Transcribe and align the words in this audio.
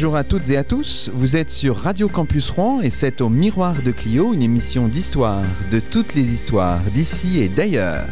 Bonjour 0.00 0.16
à 0.16 0.24
toutes 0.24 0.48
et 0.48 0.56
à 0.56 0.64
tous, 0.64 1.10
vous 1.12 1.36
êtes 1.36 1.50
sur 1.50 1.76
Radio 1.76 2.08
Campus 2.08 2.48
Rouen 2.48 2.80
et 2.80 2.88
c'est 2.88 3.20
au 3.20 3.28
Miroir 3.28 3.82
de 3.82 3.90
Clio, 3.90 4.32
une 4.32 4.40
émission 4.40 4.88
d'histoire, 4.88 5.42
de 5.70 5.78
toutes 5.78 6.14
les 6.14 6.32
histoires 6.32 6.80
d'ici 6.90 7.38
et 7.38 7.50
d'ailleurs. 7.50 8.06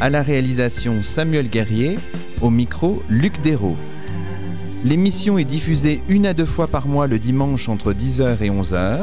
À 0.00 0.10
la 0.10 0.22
réalisation 0.22 1.04
Samuel 1.04 1.48
Guerrier, 1.48 2.00
au 2.42 2.50
micro 2.50 3.00
Luc 3.08 3.40
Dérault. 3.42 3.76
L'émission 4.84 5.38
est 5.38 5.44
diffusée 5.44 6.02
une 6.08 6.26
à 6.26 6.34
deux 6.34 6.46
fois 6.46 6.66
par 6.66 6.88
mois 6.88 7.06
le 7.06 7.20
dimanche 7.20 7.68
entre 7.68 7.92
10h 7.92 8.42
et 8.42 8.50
11h. 8.50 9.02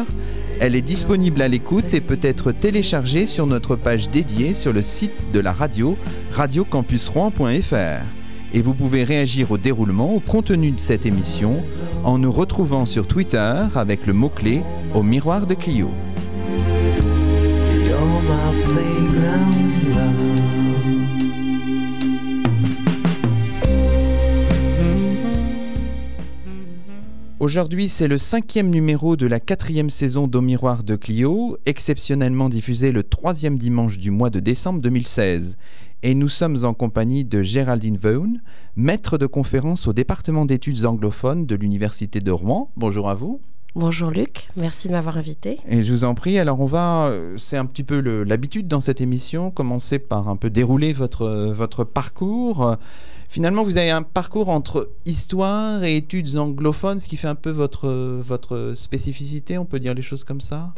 Elle 0.60 0.76
est 0.76 0.82
disponible 0.82 1.42
à 1.42 1.48
l'écoute 1.48 1.94
et 1.94 2.02
peut 2.02 2.20
être 2.24 2.52
téléchargée 2.52 3.26
sur 3.26 3.48
notre 3.48 3.78
page 3.78 4.10
dédiée 4.10 4.54
sur 4.54 4.74
le 4.74 4.82
site 4.82 5.14
de 5.32 5.40
la 5.40 5.54
radio 5.54 5.98
radiocampusrouen.fr. 6.32 8.21
Et 8.54 8.62
vous 8.62 8.74
pouvez 8.74 9.04
réagir 9.04 9.52
au 9.52 9.58
déroulement, 9.58 10.14
au 10.14 10.20
contenu 10.20 10.72
de 10.72 10.80
cette 10.80 11.06
émission 11.06 11.62
en 12.04 12.18
nous 12.18 12.32
retrouvant 12.32 12.86
sur 12.86 13.08
Twitter 13.08 13.54
avec 13.76 14.06
le 14.06 14.14
mot-clé 14.14 14.64
au 14.94 15.04
miroir 15.04 15.48
de 15.48 15.54
Clio. 15.54 15.90
Aujourd'hui, 27.42 27.90
c'est 27.90 28.08
le 28.08 28.20
cinquième 28.20 28.70
numéro 28.70 29.16
de 29.16 29.26
la 29.26 29.40
quatrième 29.40 29.90
saison 29.90 30.28
d'Au 30.28 30.42
Miroir 30.42 30.84
de 30.84 30.96
Clio, 30.96 31.58
exceptionnellement 31.66 32.50
diffusé 32.50 32.92
le 32.92 33.02
troisième 33.02 33.58
dimanche 33.58 33.98
du 33.98 34.12
mois 34.12 34.30
de 34.30 34.40
décembre 34.40 34.80
2016. 34.80 35.58
Et 36.04 36.16
nous 36.16 36.30
sommes 36.30 36.66
en 36.66 36.74
compagnie 36.74 37.26
de 37.26 37.44
Géraldine 37.44 37.98
Vaughan, 37.98 38.34
maître 38.76 39.20
de 39.20 39.28
conférence 39.28 39.86
au 39.88 39.94
département 39.94 40.46
d'études 40.46 40.86
anglophones 40.86 41.46
de 41.46 41.54
l'Université 41.54 42.22
de 42.22 42.32
Rouen. 42.32 42.72
Bonjour 42.76 43.08
à 43.08 43.14
vous. 43.14 43.40
Bonjour 43.76 44.10
Luc, 44.10 44.50
merci 44.58 44.88
de 44.88 44.94
m'avoir 44.94 45.18
invité. 45.18 45.60
Et 45.68 45.84
je 45.84 45.94
vous 45.94 46.04
en 46.04 46.16
prie, 46.16 46.40
alors 46.40 46.60
on 46.60 46.66
va, 46.66 47.06
euh, 47.06 47.38
c'est 47.38 47.56
un 47.56 47.66
petit 47.66 47.84
peu 47.84 48.00
l'habitude 48.24 48.68
dans 48.68 48.82
cette 48.82 49.00
émission, 49.00 49.52
commencer 49.52 50.00
par 50.00 50.28
un 50.28 50.38
peu 50.38 50.50
dérouler 50.50 50.92
votre, 50.92 51.54
votre 51.56 51.84
parcours. 51.84 52.78
Finalement, 53.32 53.64
vous 53.64 53.78
avez 53.78 53.92
un 53.92 54.04
parcours 54.04 54.50
entre 54.50 54.90
histoire 55.06 55.86
et 55.86 55.96
études 55.96 56.36
anglophones, 56.36 57.00
ce 57.00 57.08
qui 57.08 57.16
fait 57.16 57.30
un 57.30 57.36
peu 57.36 57.50
votre, 57.50 57.88
votre 57.90 58.74
spécificité, 58.76 59.58
on 59.58 59.64
peut 59.64 59.80
dire 59.80 59.94
les 59.94 60.02
choses 60.02 60.26
comme 60.26 60.42
ça? 60.42 60.74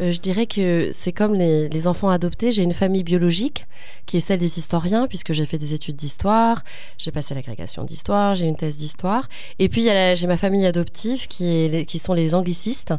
Euh, 0.00 0.10
je 0.10 0.18
dirais 0.18 0.46
que 0.46 0.88
c'est 0.90 1.12
comme 1.12 1.34
les, 1.34 1.68
les 1.68 1.86
enfants 1.86 2.08
adoptés. 2.08 2.50
J'ai 2.50 2.62
une 2.62 2.72
famille 2.72 3.02
biologique 3.02 3.66
qui 4.06 4.16
est 4.16 4.20
celle 4.20 4.38
des 4.38 4.58
historiens, 4.58 5.06
puisque 5.06 5.34
j'ai 5.34 5.44
fait 5.44 5.58
des 5.58 5.74
études 5.74 5.96
d'histoire, 5.96 6.64
j'ai 6.96 7.10
passé 7.10 7.34
l'agrégation 7.34 7.84
d'histoire, 7.84 8.34
j'ai 8.34 8.46
une 8.46 8.56
thèse 8.56 8.76
d'histoire. 8.76 9.28
Et 9.58 9.68
puis 9.68 9.82
j'ai 9.82 10.26
ma 10.26 10.38
famille 10.38 10.64
adoptive 10.64 11.28
qui, 11.28 11.84
qui 11.86 11.98
sont 11.98 12.14
les 12.14 12.34
anglicistes. 12.34 12.94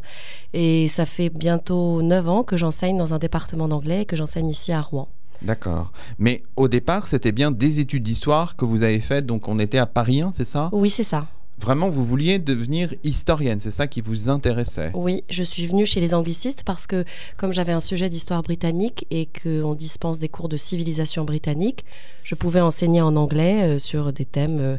Et 0.54 0.88
ça 0.88 1.08
fait 1.08 1.30
bientôt 1.30 2.04
9 2.04 2.30
ans 2.30 2.44
que 2.44 2.58
j'enseigne 2.58 2.98
dans 2.98 3.16
un 3.16 3.18
département 3.18 3.68
d'anglais 3.68 4.04
et 4.04 4.06
que 4.06 4.16
j'enseigne 4.16 4.50
ici 4.50 4.72
à 4.72 4.82
Rouen. 4.82 5.10
D'accord. 5.42 5.92
Mais 6.18 6.44
au 6.56 6.68
départ, 6.68 7.08
c'était 7.08 7.32
bien 7.32 7.52
des 7.52 7.80
études 7.80 8.04
d'histoire 8.04 8.56
que 8.56 8.66
vous 8.66 8.84
avez 8.84 9.00
faites, 9.00 9.26
donc 9.26 9.48
on 9.48 9.60
était 9.60 9.78
à 9.78 9.86
Paris 9.86 10.22
1, 10.22 10.32
c'est 10.32 10.46
ça? 10.46 10.70
Oui, 10.72 10.90
c'est 10.90 11.04
ça. 11.04 11.28
Vraiment, 11.60 11.90
vous 11.90 12.06
vouliez 12.06 12.40
devenir 12.40 12.94
historienne, 13.04 13.60
c'est 13.60 13.72
ça 13.72 13.88
qui 13.88 14.00
vous 14.00 14.30
intéressait? 14.30 14.92
Oui, 14.94 15.24
je 15.30 15.44
suis 15.44 15.68
venue 15.68 15.86
chez 15.86 16.00
les 16.00 16.14
anglicistes 16.14 16.64
parce 16.64 16.88
que 16.88 17.04
comme 17.36 17.52
j'avais 17.52 17.74
un 17.74 17.82
sujet 17.82 18.08
d'histoire 18.08 18.42
britannique 18.44 19.06
et 19.12 19.28
qu'on 19.28 19.76
dispense 19.76 20.20
des 20.20 20.30
cours 20.30 20.48
de 20.48 20.56
civilisation 20.56 21.26
britannique, 21.26 21.84
je 22.24 22.36
pouvais 22.36 22.62
enseigner 22.62 23.02
en 23.02 23.16
anglais 23.18 23.76
euh, 23.76 23.80
sur 23.80 24.14
des 24.14 24.24
thèmes 24.24 24.60
euh, 24.60 24.78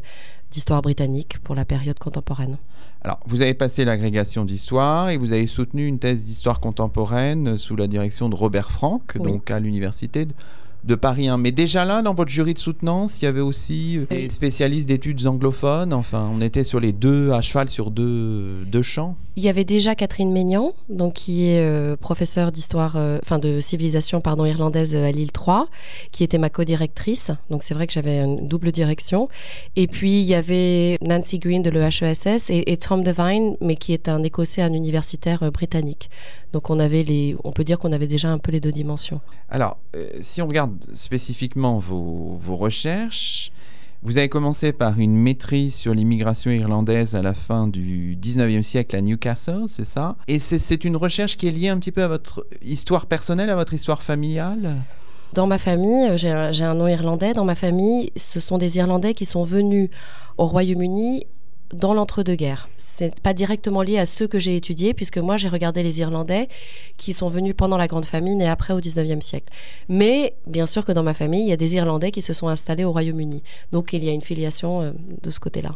d'histoire 0.51 0.81
britannique 0.81 1.39
pour 1.43 1.55
la 1.55 1.65
période 1.65 1.97
contemporaine. 1.97 2.57
Alors, 3.03 3.19
vous 3.25 3.41
avez 3.41 3.53
passé 3.53 3.83
l'agrégation 3.85 4.45
d'histoire 4.45 5.09
et 5.09 5.17
vous 5.17 5.33
avez 5.33 5.47
soutenu 5.47 5.87
une 5.87 5.97
thèse 5.97 6.25
d'histoire 6.25 6.59
contemporaine 6.59 7.57
sous 7.57 7.75
la 7.75 7.87
direction 7.87 8.29
de 8.29 8.35
Robert 8.35 8.69
Franck, 8.71 9.13
Oui. 9.19 9.31
donc 9.31 9.49
à 9.49 9.59
l'université 9.59 10.27
de, 10.83 10.95
Paris 10.95 11.27
1. 11.27 11.37
Mais 11.37 11.51
déjà 11.51 11.85
là, 11.85 12.01
dans 12.01 12.13
votre 12.13 12.29
jury 12.31 12.53
de 12.53 12.59
soutenance, 12.59 13.21
il 13.21 13.25
y 13.25 13.27
avait 13.27 13.41
aussi 13.41 13.97
euh, 13.97 14.05
des 14.09 14.29
spécialistes 14.29 14.87
d'études 14.87 15.25
anglophones. 15.27 15.93
Enfin, 15.93 16.29
on 16.33 16.41
était 16.41 16.63
sur 16.63 16.79
les 16.79 16.93
deux, 16.93 17.31
à 17.31 17.41
cheval 17.41 17.69
sur 17.69 17.91
deux, 17.91 18.63
deux 18.65 18.83
champs. 18.83 19.15
Il 19.37 19.43
y 19.43 19.49
avait 19.49 19.63
déjà 19.63 19.95
Catherine 19.95 20.31
Maignan, 20.31 20.73
donc 20.89 21.13
qui 21.13 21.47
est 21.47 21.61
euh, 21.61 21.95
professeure 21.95 22.51
d'histoire, 22.51 22.97
euh, 22.97 23.17
enfin 23.23 23.39
de 23.39 23.61
civilisation 23.61 24.19
pardon 24.19 24.43
irlandaise 24.43 24.93
à 24.93 25.09
Lille 25.09 25.31
3, 25.31 25.69
qui 26.11 26.25
était 26.25 26.37
ma 26.37 26.49
co-directrice. 26.49 27.31
Donc 27.49 27.63
c'est 27.63 27.73
vrai 27.73 27.87
que 27.87 27.93
j'avais 27.93 28.19
une 28.19 28.45
double 28.47 28.73
direction. 28.73 29.29
Et 29.77 29.87
puis 29.87 30.19
il 30.19 30.25
y 30.25 30.35
avait 30.35 30.97
Nancy 31.01 31.39
Green 31.39 31.61
de 31.61 31.69
l'EHESS 31.69 32.49
et, 32.49 32.73
et 32.73 32.75
Tom 32.75 33.03
Devine, 33.03 33.55
mais 33.61 33.77
qui 33.77 33.93
est 33.93 34.09
un 34.09 34.21
Écossais, 34.21 34.63
un 34.63 34.73
universitaire 34.73 35.43
euh, 35.43 35.49
britannique. 35.49 36.09
Donc 36.53 36.69
on 36.69 36.79
avait 36.79 37.03
les, 37.03 37.35
on 37.43 37.51
peut 37.51 37.63
dire 37.63 37.79
qu'on 37.79 37.91
avait 37.91 38.07
déjà 38.07 38.29
un 38.31 38.37
peu 38.37 38.51
les 38.51 38.59
deux 38.59 38.71
dimensions. 38.71 39.21
Alors, 39.49 39.77
euh, 39.95 40.07
si 40.19 40.41
on 40.41 40.47
regarde 40.47 40.73
spécifiquement 40.93 41.79
vos, 41.79 42.37
vos 42.41 42.55
recherches, 42.57 43.51
vous 44.03 44.17
avez 44.17 44.29
commencé 44.29 44.73
par 44.73 44.99
une 44.99 45.15
maîtrise 45.15 45.75
sur 45.75 45.93
l'immigration 45.93 46.49
irlandaise 46.51 47.15
à 47.15 47.21
la 47.21 47.33
fin 47.35 47.67
du 47.67 48.15
19e 48.19 48.63
siècle 48.63 48.95
à 48.95 49.01
Newcastle, 49.01 49.65
c'est 49.67 49.85
ça? 49.85 50.15
Et 50.27 50.39
c'est- 50.39 50.83
une 50.83 50.97
recherche 50.97 51.37
qui 51.37 51.47
est 51.47 51.51
liée 51.51 51.69
un 51.69 51.77
petit 51.77 51.91
peu 51.91 52.01
à 52.03 52.07
votre 52.07 52.45
histoire 52.63 53.05
personnelle, 53.05 53.49
à 53.51 53.55
votre 53.55 53.73
histoire 53.75 54.01
familiale? 54.01 54.77
Dans 55.33 55.45
ma 55.47 55.59
famille, 55.59 56.09
euh, 56.09 56.17
j'ai 56.17 56.31
un, 56.31 56.51
j'ai 56.51 56.63
un 56.65 56.73
nom 56.73 56.87
irlandais. 56.87 57.33
Dans 57.33 57.45
ma 57.45 57.55
famille, 57.55 58.11
ce 58.17 58.39
sont 58.41 58.57
des 58.57 58.77
Irlandais 58.77 59.13
qui 59.13 59.25
sont 59.25 59.43
venus 59.43 59.89
au 60.37 60.45
Royaume-Uni 60.47 61.23
dans 61.73 61.93
l'entre-deux-guerres. 61.93 62.69
C'est 62.75 63.19
pas 63.19 63.33
directement 63.33 63.81
lié 63.81 63.97
à 63.97 64.05
ceux 64.05 64.27
que 64.27 64.39
j'ai 64.39 64.55
étudiés, 64.55 64.93
puisque 64.93 65.17
moi 65.17 65.37
j'ai 65.37 65.49
regardé 65.49 65.83
les 65.83 65.99
Irlandais 65.99 66.47
qui 66.97 67.13
sont 67.13 67.29
venus 67.29 67.53
pendant 67.55 67.77
la 67.77 67.87
Grande 67.87 68.05
Famine 68.05 68.41
et 68.41 68.47
après 68.47 68.73
au 68.73 68.79
19e 68.79 69.21
siècle. 69.21 69.53
Mais 69.89 70.33
bien 70.47 70.65
sûr 70.65 70.85
que 70.85 70.91
dans 70.91 71.03
ma 71.03 71.13
famille, 71.13 71.43
il 71.43 71.49
y 71.49 71.53
a 71.53 71.57
des 71.57 71.75
Irlandais 71.75 72.11
qui 72.11 72.21
se 72.21 72.33
sont 72.33 72.47
installés 72.47 72.83
au 72.83 72.91
Royaume-Uni. 72.91 73.43
Donc 73.71 73.93
il 73.93 74.03
y 74.03 74.09
a 74.09 74.11
une 74.11 74.21
filiation 74.21 74.81
euh, 74.81 74.91
de 75.21 75.29
ce 75.29 75.39
côté-là. 75.39 75.75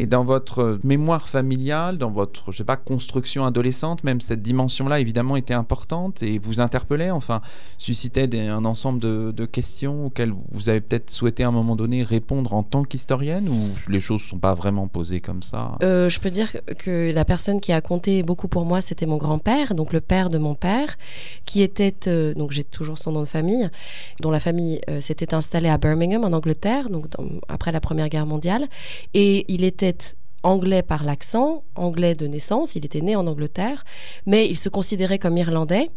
Et 0.00 0.06
dans 0.06 0.22
votre 0.22 0.78
mémoire 0.84 1.28
familiale, 1.28 1.98
dans 1.98 2.12
votre, 2.12 2.52
je 2.52 2.58
sais 2.58 2.64
pas, 2.64 2.76
construction 2.76 3.44
adolescente, 3.44 4.04
même 4.04 4.20
cette 4.20 4.42
dimension-là, 4.42 5.00
évidemment, 5.00 5.34
était 5.34 5.54
importante 5.54 6.22
et 6.22 6.38
vous 6.38 6.60
interpellait, 6.60 7.10
enfin, 7.10 7.40
suscitait 7.78 8.28
un 8.38 8.64
ensemble 8.64 9.00
de, 9.00 9.44
questions 9.46 10.06
auxquelles 10.06 10.32
vous 10.52 10.68
avez 10.68 10.80
peut-être 10.80 11.10
souhaité 11.10 11.42
à 11.42 11.48
un 11.48 11.52
moment 11.52 11.74
donné 11.74 12.04
répondre 12.04 12.52
en 12.52 12.62
tant 12.62 12.84
qu'historienne 12.84 13.48
ou 13.48 13.70
les 13.90 13.98
choses 13.98 14.22
ne 14.22 14.28
sont 14.28 14.38
pas 14.38 14.54
vraiment 14.54 14.86
posées 14.86 15.20
comme 15.20 15.42
ça? 15.42 15.76
Euh, 15.82 16.08
je 16.08 16.20
peux 16.20 16.30
dire 16.30 16.52
que- 16.78 17.10
la 17.10 17.24
personne 17.24 17.60
qui 17.60 17.72
a 17.72 17.80
compté 17.80 18.22
beaucoup 18.22 18.46
pour 18.46 18.66
moi, 18.66 18.80
c'était 18.80 19.06
mon 19.06 19.16
grand-père, 19.16 19.74
donc 19.74 19.92
le 19.92 20.00
père 20.00 20.28
de 20.28 20.38
mon 20.38 20.54
père, 20.54 20.96
qui 21.44 21.62
était, 21.62 21.94
euh, 22.06 22.34
donc 22.34 22.52
j'ai 22.52 22.62
toujours 22.62 22.98
son 22.98 23.12
nom 23.12 23.20
de 23.20 23.26
famille, 23.26 23.68
dont 24.20 24.30
la 24.30 24.40
famille 24.40 24.80
euh, 24.88 25.00
s'était 25.00 25.34
installée 25.34 25.70
à 25.70 25.78
Birmingham, 25.78 26.22
en 26.22 26.32
Angleterre, 26.32 26.88
donc 26.88 27.06
après 27.48 27.72
la 27.72 27.80
Première 27.80 28.08
Guerre 28.08 28.26
mondiale, 28.26 28.66
et 29.14 29.44
il 29.52 29.64
était 29.64 29.87
anglais 30.42 30.82
par 30.82 31.04
l'accent, 31.04 31.64
anglais 31.74 32.14
de 32.14 32.26
naissance, 32.26 32.76
il 32.76 32.84
était 32.84 33.00
né 33.00 33.16
en 33.16 33.26
Angleterre, 33.26 33.84
mais 34.26 34.46
il 34.48 34.58
se 34.58 34.68
considérait 34.68 35.18
comme 35.18 35.36
irlandais. 35.36 35.90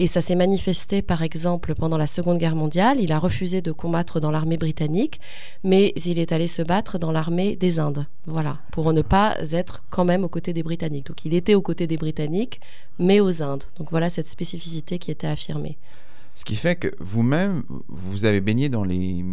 Et 0.00 0.06
ça 0.06 0.20
s'est 0.20 0.36
manifesté, 0.36 1.02
par 1.02 1.22
exemple, 1.22 1.74
pendant 1.74 1.98
la 1.98 2.06
Seconde 2.06 2.38
Guerre 2.38 2.54
mondiale. 2.54 3.00
Il 3.00 3.10
a 3.10 3.18
refusé 3.18 3.62
de 3.62 3.72
combattre 3.72 4.20
dans 4.20 4.30
l'armée 4.30 4.56
britannique, 4.56 5.20
mais 5.64 5.92
il 6.06 6.20
est 6.20 6.30
allé 6.30 6.46
se 6.46 6.62
battre 6.62 6.98
dans 6.98 7.10
l'armée 7.10 7.56
des 7.56 7.80
Indes. 7.80 8.06
Voilà, 8.26 8.58
pour 8.70 8.92
ne 8.92 9.02
pas 9.02 9.36
être 9.52 9.82
quand 9.90 10.04
même 10.04 10.22
aux 10.22 10.28
côtés 10.28 10.52
des 10.52 10.62
Britanniques. 10.62 11.06
Donc 11.06 11.24
il 11.24 11.34
était 11.34 11.56
aux 11.56 11.62
côtés 11.62 11.88
des 11.88 11.96
Britanniques, 11.96 12.60
mais 13.00 13.18
aux 13.18 13.42
Indes. 13.42 13.64
Donc 13.76 13.90
voilà 13.90 14.08
cette 14.08 14.28
spécificité 14.28 15.00
qui 15.00 15.10
était 15.10 15.26
affirmée. 15.26 15.78
Ce 16.38 16.44
qui 16.44 16.54
fait 16.54 16.76
que 16.76 16.86
vous-même, 17.00 17.64
vous 17.88 18.24
avez 18.24 18.40
baigné 18.40 18.68
dans, 18.68 18.84
les, 18.84 19.24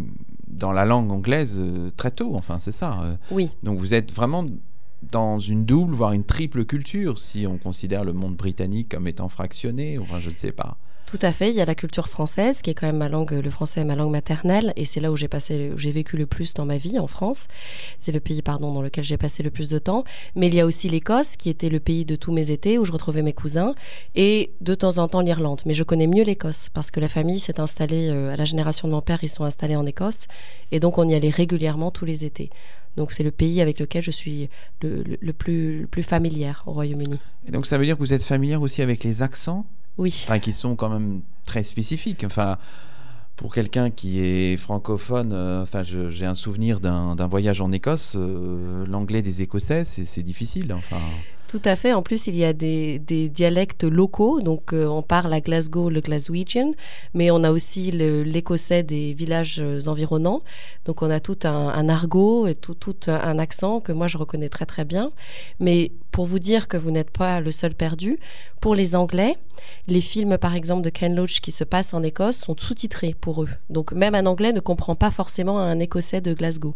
dans 0.48 0.72
la 0.72 0.84
langue 0.84 1.12
anglaise 1.12 1.54
euh, 1.56 1.92
très 1.96 2.10
tôt, 2.10 2.34
enfin, 2.34 2.58
c'est 2.58 2.72
ça. 2.72 2.98
euh. 3.04 3.14
Oui, 3.30 3.48
Donc 3.62 3.78
vous 3.78 3.94
êtes 3.94 4.10
vraiment 4.12 4.44
dans 5.12 5.38
une 5.38 5.64
double, 5.64 5.94
voire 5.94 6.14
une 6.14 6.24
triple 6.24 6.64
culture, 6.64 7.20
si 7.20 7.46
on 7.46 7.58
considère 7.58 8.02
le 8.02 8.12
monde 8.12 8.34
britannique 8.34 8.88
comme 8.88 9.06
étant 9.06 9.28
fractionné, 9.28 10.00
enfin, 10.00 10.18
je 10.18 10.30
ne 10.30 10.34
sais 10.34 10.50
pas. 10.50 10.78
Tout 11.06 11.18
à 11.22 11.32
fait. 11.32 11.50
Il 11.50 11.54
y 11.54 11.60
a 11.60 11.64
la 11.64 11.74
culture 11.74 12.08
française, 12.08 12.62
qui 12.62 12.70
est 12.70 12.74
quand 12.74 12.86
même 12.86 12.98
ma 12.98 13.08
langue, 13.08 13.32
le 13.32 13.50
français 13.50 13.80
est 13.80 13.84
ma 13.84 13.94
langue 13.94 14.10
maternelle, 14.10 14.72
et 14.76 14.84
c'est 14.84 15.00
là 15.00 15.10
où 15.12 15.16
j'ai 15.16 15.28
passé, 15.28 15.72
j'ai 15.76 15.92
vécu 15.92 16.16
le 16.16 16.26
plus 16.26 16.52
dans 16.54 16.66
ma 16.66 16.76
vie, 16.76 16.98
en 16.98 17.06
France. 17.06 17.46
C'est 17.98 18.12
le 18.12 18.20
pays, 18.20 18.42
pardon, 18.42 18.72
dans 18.72 18.82
lequel 18.82 19.04
j'ai 19.04 19.16
passé 19.16 19.42
le 19.42 19.50
plus 19.50 19.68
de 19.68 19.78
temps. 19.78 20.04
Mais 20.34 20.48
il 20.48 20.54
y 20.54 20.60
a 20.60 20.66
aussi 20.66 20.88
l'Écosse, 20.88 21.36
qui 21.36 21.48
était 21.48 21.68
le 21.68 21.80
pays 21.80 22.04
de 22.04 22.16
tous 22.16 22.32
mes 22.32 22.50
étés, 22.50 22.78
où 22.78 22.84
je 22.84 22.92
retrouvais 22.92 23.22
mes 23.22 23.32
cousins, 23.32 23.74
et 24.14 24.50
de 24.60 24.74
temps 24.74 24.98
en 24.98 25.08
temps 25.08 25.20
l'Irlande. 25.20 25.62
Mais 25.64 25.74
je 25.74 25.84
connais 25.84 26.06
mieux 26.06 26.24
l'Écosse, 26.24 26.68
parce 26.74 26.90
que 26.90 27.00
la 27.00 27.08
famille 27.08 27.38
s'est 27.38 27.60
installée, 27.60 28.08
euh, 28.10 28.32
à 28.32 28.36
la 28.36 28.44
génération 28.44 28.88
de 28.88 28.92
mon 28.92 29.00
père, 29.00 29.20
ils 29.22 29.28
sont 29.28 29.44
installés 29.44 29.76
en 29.76 29.86
Écosse, 29.86 30.26
et 30.72 30.80
donc 30.80 30.98
on 30.98 31.08
y 31.08 31.14
allait 31.14 31.30
régulièrement 31.30 31.90
tous 31.90 32.04
les 32.04 32.24
étés. 32.24 32.50
Donc 32.96 33.12
c'est 33.12 33.22
le 33.22 33.30
pays 33.30 33.60
avec 33.60 33.78
lequel 33.78 34.02
je 34.02 34.10
suis 34.10 34.48
le 34.80 35.32
plus, 35.32 35.80
le 35.80 35.86
plus 35.86 36.02
familière 36.02 36.64
au 36.66 36.72
Royaume-Uni. 36.72 37.18
Et 37.46 37.52
donc 37.52 37.66
ça 37.66 37.78
veut 37.78 37.84
dire 37.84 37.96
que 37.96 38.00
vous 38.00 38.12
êtes 38.12 38.24
familière 38.24 38.62
aussi 38.62 38.80
avec 38.82 39.04
les 39.04 39.22
accents, 39.22 39.66
Enfin, 40.24 40.38
qui 40.38 40.52
sont 40.52 40.76
quand 40.76 40.88
même 40.90 41.22
très 41.44 41.62
spécifiques. 41.62 42.24
Enfin, 42.24 42.58
Pour 43.36 43.52
quelqu'un 43.52 43.90
qui 43.90 44.20
est 44.20 44.56
francophone, 44.56 45.32
euh, 45.34 45.62
enfin, 45.62 45.82
j'ai 45.82 46.24
un 46.24 46.34
souvenir 46.34 46.80
d'un 46.80 47.26
voyage 47.26 47.60
en 47.60 47.70
Écosse. 47.70 48.14
euh, 48.16 48.86
L'anglais 48.86 49.20
des 49.20 49.42
Écossais, 49.42 49.84
c'est 49.84 50.22
difficile. 50.22 50.74
Tout 51.48 51.62
à 51.64 51.76
fait. 51.76 51.92
En 51.92 52.02
plus, 52.02 52.26
il 52.26 52.34
y 52.34 52.44
a 52.44 52.52
des, 52.52 52.98
dialectes 52.98 53.84
locaux. 53.84 54.40
Donc, 54.40 54.72
euh, 54.72 54.86
on 54.86 55.02
parle 55.02 55.32
à 55.32 55.40
Glasgow 55.40 55.88
le 55.90 56.00
Glaswegian, 56.00 56.72
mais 57.14 57.30
on 57.30 57.44
a 57.44 57.52
aussi 57.52 57.92
l'écossais 57.92 58.82
des 58.82 59.14
villages 59.14 59.60
euh, 59.60 59.86
environnants. 59.86 60.42
Donc, 60.86 61.02
on 61.02 61.10
a 61.10 61.20
tout 61.20 61.38
un, 61.44 61.88
argot 61.88 62.48
et 62.48 62.56
tout, 62.56 62.74
tout 62.74 62.96
un 63.06 63.38
accent 63.38 63.80
que 63.80 63.92
moi, 63.92 64.08
je 64.08 64.18
reconnais 64.18 64.48
très, 64.48 64.66
très 64.66 64.84
bien. 64.84 65.12
Mais 65.60 65.92
pour 66.10 66.26
vous 66.26 66.40
dire 66.40 66.66
que 66.66 66.76
vous 66.76 66.90
n'êtes 66.90 67.10
pas 67.10 67.40
le 67.40 67.52
seul 67.52 67.74
perdu, 67.74 68.18
pour 68.60 68.74
les 68.74 68.96
Anglais, 68.96 69.36
les 69.86 70.00
films, 70.00 70.38
par 70.38 70.56
exemple, 70.56 70.82
de 70.82 70.90
Ken 70.90 71.14
Loach 71.14 71.40
qui 71.40 71.52
se 71.52 71.62
passent 71.62 71.94
en 71.94 72.02
Écosse 72.02 72.38
sont 72.38 72.56
sous-titrés 72.58 73.14
pour 73.20 73.44
eux. 73.44 73.50
Donc, 73.70 73.92
même 73.92 74.16
un 74.16 74.26
Anglais 74.26 74.52
ne 74.52 74.60
comprend 74.60 74.96
pas 74.96 75.12
forcément 75.12 75.60
un 75.60 75.78
Écossais 75.78 76.20
de 76.20 76.34
Glasgow. 76.34 76.74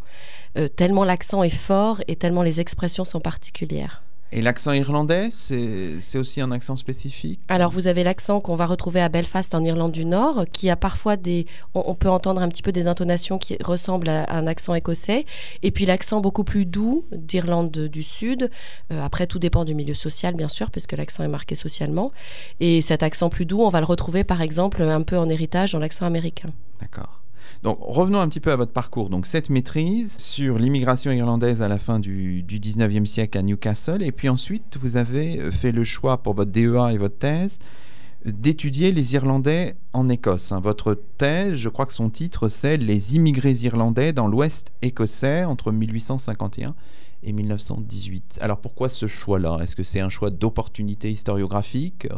Euh, 0.56 0.69
tellement 0.69 1.05
l'accent 1.05 1.43
est 1.43 1.50
fort 1.50 2.00
et 2.06 2.14
tellement 2.14 2.43
les 2.43 2.61
expressions 2.61 3.05
sont 3.05 3.20
particulières. 3.20 4.02
Et 4.32 4.43
l'accent 4.43 4.73
irlandais, 4.73 5.31
c'est 5.32 6.19
aussi 6.19 6.41
un 6.41 6.53
accent 6.53 6.77
spécifique? 6.77 7.41
Alors 7.49 7.73
vous 7.73 7.88
avez 7.88 8.05
l'accent 8.05 8.41
qu'on 8.41 8.55
va 8.55 8.67
retrouver 8.67 9.00
à 9.00 9.09
Belfast 9.09 9.55
en 9.56 9.65
Irlande 9.65 9.91
du 9.91 10.05
Nord, 10.05 10.44
qui 10.53 10.71
a 10.71 10.77
parfois 10.77 11.17
des... 11.17 11.47
On, 11.75 11.82
on 11.87 11.94
peut 11.97 12.09
entendre 12.09 12.41
un 12.41 12.49
petit 12.49 12.62
peu 12.62 12.71
des 12.71 12.87
intonations 12.87 13.38
qui 13.38 13.56
ressemblent 13.62 14.09
à, 14.09 14.23
à 14.23 14.37
un 14.38 14.47
accent 14.47 14.73
écossais, 14.75 15.27
et 15.62 15.71
puis 15.73 15.85
l'accent 15.85 16.21
beaucoup 16.21 16.44
plus 16.44 16.65
doux 16.65 17.05
d'Irlande 17.11 17.73
du 17.73 18.05
Sud. 18.05 18.50
Euh, 18.93 19.03
après, 19.03 19.27
tout 19.27 19.41
dépend 19.41 19.65
du 19.65 19.75
milieu 19.75 19.94
social, 19.94 20.35
bien 20.35 20.49
sûr, 20.49 20.71
puisque 20.71 20.93
l'accent 20.93 21.25
est 21.25 21.29
marqué 21.29 21.56
socialement. 21.56 22.12
Et 22.61 22.81
cet 22.81 23.03
accent 23.03 23.31
plus 23.31 23.47
doux, 23.47 23.62
on 23.62 23.69
va 23.69 23.81
le 23.81 23.87
retrouver 23.87 24.23
par 24.23 24.43
exemple 24.43 24.83
un 24.83 25.03
peu 25.03 25.19
en 25.19 25.29
héritage 25.29 25.73
dans 25.73 25.81
l'accent 25.81 26.06
américain. 26.06 26.50
D'accord. 26.81 27.19
Donc 27.62 27.79
revenons 27.81 28.20
un 28.20 28.29
petit 28.29 28.41
peu 28.41 28.52
à 28.52 28.56
votre 28.56 28.73
parcours. 28.73 29.11
Donc 29.11 29.26
cette 29.26 29.50
maîtrise 29.50 30.19
sur 30.19 30.58
l'immigration 30.58 31.11
irlandaise 31.12 31.62
à 31.62 31.69
la 31.69 31.79
fin 31.79 31.99
du, 31.99 32.43
du 32.43 32.58
19e 32.58 33.05
siècle 33.05 33.38
à 33.38 33.43
Newcastle, 33.43 34.02
et 34.02 34.12
puis 34.12 34.29
ensuite 34.29 34.79
vous 34.81 34.97
avez 34.97 35.41
euh, 35.41 35.50
fait 35.50 35.73
le 35.73 35.85
choix 35.85 36.23
pour 36.23 36.35
votre 36.35 36.50
DEA 36.50 36.93
et 36.93 36.99
votre 36.99 37.19
thèse 37.19 37.58
d'étudier 38.26 38.93
les 38.93 39.14
Irlandais 39.14 39.76
en 39.94 40.11
Écosse. 40.11 40.52
hein. 40.52 40.61
Votre 40.61 40.94
thèse, 41.17 41.55
je 41.55 41.70
crois 41.70 41.87
que 41.87 41.94
son 41.94 42.11
titre 42.11 42.49
c'est 42.49 42.76
Les 42.76 43.14
immigrés 43.17 43.55
irlandais 43.62 44.12
dans 44.12 44.29
l'Ouest 44.29 44.73
écossais 44.82 45.44
entre 45.44 45.73
1851 45.73 46.75
et 47.23 47.32
1918. 47.32 48.38
Alors 48.43 48.58
pourquoi 48.58 48.88
ce 48.91 49.06
choix-là? 49.06 49.58
Est-ce 49.62 49.75
que 49.75 49.82
c'est 49.82 50.00
un 50.00 50.11
choix 50.11 50.31
d'opportunité 50.31 51.11
historiographique? 51.11 52.08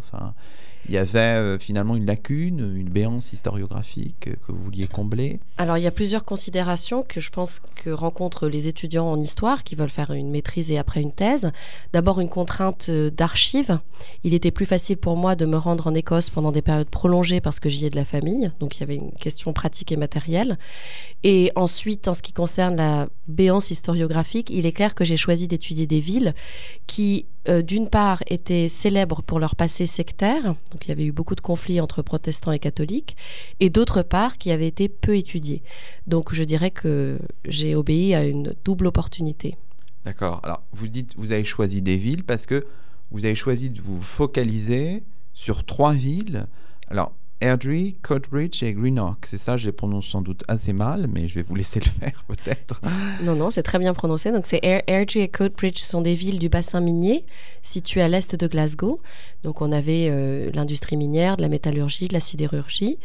Il 0.88 0.94
y 0.94 0.98
avait 0.98 1.18
euh, 1.18 1.58
finalement 1.58 1.96
une 1.96 2.06
lacune, 2.06 2.58
une 2.76 2.88
béance 2.88 3.32
historiographique 3.32 4.30
que 4.40 4.52
vous 4.52 4.62
vouliez 4.64 4.86
combler. 4.86 5.38
Alors 5.58 5.78
il 5.78 5.84
y 5.84 5.86
a 5.86 5.92
plusieurs 5.92 6.24
considérations 6.24 7.02
que 7.02 7.20
je 7.20 7.30
pense 7.30 7.60
que 7.76 7.90
rencontrent 7.90 8.48
les 8.48 8.68
étudiants 8.68 9.06
en 9.06 9.20
histoire 9.20 9.62
qui 9.62 9.74
veulent 9.74 9.90
faire 9.90 10.12
une 10.12 10.30
maîtrise 10.30 10.72
et 10.72 10.78
après 10.78 11.00
une 11.00 11.12
thèse. 11.12 11.52
D'abord 11.92 12.20
une 12.20 12.28
contrainte 12.28 12.86
euh, 12.88 13.10
d'archives. 13.10 13.78
Il 14.24 14.34
était 14.34 14.50
plus 14.50 14.66
facile 14.66 14.96
pour 14.96 15.16
moi 15.16 15.36
de 15.36 15.46
me 15.46 15.56
rendre 15.56 15.86
en 15.86 15.94
Écosse 15.94 16.30
pendant 16.30 16.52
des 16.52 16.62
périodes 16.62 16.90
prolongées 16.90 17.40
parce 17.40 17.60
que 17.60 17.68
j'y 17.68 17.86
ai 17.86 17.90
de 17.90 17.96
la 17.96 18.04
famille, 18.04 18.50
donc 18.58 18.76
il 18.76 18.80
y 18.80 18.82
avait 18.82 18.96
une 18.96 19.12
question 19.12 19.52
pratique 19.52 19.92
et 19.92 19.96
matérielle. 19.96 20.58
Et 21.22 21.52
ensuite, 21.54 22.08
en 22.08 22.14
ce 22.14 22.22
qui 22.22 22.32
concerne 22.32 22.76
la 22.76 23.08
béance 23.28 23.70
historiographique, 23.70 24.50
il 24.50 24.66
est 24.66 24.72
clair 24.72 24.94
que 24.94 25.04
j'ai 25.04 25.16
choisi 25.16 25.46
d'étudier 25.46 25.86
des 25.86 26.00
villes 26.00 26.34
qui, 26.86 27.26
euh, 27.48 27.62
d'une 27.62 27.88
part, 27.88 28.22
étaient 28.26 28.68
célèbres 28.68 29.22
pour 29.22 29.40
leur 29.40 29.56
passé 29.56 29.86
sectaire, 29.86 30.42
donc 30.44 30.84
il 30.84 30.88
y 30.88 30.92
avait 30.92 31.04
eu 31.04 31.12
beaucoup 31.12 31.34
de 31.34 31.40
conflits 31.40 31.80
entre 31.80 32.02
protestants 32.02 32.52
et 32.52 32.58
catholiques, 32.58 33.16
et 33.60 33.70
d'autre 33.70 34.02
part, 34.02 34.38
qui 34.38 34.50
avaient 34.50 34.68
été 34.68 34.88
peu 34.88 35.16
étudiées. 35.16 35.62
Donc 36.06 36.34
je 36.34 36.44
dirais 36.44 36.70
que 36.70 37.18
j'ai 37.44 37.74
obéi 37.74 38.14
à 38.14 38.24
une 38.24 38.54
double 38.64 38.86
opportunité. 38.86 39.56
D'accord. 40.04 40.40
Alors 40.42 40.62
vous 40.72 40.88
dites, 40.88 41.14
vous 41.16 41.32
avez 41.32 41.44
choisi 41.44 41.82
des 41.82 41.96
villes 41.96 42.24
parce 42.24 42.46
que 42.46 42.66
vous 43.10 43.24
avez 43.24 43.34
choisi 43.34 43.70
de 43.70 43.80
vous 43.80 44.00
focaliser 44.00 45.02
sur 45.32 45.64
trois 45.64 45.92
villes. 45.92 46.46
Alors 46.88 47.12
Airdrie, 47.42 47.96
Coatbridge 48.02 48.62
et 48.62 48.72
Greenock. 48.72 49.26
C'est 49.26 49.36
ça, 49.38 49.56
je 49.56 49.66
les 49.66 49.72
prononce 49.72 50.06
sans 50.06 50.22
doute 50.22 50.44
assez 50.46 50.72
mal, 50.72 51.08
mais 51.12 51.26
je 51.28 51.34
vais 51.34 51.42
vous 51.42 51.54
laisser 51.56 51.80
le 51.80 51.86
faire 52.00 52.24
peut-être. 52.28 52.80
Non, 53.24 53.34
non, 53.34 53.50
c'est 53.50 53.62
très 53.64 53.78
bien 53.78 53.92
prononcé. 53.94 54.30
Donc, 54.30 54.46
c'est 54.46 54.60
Air- 54.62 54.82
Airdrie 54.86 55.20
et 55.20 55.28
Coatbridge 55.28 55.78
sont 55.78 56.00
des 56.00 56.14
villes 56.14 56.38
du 56.38 56.48
bassin 56.48 56.80
minier 56.80 57.24
situées 57.62 58.02
à 58.02 58.08
l'est 58.08 58.34
de 58.36 58.46
Glasgow. 58.46 59.00
Donc, 59.42 59.60
on 59.60 59.72
avait 59.72 60.08
euh, 60.10 60.50
l'industrie 60.54 60.96
minière, 60.96 61.36
de 61.36 61.42
la 61.42 61.48
métallurgie, 61.48 62.06
de 62.08 62.12
la 62.12 62.20
sidérurgie, 62.20 62.98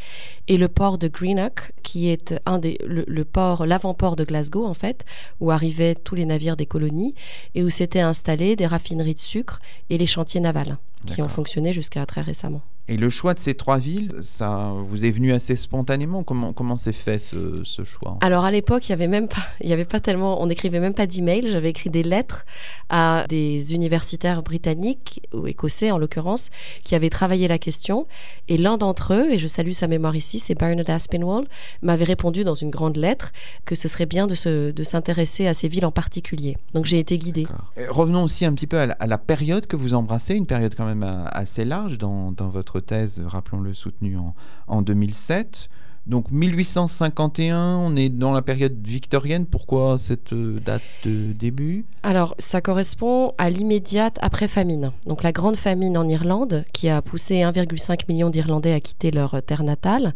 et 0.47 0.57
le 0.57 0.67
port 0.67 0.97
de 0.99 1.07
Greenock, 1.07 1.71
qui 1.83 2.09
est 2.09 2.35
un 2.45 2.59
des 2.59 2.77
le, 2.85 3.03
le 3.07 3.25
port, 3.25 3.65
l'avant-port 3.65 4.15
de 4.15 4.23
Glasgow 4.23 4.65
en 4.65 4.73
fait, 4.75 5.03
où 5.39 5.49
arrivaient 5.51 5.95
tous 5.95 6.13
les 6.15 6.25
navires 6.25 6.57
des 6.57 6.65
colonies 6.67 7.15
et 7.55 7.63
où 7.63 7.69
s'étaient 7.69 7.99
installées 8.01 8.55
des 8.55 8.65
raffineries 8.67 9.15
de 9.15 9.19
sucre 9.19 9.59
et 9.89 9.97
les 9.97 10.05
chantiers 10.05 10.41
navals 10.41 10.77
qui 11.05 11.21
ont 11.21 11.27
fonctionné 11.27 11.73
jusqu'à 11.73 12.05
très 12.05 12.21
récemment. 12.21 12.61
Et 12.89 12.95
le 12.95 13.09
choix 13.09 13.33
de 13.33 13.39
ces 13.39 13.53
trois 13.53 13.77
villes, 13.77 14.11
ça 14.21 14.73
vous 14.87 15.03
est 15.03 15.11
venu 15.11 15.33
assez 15.33 15.57
spontanément? 15.57 16.23
Comment 16.23 16.53
comment 16.53 16.77
s'est 16.77 16.93
fait 16.93 17.19
ce, 17.19 17.61
ce 17.65 17.83
choix? 17.83 18.17
Alors 18.21 18.45
à 18.45 18.51
l'époque, 18.51 18.87
il 18.87 18.91
y 18.91 18.93
avait 18.93 19.09
même 19.09 19.27
pas, 19.27 19.45
il 19.61 19.69
y 19.69 19.73
avait 19.73 19.85
pas 19.85 19.99
tellement, 19.99 20.41
on 20.41 20.45
n'écrivait 20.45 20.79
même 20.79 20.93
pas 20.93 21.05
d'email. 21.05 21.49
J'avais 21.51 21.69
écrit 21.69 21.89
des 21.89 22.03
lettres 22.03 22.45
à 22.89 23.25
des 23.27 23.73
universitaires 23.73 24.41
britanniques 24.41 25.21
ou 25.33 25.47
écossais 25.47 25.91
en 25.91 25.97
l'occurrence 25.97 26.49
qui 26.83 26.95
avaient 26.95 27.09
travaillé 27.09 27.47
la 27.49 27.57
question. 27.57 28.07
Et 28.47 28.57
l'un 28.57 28.77
d'entre 28.77 29.13
eux, 29.13 29.31
et 29.31 29.37
je 29.37 29.47
salue 29.47 29.71
sa 29.71 29.87
mémoire 29.87 30.15
ici, 30.15 30.39
c'est 30.39 30.55
Bernard 30.55 30.89
Aspinwall, 30.89 31.45
m'avait 31.81 32.05
répondu 32.05 32.45
dans 32.45 32.55
une 32.55 32.69
grande 32.69 32.95
lettre 32.95 33.33
que 33.65 33.75
ce 33.75 33.89
serait 33.89 34.05
bien 34.05 34.27
de 34.27 34.35
se, 34.35 34.71
de 34.71 34.83
s'intéresser 34.83 35.47
à 35.47 35.53
ces 35.53 35.67
villes 35.67 35.85
en 35.85 35.91
particulier. 35.91 36.57
Donc 36.73 36.85
j'ai 36.85 36.99
été 36.99 37.17
guidée. 37.17 37.43
D'accord. 37.43 37.73
Revenons 37.89 38.23
aussi 38.23 38.45
un 38.45 38.53
petit 38.53 38.67
peu 38.67 38.79
à 38.79 38.85
la, 38.85 38.93
à 38.93 39.07
la 39.07 39.17
période 39.17 39.67
que 39.67 39.75
vous 39.75 39.93
embrassez, 39.93 40.35
une 40.35 40.45
période 40.45 40.73
quand 40.75 40.85
même 40.85 41.03
euh, 41.03 41.25
assez 41.31 41.65
large 41.65 41.97
dans, 41.97 42.31
dans 42.31 42.47
votre 42.47 42.76
thèse, 42.81 43.21
rappelons-le, 43.25 43.73
soutenue 43.73 44.17
en, 44.17 44.35
en 44.67 44.81
2007. 44.81 45.69
Donc 46.07 46.31
1851, 46.31 47.57
on 47.57 47.97
est 47.97 48.07
dans 48.07 48.31
la 48.31 48.41
période 48.41 48.77
victorienne. 48.81 49.45
Pourquoi 49.45 49.97
cette 49.97 50.31
euh, 50.31 50.57
date 50.57 50.81
de 51.03 51.33
début? 51.33 51.83
Alors, 52.01 52.33
ça 52.39 52.61
correspond 52.61 53.33
à 53.37 53.49
l'immédiate 53.49 54.17
après-famine. 54.21 54.93
Donc, 55.05 55.21
la 55.21 55.33
grande 55.33 55.57
famine 55.57 55.97
en 55.97 56.07
Irlande, 56.07 56.63
qui 56.71 56.87
a 56.87 57.01
poussé 57.01 57.41
1,5 57.41 58.03
million 58.07 58.29
d'Irlandais 58.29 58.71
à 58.71 58.79
quitter 58.79 59.11
leur 59.11 59.33
euh, 59.33 59.41
terre 59.41 59.63
natale. 59.63 60.13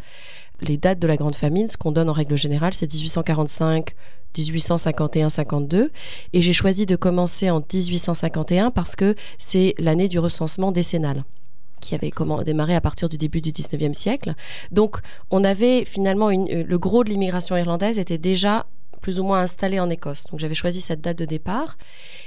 Les 0.62 0.78
dates 0.78 0.98
de 0.98 1.06
la 1.06 1.18
grande 1.18 1.34
famine, 1.34 1.68
ce 1.68 1.76
qu'on 1.76 1.92
donne 1.92 2.08
en 2.08 2.14
règle 2.14 2.38
générale, 2.38 2.72
c'est 2.72 2.90
1845, 2.90 3.90
1851-52. 4.34 5.90
Et 6.32 6.40
j'ai 6.40 6.52
choisi 6.54 6.86
de 6.86 6.96
commencer 6.96 7.50
en 7.50 7.58
1851 7.60 8.70
parce 8.70 8.96
que 8.96 9.14
c'est 9.38 9.74
l'année 9.78 10.08
du 10.08 10.18
recensement 10.18 10.72
décennal 10.72 11.24
qui 11.82 11.94
avait 11.94 12.10
démarré 12.44 12.74
à 12.74 12.80
partir 12.80 13.08
du 13.08 13.18
début 13.18 13.42
du 13.42 13.52
19e 13.52 13.92
siècle. 13.92 14.34
Donc, 14.70 14.98
on 15.30 15.44
avait 15.44 15.84
finalement 15.84 16.30
euh, 16.30 16.64
le 16.66 16.78
gros 16.78 17.04
de 17.04 17.10
l'immigration 17.10 17.56
irlandaise 17.56 17.98
était 17.98 18.18
déjà 18.18 18.66
plus 19.02 19.18
ou 19.18 19.24
moins 19.24 19.40
installé 19.40 19.80
en 19.80 19.90
Écosse. 19.90 20.24
Donc 20.30 20.40
j'avais 20.40 20.54
choisi 20.54 20.80
cette 20.80 21.00
date 21.00 21.18
de 21.18 21.24
départ. 21.24 21.76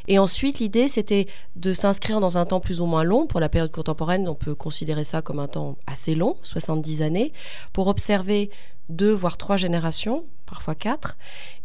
Et 0.07 0.19
ensuite, 0.19 0.59
l'idée, 0.59 0.87
c'était 0.87 1.25
de 1.55 1.73
s'inscrire 1.73 2.19
dans 2.19 2.37
un 2.37 2.45
temps 2.45 2.59
plus 2.59 2.81
ou 2.81 2.85
moins 2.85 3.03
long. 3.03 3.25
Pour 3.25 3.39
la 3.39 3.49
période 3.49 3.71
contemporaine, 3.71 4.27
on 4.27 4.35
peut 4.35 4.53
considérer 4.53 5.05
ça 5.05 5.21
comme 5.21 5.39
un 5.39 5.47
temps 5.47 5.77
assez 5.87 6.13
long, 6.13 6.35
70 6.43 7.01
années, 7.01 7.31
pour 7.71 7.87
observer 7.87 8.51
deux, 8.89 9.11
voire 9.11 9.37
trois 9.37 9.57
générations, 9.57 10.25
parfois 10.45 10.75
quatre. 10.75 11.17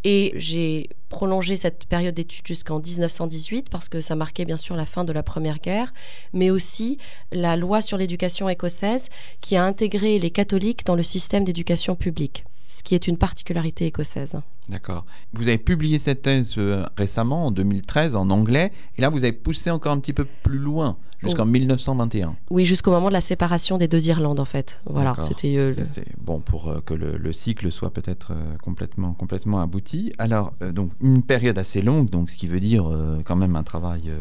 Et 0.05 0.33
j'ai 0.37 0.89
prolongé 1.09 1.57
cette 1.57 1.87
période 1.87 2.15
d'études 2.15 2.47
jusqu'en 2.47 2.81
1918 2.81 3.69
parce 3.69 3.89
que 3.89 4.01
ça 4.01 4.15
marquait 4.15 4.45
bien 4.45 4.57
sûr 4.57 4.77
la 4.77 4.87
fin 4.87 5.05
de 5.05 5.13
la 5.13 5.23
Première 5.23 5.59
Guerre, 5.59 5.93
mais 6.33 6.51
aussi 6.51 6.99
la 7.33 7.57
loi 7.57 7.83
sur 7.83 7.99
l'éducation 7.99 8.49
écossaise 8.49 9.09
qui 9.41 9.57
a 9.57 9.65
intégré 9.65 10.19
les 10.19 10.31
catholiques 10.31 10.85
dans 10.87 10.95
le 10.95 11.03
système 11.03 11.45
d'éducation 11.45 11.97
publique, 11.97 12.45
ce 12.71 12.83
qui 12.83 12.95
est 12.95 13.09
une 13.09 13.17
particularité 13.17 13.87
écossaise. 13.87 14.37
D'accord. 14.69 15.05
Vous 15.33 15.49
avez 15.49 15.59
publié 15.59 15.99
cette 15.99 16.23
thèse 16.23 16.55
euh, 16.57 16.87
récemment, 16.97 17.47
en 17.47 17.51
2013, 17.51 18.15
en 18.15 18.31
anglais, 18.31 18.71
et 18.97 19.03
là 19.03 19.11
vous 19.11 19.25
avez 19.25 19.33
poussé 19.33 19.71
encore 19.71 19.93
un 19.93 19.99
petit 19.99 20.13
peu 20.13 20.27
plus 20.43 20.59
loin, 20.59 20.97
jusqu'en 21.23 21.45
1921. 21.45 22.37
Oui, 22.51 22.65
jusqu'au 22.65 22.91
moment 22.91 23.09
de 23.09 23.13
la 23.13 23.21
séparation 23.21 23.79
des 23.79 23.89
deux 23.89 24.09
Irlandes, 24.09 24.41
en 24.41 24.45
fait. 24.45 24.81
Voilà, 24.87 25.15
c'était 25.21 25.57
euh, 25.57 25.73
bon 26.19 26.41
pour 26.41 26.69
euh, 26.69 26.81
que 26.81 26.95
le, 26.95 27.17
le 27.17 27.33
cycle 27.33 27.71
soit 27.71 27.93
peut-être 27.93 28.33
euh, 28.33 28.57
complètement, 28.63 29.13
complètement 29.13 29.61
abouti. 29.61 30.13
Alors, 30.19 30.53
donc 30.73 30.93
une 31.01 31.23
période 31.23 31.59
assez 31.59 31.83
longue, 31.83 32.09
donc 32.11 32.31
ce 32.31 32.37
qui 32.37 32.47
veut 32.47 32.61
dire 32.61 32.89
quand 33.25 33.37
même 33.37 33.57
un 33.57 33.63
travail 33.63 34.13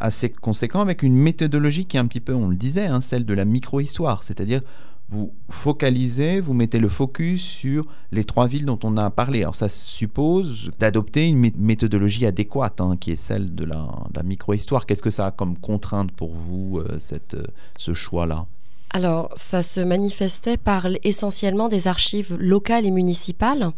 assez 0.00 0.30
conséquent 0.30 0.80
avec 0.80 1.02
une 1.02 1.16
méthodologie 1.16 1.86
qui 1.86 1.96
est 1.96 2.00
un 2.00 2.06
petit 2.06 2.20
peu, 2.20 2.34
on 2.34 2.48
le 2.48 2.56
disait, 2.56 2.86
hein, 2.86 3.00
celle 3.00 3.24
de 3.24 3.34
la 3.34 3.44
micro-histoire, 3.44 4.22
c'est-à-dire 4.22 4.62
vous 5.08 5.32
focalisez, 5.48 6.40
vous 6.40 6.52
mettez 6.52 6.78
le 6.78 6.88
focus 6.88 7.42
sur 7.42 7.86
les 8.10 8.24
trois 8.24 8.48
villes 8.48 8.64
dont 8.64 8.78
on 8.82 8.96
a 8.96 9.10
parlé. 9.10 9.42
Alors 9.42 9.54
ça 9.54 9.68
suppose 9.68 10.70
d'adopter 10.78 11.26
une 11.26 11.40
mé- 11.40 11.54
méthodologie 11.56 12.26
adéquate, 12.26 12.80
hein, 12.80 12.96
qui 12.98 13.12
est 13.12 13.16
celle 13.16 13.54
de 13.54 13.64
la, 13.64 13.88
micro-histoire. 14.24 14.86
Qu'est-ce 14.86 15.02
que 15.02 15.10
ça 15.10 15.26
a 15.26 15.30
comme 15.30 15.56
contrainte 15.58 16.10
pour 16.10 16.34
vous, 16.34 16.78
euh, 16.78 16.98
euh, 17.12 17.42
ce 17.76 17.94
choix-là? 17.94 18.46
Alors, 18.90 19.30
ça 19.34 19.62
se 19.62 19.80
manifestait 19.80 20.56
par 20.56 20.86
essentiellement 21.02 21.68
des 21.68 21.88
archives 21.88 22.36
locales 22.38 22.86
et 22.86 22.90
municipales. 22.90 23.72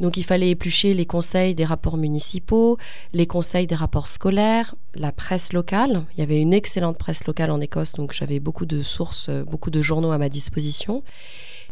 Donc, 0.00 0.16
il 0.16 0.22
fallait 0.22 0.50
éplucher 0.50 0.94
les 0.94 1.06
conseils 1.06 1.54
des 1.54 1.64
rapports 1.64 1.96
municipaux, 1.96 2.76
les 3.12 3.26
conseils 3.26 3.66
des 3.66 3.74
rapports 3.74 4.06
scolaires, 4.06 4.74
la 4.94 5.12
presse 5.12 5.52
locale. 5.52 6.04
Il 6.14 6.20
y 6.20 6.22
avait 6.22 6.40
une 6.40 6.52
excellente 6.52 6.98
presse 6.98 7.26
locale 7.26 7.50
en 7.50 7.60
Écosse, 7.60 7.94
donc 7.94 8.12
j'avais 8.12 8.38
beaucoup 8.38 8.66
de 8.66 8.82
sources, 8.82 9.30
beaucoup 9.30 9.70
de 9.70 9.82
journaux 9.82 10.12
à 10.12 10.18
ma 10.18 10.28
disposition. 10.28 11.02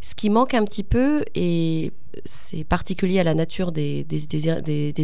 Ce 0.00 0.14
qui 0.14 0.30
manque 0.30 0.54
un 0.54 0.64
petit 0.64 0.84
peu, 0.84 1.24
et 1.34 1.92
c'est 2.24 2.64
particulier 2.64 3.20
à 3.20 3.24
la 3.24 3.34
nature 3.34 3.72
des, 3.72 4.06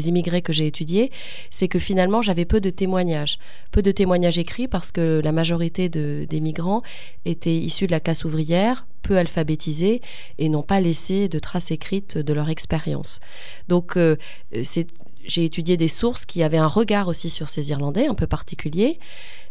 immigrés 0.09 0.43
que 0.43 0.53
j'ai 0.53 0.67
étudiés, 0.67 1.11
c'est 1.51 1.69
que 1.69 1.79
finalement 1.79 2.23
j'avais 2.23 2.45
peu 2.45 2.61
de 2.61 2.71
témoignages. 2.71 3.39
Peu 3.73 3.83
de 3.83 3.91
témoignages 3.91 4.39
écrits 4.39 4.69
parce 4.69 4.93
que 4.93 5.21
la 5.23 5.33
majorité 5.33 5.89
de- 5.89 6.27
des 6.29 6.41
migrants 6.41 6.83
étaient 7.25 7.57
issus 7.57 7.87
de 7.87 7.93
la 7.93 8.01
classe 8.01 8.25
ouvrière, 8.25 8.87
peu 9.03 9.19
alphabétisés 9.19 10.01
et 10.39 10.49
n'ont 10.49 10.63
pas 10.63 10.81
laissé 10.81 11.29
de 11.29 11.39
traces 11.39 11.71
écrites 11.71 12.19
de 12.19 12.33
leur 12.33 12.49
expérience. 12.49 13.21
Donc 13.69 13.97
euh, 13.97 14.17
c'est 14.63 14.87
j'ai 15.27 15.47
étudié 15.47 15.79
des 15.79 15.89
sources 15.89 16.27
qui 16.27 16.43
avaient 16.43 16.59
un 16.59 16.67
regard 16.67 17.09
aussi 17.09 17.31
sur 17.31 17.49
ces 17.49 17.71
Irlandais, 17.71 18.07
un 18.07 18.15
peu 18.15 18.27
particulier. 18.27 18.99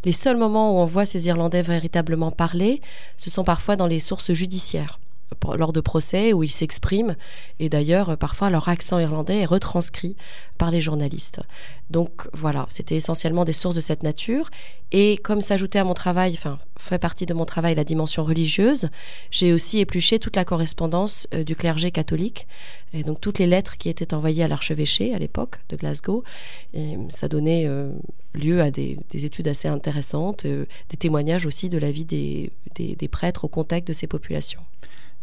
Les 0.06 0.12
seuls 0.12 0.38
moments 0.38 0.72
où 0.72 0.80
on 0.80 0.86
voit 0.86 1.08
ces 1.08 1.28
Irlandais 1.28 1.64
véritablement 1.64 2.30
parler, 2.30 2.80
ce 3.18 3.32
sont 3.32 3.44
parfois 3.44 3.76
dans 3.76 3.88
les 3.88 4.00
sources 4.00 4.34
judiciaires 4.34 5.00
lors 5.56 5.74
de 5.74 5.82
procès 5.82 6.34
où 6.34 6.44
ils 6.44 6.50
s'expriment 6.50 7.16
et 7.60 7.70
d'ailleurs 7.70 8.18
parfois 8.18 8.50
leur 8.50 8.70
accent 8.70 9.00
irlandais 9.00 9.40
est 9.40 9.46
retranscrit 9.46 10.16
par 10.58 10.72
les 10.72 10.82
journalistes. 10.82 11.42
Donc 11.90 12.28
voilà, 12.34 12.66
c'était 12.70 12.96
essentiellement 12.96 13.46
des 13.46 13.54
sources 13.54 13.76
de 13.76 13.82
cette 13.82 14.04
nature. 14.04 14.50
Et 14.92 15.18
comme 15.18 15.42
s'ajoutait 15.42 15.80
à 15.80 15.84
mon 15.84 15.94
travail, 15.94 16.34
enfin 16.34 16.60
fait 16.78 17.00
partie 17.00 17.26
de 17.26 17.34
mon 17.34 17.46
travail 17.46 17.76
la 17.76 17.84
dimension 17.84 18.24
religieuse, 18.24 18.90
j'ai 19.32 19.54
aussi 19.54 19.80
épluché 19.80 20.20
toute 20.20 20.36
la 20.36 20.46
correspondance 20.46 21.28
euh, 21.34 21.44
du 21.44 21.56
clergé 21.56 21.92
catholique. 21.92 22.48
Et 22.94 23.04
donc 23.04 23.20
toutes 23.20 23.40
les 23.40 23.48
lettres 23.48 23.78
qui 23.78 23.90
étaient 23.90 24.14
envoyées 24.14 24.44
à 24.44 24.48
l'archevêché 24.48 25.14
à 25.14 25.20
l'époque 25.20 25.60
de 25.70 25.76
Glasgow 25.76 26.24
et 26.74 26.98
ça 27.10 27.28
donnait 27.28 27.66
euh, 27.68 27.92
lieu 28.34 28.62
à 28.62 28.72
des, 28.72 29.00
des 29.10 29.26
études 29.26 29.48
assez 29.48 29.68
intéressantes, 29.68 30.46
euh, 30.46 30.66
des 30.90 30.98
témoignages 30.98 31.46
aussi 31.46 31.70
de 31.70 31.78
la 31.78 31.92
vie 31.92 32.06
des 32.06 33.08
prêtres 33.12 33.46
au 33.46 33.48
contact 33.48 33.88
de 33.88 33.94
ces 33.94 34.08
populations. 34.08 34.62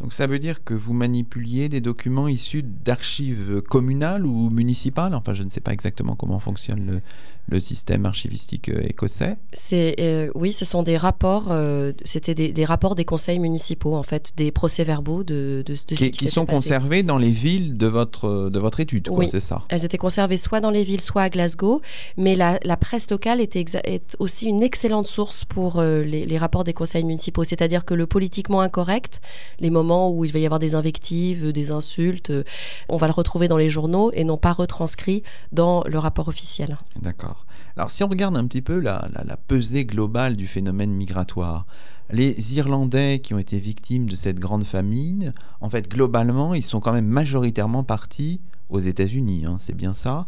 Donc 0.00 0.14
ça 0.14 0.26
veut 0.26 0.38
dire 0.38 0.64
que 0.64 0.72
vous 0.72 0.94
manipuliez 0.94 1.68
des 1.68 1.82
documents 1.82 2.26
issus 2.26 2.62
d'archives 2.62 3.60
communales 3.60 4.24
ou 4.24 4.48
municipales? 4.48 5.14
Enfin, 5.14 5.34
je 5.34 5.42
ne 5.42 5.50
sais 5.50 5.60
pas 5.60 5.72
exactement 5.72 6.16
comment 6.16 6.38
fonctionne 6.38 6.49
le, 6.76 7.02
le 7.50 7.60
système 7.60 8.06
archivistique 8.06 8.68
euh, 8.68 8.80
écossais. 8.82 9.36
C'est 9.52 9.96
euh, 10.00 10.30
oui, 10.34 10.52
ce 10.52 10.64
sont 10.64 10.82
des 10.82 10.96
rapports. 10.96 11.48
euh, 11.50 11.92
C'était 12.04 12.34
des, 12.34 12.52
des 12.52 12.64
rapports 12.64 12.94
des 12.94 13.04
conseils 13.04 13.38
municipaux, 13.40 13.94
en 13.96 14.02
fait, 14.02 14.32
des 14.36 14.50
procès-verbaux 14.52 15.24
de, 15.24 15.62
de, 15.66 15.72
de 15.72 15.74
ce 15.76 15.84
qui, 15.84 15.94
qui, 15.96 16.10
qui 16.10 16.18
s'était 16.20 16.30
sont 16.30 16.46
passé. 16.46 16.56
conservés 16.56 17.02
dans 17.02 17.18
les 17.18 17.30
villes 17.30 17.76
de 17.76 17.86
votre, 17.86 18.48
de 18.50 18.58
votre 18.58 18.80
étude, 18.80 19.08
Oui. 19.10 19.28
c'est 19.28 19.40
ça 19.40 19.64
Elles 19.68 19.84
étaient 19.84 19.98
conservées 19.98 20.36
soit 20.36 20.60
dans 20.60 20.70
les 20.70 20.84
villes, 20.84 21.00
soit 21.00 21.22
à 21.22 21.28
Glasgow. 21.30 21.80
Mais 22.16 22.36
la, 22.36 22.58
la 22.62 22.76
presse 22.76 23.10
locale 23.10 23.40
était 23.40 23.64
est 23.84 24.16
aussi 24.18 24.46
une 24.46 24.62
excellente 24.62 25.06
source 25.06 25.44
pour 25.44 25.78
euh, 25.80 26.02
les, 26.02 26.24
les 26.26 26.38
rapports 26.38 26.64
des 26.64 26.72
conseils 26.72 27.04
municipaux. 27.04 27.44
C'est-à-dire 27.44 27.84
que 27.84 27.94
le 27.94 28.06
politiquement 28.06 28.60
incorrect, 28.60 29.20
les 29.58 29.70
moments 29.70 30.10
où 30.10 30.24
il 30.24 30.32
va 30.32 30.38
y 30.38 30.44
avoir 30.44 30.60
des 30.60 30.74
invectives, 30.74 31.52
des 31.52 31.70
insultes, 31.72 32.32
on 32.88 32.96
va 32.96 33.06
le 33.06 33.12
retrouver 33.12 33.48
dans 33.48 33.56
les 33.56 33.68
journaux 33.68 34.10
et 34.12 34.24
non 34.24 34.36
pas 34.36 34.52
retranscrit 34.52 35.22
dans 35.52 35.82
le 35.84 35.98
rapport 35.98 36.28
officiel. 36.28 36.78
D'accord. 37.00 37.39
Alors, 37.76 37.90
si 37.90 38.02
on 38.04 38.08
regarde 38.08 38.36
un 38.36 38.46
petit 38.46 38.62
peu 38.62 38.78
la, 38.78 39.08
la- 39.12 39.36
pesée 39.36 39.84
globale 39.84 40.36
du 40.36 40.46
phénomène 40.46 40.90
migratoire, 40.92 41.66
les 42.10 42.56
Irlandais 42.56 43.20
qui 43.22 43.34
ont 43.34 43.38
été 43.38 43.58
victimes 43.58 44.08
de 44.08 44.16
cette 44.16 44.38
grande 44.40 44.64
famine, 44.64 45.32
en 45.60 45.70
fait, 45.70 45.88
globalement, 45.88 46.54
ils 46.54 46.64
sont 46.64 46.80
quand 46.80 46.92
même 46.92 47.06
majoritairement 47.06 47.84
partis 47.84 48.40
aux 48.68 48.78
États-Unis, 48.80 49.44
hein, 49.46 49.56
c'est 49.58 49.74
bien 49.74 49.94
ça. 49.94 50.26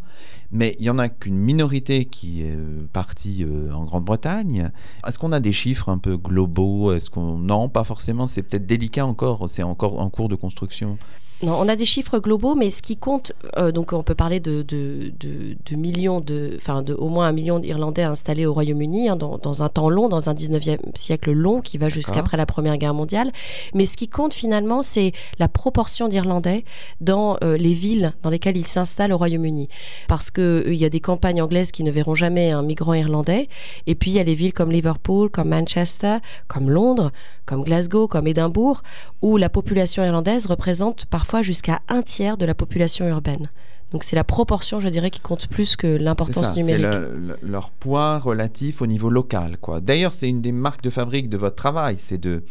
Mais 0.51 0.75
il 0.79 0.85
y 0.85 0.89
en 0.89 0.97
a 0.97 1.07
qu'une 1.07 1.37
minorité 1.37 2.05
qui 2.05 2.41
est 2.43 2.55
euh, 2.55 2.85
partie 2.91 3.45
euh, 3.45 3.71
en 3.73 3.85
Grande-Bretagne. 3.85 4.71
Est-ce 5.07 5.17
qu'on 5.17 5.31
a 5.31 5.39
des 5.39 5.53
chiffres 5.53 5.87
un 5.89 5.97
peu 5.97 6.17
globaux? 6.17 6.91
Est-ce 6.93 7.09
qu'on 7.09 7.37
non, 7.37 7.69
pas 7.69 7.85
forcément. 7.85 8.27
C'est 8.27 8.43
peut-être 8.43 8.65
délicat 8.65 9.05
encore. 9.05 9.49
C'est 9.49 9.63
encore 9.63 9.99
en 9.99 10.09
cours 10.09 10.27
de 10.27 10.35
construction. 10.35 10.97
Non, 11.43 11.57
on 11.59 11.67
a 11.67 11.75
des 11.75 11.85
chiffres 11.85 12.19
globaux, 12.19 12.55
mais 12.55 12.71
ce 12.71 12.81
qui 12.81 12.95
compte, 12.95 13.33
euh, 13.57 13.73
donc 13.73 13.91
on 13.91 14.01
peut 14.01 14.15
parler 14.15 14.39
de, 14.39 14.61
de, 14.61 15.11
de- 15.19 15.57
de 15.69 15.75
millions, 15.75 16.21
de, 16.21 16.53
enfin 16.55 16.81
de 16.81 16.93
au 16.93 17.09
moins 17.09 17.27
un 17.27 17.33
million 17.33 17.59
d'Irlandais 17.59 18.03
installés 18.03 18.45
au 18.45 18.53
Royaume-Uni 18.53 19.09
hein, 19.09 19.17
dans, 19.17 19.37
dans 19.37 19.61
un 19.61 19.67
temps 19.67 19.89
long, 19.89 20.07
dans 20.07 20.29
un 20.29 20.33
19e 20.33 20.77
siècle 20.95 21.33
long 21.33 21.59
qui 21.59 21.77
va 21.77 21.89
jusqu'après 21.89 22.37
la 22.37 22.45
Première 22.45 22.77
Guerre 22.77 22.93
mondiale. 22.93 23.29
Mais 23.73 23.85
ce 23.85 23.97
qui 23.97 24.07
compte 24.07 24.33
finalement, 24.33 24.81
c'est 24.81 25.11
la 25.37 25.49
proportion 25.49 26.07
d'Irlandais 26.07 26.63
dans 27.01 27.35
euh, 27.43 27.57
les 27.57 27.73
villes 27.73 28.13
dans 28.23 28.29
lesquelles 28.29 28.55
ils 28.55 28.65
s'installent 28.65 29.11
au 29.11 29.17
Royaume-Uni. 29.17 29.67
Parce 30.07 30.31
qu'il 30.31 30.75
y 30.75 30.85
a 30.85 30.89
des 30.89 31.01
campagnes 31.01 31.41
anglaises 31.41 31.73
qui 31.73 31.83
ne 31.83 31.91
verront 31.91 32.15
jamais 32.15 32.51
un 32.51 32.63
migrant 32.63 32.93
irlandais, 32.93 33.49
et 33.85 33.95
puis 33.95 34.11
il 34.11 34.13
y 34.13 34.19
a 34.19 34.23
les 34.23 34.35
villes 34.35 34.53
comme 34.53 34.71
Liverpool, 34.71 35.29
comme 35.29 35.49
Manchester, 35.49 36.19
comme 36.47 36.69
Londres, 36.69 37.11
comme 37.45 37.63
Glasgow, 37.63 38.07
comme 38.07 38.27
Édimbourg, 38.27 38.81
où 39.21 39.35
la 39.35 39.49
population 39.49 40.05
irlandaise 40.05 40.45
représente 40.45 41.05
parfois 41.07 41.32
jusqu'à 41.41 41.81
un 41.89 42.01
tiers 42.01 42.37
de 42.37 42.45
la 42.45 42.53
population 42.53 43.07
urbaine. 43.07 43.47
Donc 43.91 44.03
c'est 44.03 44.15
la 44.15 44.23
proportion, 44.23 44.79
je 44.79 44.89
dirais, 44.89 45.09
qui 45.11 45.19
compte 45.19 45.47
plus 45.47 45.75
que 45.75 45.97
C'est 45.97 46.03
l'importance 46.03 46.53
c'est 46.53 46.59
numérique. 46.61 46.85
le- 46.85 47.15
le- 47.15 47.37
leur 47.43 47.69
poids 47.71 48.17
relatif 48.17 48.81
au 48.81 48.87
niveau 48.87 49.09
local. 49.09 49.57
Quoi. 49.59 49.81
D'ailleurs, 49.81 50.13
c'est 50.13 50.27
une 50.29 50.41
des 50.41 50.51
marques 50.51 50.81
de 50.83 50.89
fabrique 50.89 51.29
de 51.29 51.37
votre 51.37 51.55
travail, 51.55 51.97
c'est 51.99 52.17
de 52.17 52.43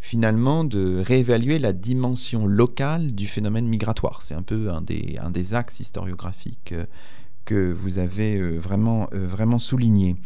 finalement 0.00 0.64
de 0.64 1.02
réévaluer 1.04 1.58
la 1.58 1.72
dimension 1.72 2.46
locale 2.46 3.12
du 3.12 3.26
phénomène 3.26 3.66
migratoire. 3.66 4.22
C'est 4.22 4.34
un 4.34 4.42
peu 4.42 4.70
un 4.70 4.80
des, 4.82 5.18
un 5.22 5.30
des 5.30 5.54
axes 5.54 5.80
historiographiques 5.80 6.72
euh, 6.72 6.84
que 7.44 7.72
vous 7.72 7.98
avez 7.98 8.36
euh, 8.36 8.58
vraiment, 8.58 9.08
euh, 9.14 9.26
vraiment 9.26 9.58
souligné. 9.58 10.16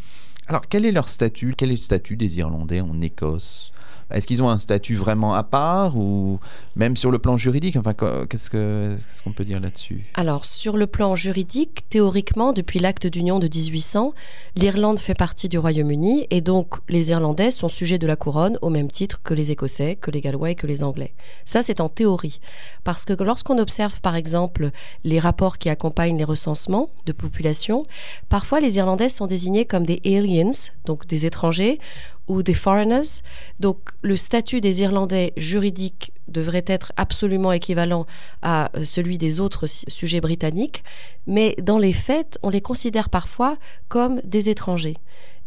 Alors, 0.46 0.68
quel 0.68 0.84
est 0.86 0.92
leur 0.92 1.08
statut? 1.08 1.54
Quel 1.56 1.70
est 1.70 1.72
le 1.72 1.76
statut 1.78 2.16
des 2.16 2.38
Irlandais 2.38 2.80
en 2.80 3.00
Écosse? 3.00 3.72
Est-ce 4.10 4.26
qu'ils 4.26 4.42
ont 4.42 4.48
un 4.50 4.58
statut 4.58 4.94
vraiment 4.96 5.34
à 5.34 5.42
part 5.42 5.96
ou 5.96 6.38
même 6.76 6.96
sur 6.96 7.10
le 7.10 7.18
plan 7.18 7.36
juridique 7.36 7.76
Enfin, 7.76 7.94
qu'est-ce 7.94 8.50
que- 8.50 8.96
qu'est-ce 8.96 9.22
qu'on 9.22 9.32
peut 9.32 9.44
dire 9.44 9.60
là-dessus? 9.60 10.04
Alors, 10.14 10.44
sur 10.44 10.76
le 10.76 10.86
plan 10.86 11.14
juridique, 11.16 11.88
théoriquement, 11.88 12.52
depuis 12.52 12.78
l'acte 12.78 13.06
d'union 13.06 13.38
de 13.38 13.46
1800, 13.48 14.12
l'Irlande 14.56 14.98
fait 14.98 15.14
partie 15.14 15.48
du 15.48 15.58
Royaume-Uni 15.58 16.26
et 16.30 16.40
donc 16.40 16.74
les 16.88 17.10
Irlandais 17.10 17.50
sont 17.50 17.68
sujets 17.68 17.98
de 17.98 18.06
la 18.06 18.16
couronne 18.16 18.58
au 18.62 18.70
même 18.70 18.90
titre 18.90 19.20
que 19.22 19.34
les 19.34 19.50
Écossais, 19.50 19.96
que 19.96 20.10
les 20.10 20.20
Gallois 20.20 20.50
et 20.50 20.54
que 20.54 20.66
les 20.66 20.82
Anglais. 20.82 21.14
Ça, 21.44 21.62
c'est 21.62 21.80
en 21.80 21.88
théorie. 21.88 22.40
Parce 22.84 23.04
que 23.04 23.12
lorsqu'on 23.22 23.58
observe, 23.58 24.00
par 24.00 24.16
exemple, 24.16 24.70
les 25.04 25.18
rapports 25.18 25.58
qui 25.58 25.68
accompagnent 25.70 26.18
les 26.18 26.24
recensements 26.24 26.88
de 27.06 27.12
population, 27.12 27.86
parfois 28.28 28.60
les 28.60 28.76
Irlandais 28.76 29.08
sont 29.08 29.26
désignés 29.26 29.64
comme 29.64 29.84
des 29.86 30.00
aliens, 30.04 30.50
donc 30.84 31.06
des 31.06 31.26
étrangers, 31.26 31.78
ou 32.28 32.42
des 32.42 32.54
foreigners. 32.54 33.22
Donc, 33.60 33.90
le 34.02 34.16
statut 34.16 34.60
des 34.60 34.82
Irlandais 34.82 35.32
juridique 35.36 36.12
devrait 36.28 36.64
être 36.66 36.92
absolument 36.96 37.52
équivalent 37.52 38.06
à 38.42 38.70
euh, 38.76 38.84
celui 38.84 39.18
des 39.18 39.40
autres 39.40 39.66
sujets 39.66 40.20
britanniques, 40.20 40.84
mais 41.26 41.54
dans 41.62 41.78
les 41.78 41.92
faits, 41.92 42.38
on 42.42 42.50
les 42.50 42.60
considère 42.60 43.08
parfois 43.08 43.56
comme 43.88 44.20
des 44.24 44.48
étrangers. 44.48 44.96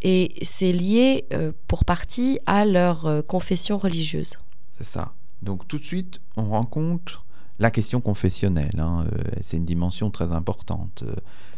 Et 0.04 0.36
c'est 0.44 0.72
lié 0.72 1.26
euh, 1.34 1.52
pour 1.68 1.84
partie 1.84 2.40
à 2.46 2.66
leur 2.66 3.08
euh, 3.08 3.22
confession 3.22 3.78
religieuse. 3.78 4.36
C'est 4.74 4.86
ça. 4.86 5.14
Donc 5.42 5.68
tout 5.68 5.80
de 5.80 5.86
suite, 5.86 6.20
on 6.36 6.50
rencontre 6.50 7.26
la 7.60 7.72
question 7.72 8.02
confessionnelle. 8.02 8.80
hein, 8.80 9.08
c'est 9.42 9.58
une 9.58 9.66
dimension 9.66 10.12
très 10.12 10.32
importante. 10.32 11.04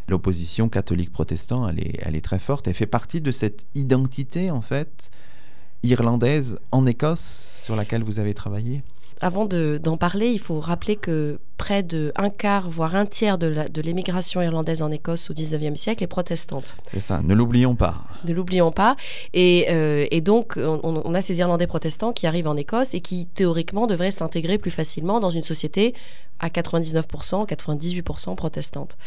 L'opposition 0.10 0.70
catholique-protestant, 0.70 1.70
elle 1.70 1.80
est, 1.80 2.00
elle 2.02 2.16
est 2.16 2.22
très 2.22 2.40
forte. 2.40 2.68
Elle 2.68 2.74
fait 2.74 2.86
partie 2.88 3.22
de 3.22 3.32
cette 3.32 3.66
identité, 3.76 4.50
en 4.52 4.62
fait, 4.62 5.12
irlandaise 5.84 6.58
en 6.72 6.86
Écosse 6.86 7.62
sur 7.66 7.76
laquelle 7.76 8.04
vous 8.04 8.20
avez 8.20 8.34
travaillé? 8.34 8.84
Avant 9.22 9.46
de- 9.46 9.80
d'en 9.82 9.98
parler, 9.98 10.28
il 10.30 10.40
faut 10.40 10.60
rappeler 10.60 10.96
que 10.96 11.40
près 11.60 11.84
de 11.84 12.12
un 12.16 12.32
quart, 12.32 12.70
voire 12.72 12.96
un 12.96 13.06
tiers 13.06 13.38
de 13.38 13.82
l'émigration 13.82 14.42
irlandaise 14.42 14.82
en 14.82 14.90
Écosse 14.90 15.30
au 15.30 15.34
19e 15.34 15.76
siècle 15.76 16.04
est 16.04 16.08
protestante. 16.08 16.76
C'est 16.88 17.02
ça, 17.02 17.22
ne 17.22 17.36
l'oublions 17.36 17.76
pas. 17.76 18.02
Ne 18.24 18.34
l'oublions 18.34 18.72
pas. 18.72 18.96
Et, 19.34 19.68
euh, 19.70 20.08
et 20.10 20.22
donc, 20.22 20.54
on, 20.58 20.80
on 21.06 21.14
a 21.14 21.22
ces 21.22 21.40
Irlandais 21.40 21.68
protestants 21.68 22.14
qui 22.14 22.26
arrivent 22.26 22.48
en 22.48 22.58
Écosse 22.58 22.96
et 22.96 23.02
qui, 23.02 23.28
théoriquement, 23.28 23.86
devraient 23.86 24.10
s'intégrer 24.10 24.58
plus 24.58 24.72
facilement 24.72 25.20
dans 25.20 25.30
une 25.30 25.44
société 25.44 25.94
à 26.40 26.50
99%, 26.50 27.48
98% 27.48 28.36
protestante. 28.36 28.98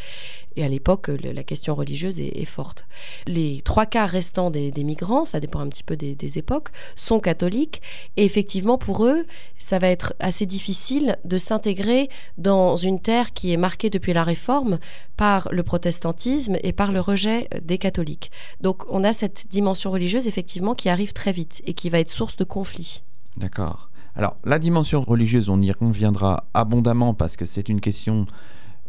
Et 0.56 0.64
à 0.64 0.68
l'époque, 0.68 1.08
la 1.08 1.42
question 1.42 1.74
religieuse 1.74 2.20
est, 2.20 2.40
est 2.40 2.44
forte. 2.44 2.84
Les 3.26 3.62
trois 3.62 3.86
quarts 3.86 4.10
restants 4.10 4.50
des, 4.50 4.70
des 4.70 4.84
migrants, 4.84 5.24
ça 5.24 5.40
dépend 5.40 5.60
un 5.60 5.68
petit 5.68 5.82
peu 5.82 5.96
des, 5.96 6.14
des 6.14 6.38
époques, 6.38 6.68
sont 6.94 7.20
catholiques. 7.20 7.80
Et 8.18 8.24
effectivement, 8.24 8.76
pour 8.76 9.06
eux, 9.06 9.24
ça 9.58 9.78
va 9.78 9.88
être 9.88 10.14
assez 10.20 10.44
difficile 10.44 11.16
de 11.24 11.38
s'intégrer 11.38 12.10
dans 12.42 12.76
une 12.76 13.00
terre 13.00 13.32
qui 13.32 13.52
est 13.52 13.56
marquée 13.56 13.88
depuis 13.88 14.12
la 14.12 14.24
Réforme 14.24 14.78
par 15.16 15.48
le 15.50 15.62
protestantisme 15.62 16.56
et 16.62 16.72
par 16.72 16.92
le 16.92 17.00
rejet 17.00 17.48
des 17.62 17.78
catholiques. 17.78 18.30
Donc 18.60 18.84
on 18.90 19.04
a 19.04 19.12
cette 19.12 19.46
dimension 19.50 19.90
religieuse 19.90 20.28
effectivement 20.28 20.74
qui 20.74 20.88
arrive 20.88 21.12
très 21.12 21.32
vite 21.32 21.62
et 21.66 21.74
qui 21.74 21.88
va 21.88 22.00
être 22.00 22.10
source 22.10 22.36
de 22.36 22.44
conflits. 22.44 23.02
D'accord. 23.36 23.88
Alors, 24.14 24.36
la 24.44 24.58
dimension 24.58 25.00
religieuse, 25.00 25.48
on 25.48 25.62
y 25.62 25.72
reviendra 25.72 26.44
abondamment 26.52 27.14
parce 27.14 27.36
que 27.36 27.46
c'est 27.46 27.70
une 27.70 27.80
question 27.80 28.26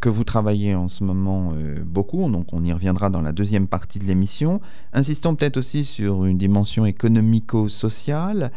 que 0.01 0.09
vous 0.09 0.25
travaillez 0.25 0.75
en 0.75 0.89
ce 0.89 1.05
moment 1.05 1.53
euh, 1.55 1.81
beaucoup, 1.81 2.29
donc 2.29 2.47
on 2.51 2.61
y 2.65 2.73
reviendra 2.73 3.09
dans 3.09 3.21
la 3.21 3.31
deuxième 3.31 3.67
partie 3.69 3.99
de 3.99 4.03
l'émission. 4.03 4.59
Insistons 4.91 5.33
peut-être 5.33 5.55
aussi 5.55 5.85
sur 5.85 6.25
une 6.25 6.37
dimension 6.37 6.85
économico-sociale. 6.85 8.51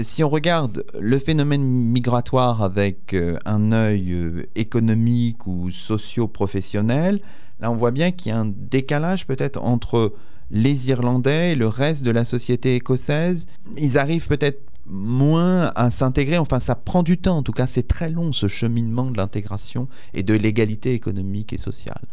Si 0.00 0.24
on 0.24 0.30
regarde 0.30 0.84
le 0.98 1.18
phénomène 1.18 1.62
migratoire 1.62 2.62
avec 2.62 3.12
euh, 3.12 3.36
un 3.44 3.72
œil 3.72 4.12
euh, 4.12 4.48
économique 4.54 5.46
ou 5.46 5.70
socio-professionnel, 5.70 7.20
là 7.60 7.70
on 7.70 7.76
voit 7.76 7.90
bien 7.90 8.10
qu'il 8.10 8.30
y 8.30 8.34
a 8.34 8.38
un 8.38 8.46
décalage 8.46 9.26
peut-être 9.26 9.62
entre 9.62 10.14
les 10.50 10.88
Irlandais 10.88 11.52
et 11.52 11.54
le 11.54 11.68
reste 11.68 12.04
de 12.04 12.10
la 12.10 12.24
société 12.24 12.74
écossaise. 12.74 13.46
Ils 13.76 13.98
arrivent 13.98 14.28
peut-être 14.28 14.62
moins 14.86 15.72
à 15.74 15.90
s'intégrer. 15.90 16.38
Enfin, 16.38 16.58
ça 16.58 16.74
prend 16.74 17.02
du 17.02 17.18
temps. 17.18 17.36
En 17.36 17.42
tout 17.42 17.52
cas, 17.52 17.66
c'est 17.66 17.86
très 17.86 18.08
long 18.08 18.32
ce 18.32 18.48
cheminement 18.48 19.10
de 19.10 19.18
l'intégration 19.18 19.88
et 20.14 20.22
de 20.22 20.34
l'égalité 20.34 20.94
économique 20.94 21.52
et 21.52 21.58
sociale. 21.58 22.06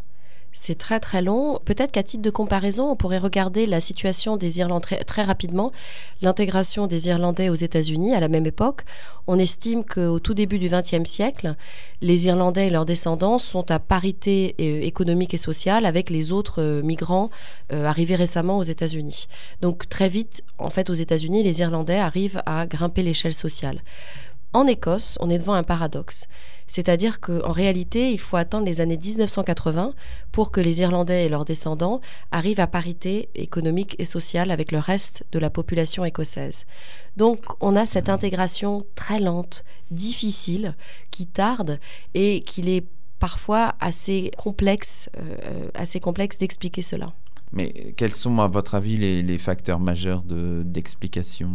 C'est 0.52 0.78
très 0.78 1.00
très 1.00 1.22
long. 1.22 1.60
Peut-être 1.64 1.92
qu'à 1.92 2.04
titre 2.04 2.24
de 2.24 2.30
comparaison, 2.30 2.92
on 2.92 2.96
pourrait 2.96 3.20
regarder 3.20 3.66
la 3.66 3.80
situation 3.80 4.36
des 4.36 4.60
Irlandais 4.60 5.04
très, 5.04 5.24
rapidement. 5.24 5.72
L'intégration 6.22 6.88
des 6.88 7.08
Irlandais 7.08 7.50
aux 7.50 7.56
États-Unis 7.56 8.16
à 8.16 8.20
la 8.20 8.28
même 8.28 8.46
époque. 8.46 8.82
On 9.28 9.38
estime 9.38 9.84
qu'au 9.84 10.20
tout 10.20 10.34
début 10.34 10.58
du 10.58 10.68
XXe 10.68 11.08
siècle, 11.08 11.56
les 12.02 12.26
Irlandais 12.28 12.68
et 12.68 12.70
leurs 12.70 12.86
descendants 12.86 13.38
sont 13.38 13.70
à 13.70 13.80
parité 13.80 14.56
euh, 14.60 14.82
économique 14.82 15.34
et 15.34 15.38
sociale 15.38 15.86
avec 15.86 16.10
les 16.10 16.32
autres 16.32 16.62
euh, 16.62 16.82
migrants 16.82 17.30
euh, 17.72 17.86
arrivés 17.86 18.16
récemment 18.16 18.58
aux 18.58 18.64
États-Unis. 18.64 19.28
Donc 19.62 19.88
très 19.88 20.10
vite, 20.10 20.44
en 20.58 20.70
fait, 20.70 20.90
aux 20.90 20.94
États-Unis, 20.94 21.44
les 21.44 21.60
Irlandais 21.62 22.00
arrivent 22.00 22.42
à 22.46 22.66
grimper 22.66 23.04
l'échelle 23.04 23.34
sociale. 23.34 23.82
En 24.52 24.66
Écosse, 24.66 25.18
on 25.22 25.30
est 25.30 25.38
devant 25.38 25.54
un 25.54 25.64
paradoxe. 25.64 26.26
C'est-à-dire 26.68 27.20
qu'en 27.20 27.52
réalité, 27.52 28.12
il 28.12 28.20
faut 28.20 28.38
attendre 28.38 28.66
les 28.66 28.82
années 28.82 28.98
1980 28.98 29.94
pour 30.32 30.52
que 30.52 30.60
les 30.60 30.82
Irlandais 30.82 31.26
et 31.26 31.30
leurs 31.30 31.46
descendants 31.46 32.02
arrivent 32.32 32.60
à 32.60 32.68
parité 32.68 33.30
économique 33.36 33.96
et 34.00 34.06
sociale 34.06 34.50
avec 34.50 34.72
le 34.72 34.80
reste 34.80 35.26
de 35.32 35.40
la 35.40 35.50
population 35.50 36.04
écossaise. 36.04 36.66
Donc 37.16 37.46
on 37.60 37.76
a 37.76 37.86
cette 37.86 38.10
intégration 38.10 38.86
très 38.96 39.20
lente, 39.20 39.66
difficile, 39.92 40.76
qui 41.12 41.28
tarde 41.28 41.80
et 42.14 42.42
qu'il 42.42 42.70
est 42.70 42.86
parfois 43.20 43.76
assez 43.80 44.32
complexe, 44.38 45.10
euh, 45.18 45.70
assez 45.74 46.00
complexe 46.00 46.38
d'expliquer 46.38 46.82
cela. 46.82 47.14
Mais 47.52 47.94
quels 47.98 48.14
sont, 48.14 48.40
à 48.40 48.48
votre 48.48 48.76
avis, 48.76 48.98
les, 48.98 49.38
facteurs 49.38 49.80
majeurs 49.80 50.24
d'explication? 50.24 51.50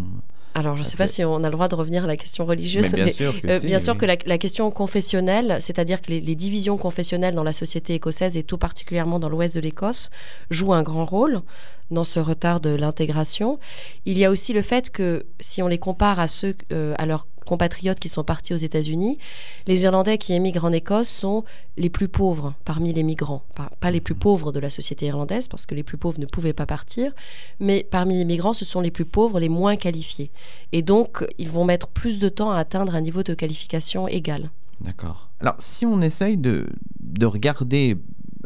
Alors, 0.54 0.76
je 0.76 0.82
ne 0.82 0.87
sais 0.87 0.96
pas 0.96 1.08
si 1.08 1.25
on 1.25 1.42
a 1.42 1.49
le 1.49 1.50
droit 1.50 1.66
de 1.66 1.75
revenir 1.75 2.04
à 2.04 2.06
la 2.06 2.16
question 2.16 2.46
religieuse, 2.46 2.87
mais 2.92 3.02
bien 3.04 3.12
sûr 3.12 3.40
que, 3.40 3.49
euh, 3.49 3.58
bien 3.58 3.78
sûr 3.80 3.99
que 3.99 4.06
la, 4.06 4.38
question 4.38 4.70
confessionnelle, 4.70 5.56
c'est-à-dire 5.61 6.00
que 6.00 6.11
les, 6.11 6.20
les, 6.20 6.37
divisions 6.37 6.76
confessionnelles 6.76 7.34
dans 7.34 7.42
la 7.42 7.52
société 7.52 7.94
écossaise 7.94 8.37
et 8.37 8.44
tout 8.44 8.56
particulièrement 8.56 9.18
dans 9.18 9.28
l'ouest 9.28 9.56
de 9.56 9.61
l'Écosse, 9.61 10.11
jouent 10.50 10.73
un 10.73 10.84
grand 10.84 11.06
rôle 11.06 11.42
dans 11.90 12.04
ce 12.04 12.20
retard 12.20 12.61
de 12.61 12.70
l'intégration. 12.70 13.58
Il 14.06 14.16
y 14.16 14.25
a 14.25 14.30
aussi 14.30 14.52
le 14.52 14.62
fait 14.62 14.90
que 14.90 15.26
si 15.40 15.61
on 15.61 15.68
les 15.68 15.78
compare 15.78 16.20
à 16.20 16.28
ceux, 16.28 16.54
euh, 16.73 16.94
à 16.99 17.06
leurs 17.06 17.26
compatriotes 17.44 18.00
qui 18.00 18.08
sont 18.08 18.24
partis 18.24 18.52
aux 18.52 18.58
États-Unis, 18.58 19.18
les 19.66 19.82
Irlandais 19.82 20.18
qui 20.18 20.32
émigrent 20.32 20.64
en 20.64 20.72
Écosse 20.72 21.08
sont 21.08 21.44
les 21.76 21.90
plus 21.90 22.08
pauvres 22.08 22.54
parmi 22.64 22.92
les 22.92 23.02
migrants. 23.02 23.42
Pas, 23.80 23.90
les 23.90 24.00
plus 24.00 24.14
pauvres 24.14 24.52
de 24.52 24.60
la 24.60 24.70
société 24.70 25.06
irlandaise, 25.06 25.48
parce 25.48 25.66
que 25.66 25.74
les 25.74 25.82
plus 25.82 25.98
pauvres 25.98 26.20
ne 26.20 26.26
pouvaient 26.26 26.52
pas 26.52 26.66
partir, 26.66 27.12
mais 27.60 27.86
parmi 27.88 28.16
les 28.16 28.25
migrants, 28.25 28.54
ce 28.54 28.64
sont 28.64 28.80
les 28.80 28.90
plus 28.90 29.04
pauvres, 29.04 29.40
les 29.40 29.49
moins 29.49 29.76
qualifiés. 29.76 30.30
Et 30.73 30.82
donc, 30.82 31.25
ils 31.38 31.50
vont 31.50 31.64
mettre 31.64 31.88
plus 31.88 32.19
de 32.19 32.28
temps 32.28 32.50
à 32.50 32.58
atteindre 32.58 32.95
un 32.95 33.00
niveau 33.00 33.23
de 33.23 33.34
qualification 33.34 34.08
égal. 34.08 34.50
D'accord. 34.80 35.28
Alors, 35.40 35.56
si 35.58 35.86
on 35.86 36.00
essaye 36.00 36.36
de, 36.36 36.66
de 37.00 37.26
regarder 37.26 37.97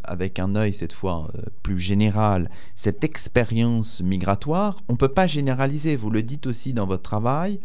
avec 0.04 0.38
un 0.38 0.56
œil 0.56 0.72
cette 0.72 0.92
fois 0.92 1.30
euh, 1.34 1.42
plus 1.62 1.78
général, 1.78 2.50
cette 2.74 3.04
expérience 3.04 4.00
migratoire, 4.00 4.78
on 4.88 4.92
ne 4.94 4.98
peut 4.98 5.08
pas 5.08 5.26
généraliser, 5.26 5.96
vous 5.96 6.10
le 6.10 6.22
dites 6.22 6.46
aussi 6.46 6.72
dans 6.72 6.86
votre 6.86 7.02
travail, 7.02 7.60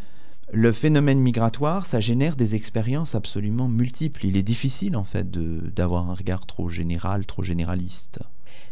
le 0.54 0.72
phénomène 0.72 1.20
migratoire, 1.20 1.86
ça 1.86 2.00
génère 2.00 2.36
des 2.36 2.54
expériences 2.56 3.16
absolument 3.16 3.68
multiples. 3.68 4.26
Il 4.26 4.38
est 4.38 4.44
difficile 4.44 4.96
en 4.96 5.04
fait 5.04 5.30
d'avoir 5.32 6.10
un 6.10 6.14
regard 6.14 6.46
trop 6.46 6.70
général, 6.70 7.26
trop 7.26 7.44
généraliste. 7.44 8.20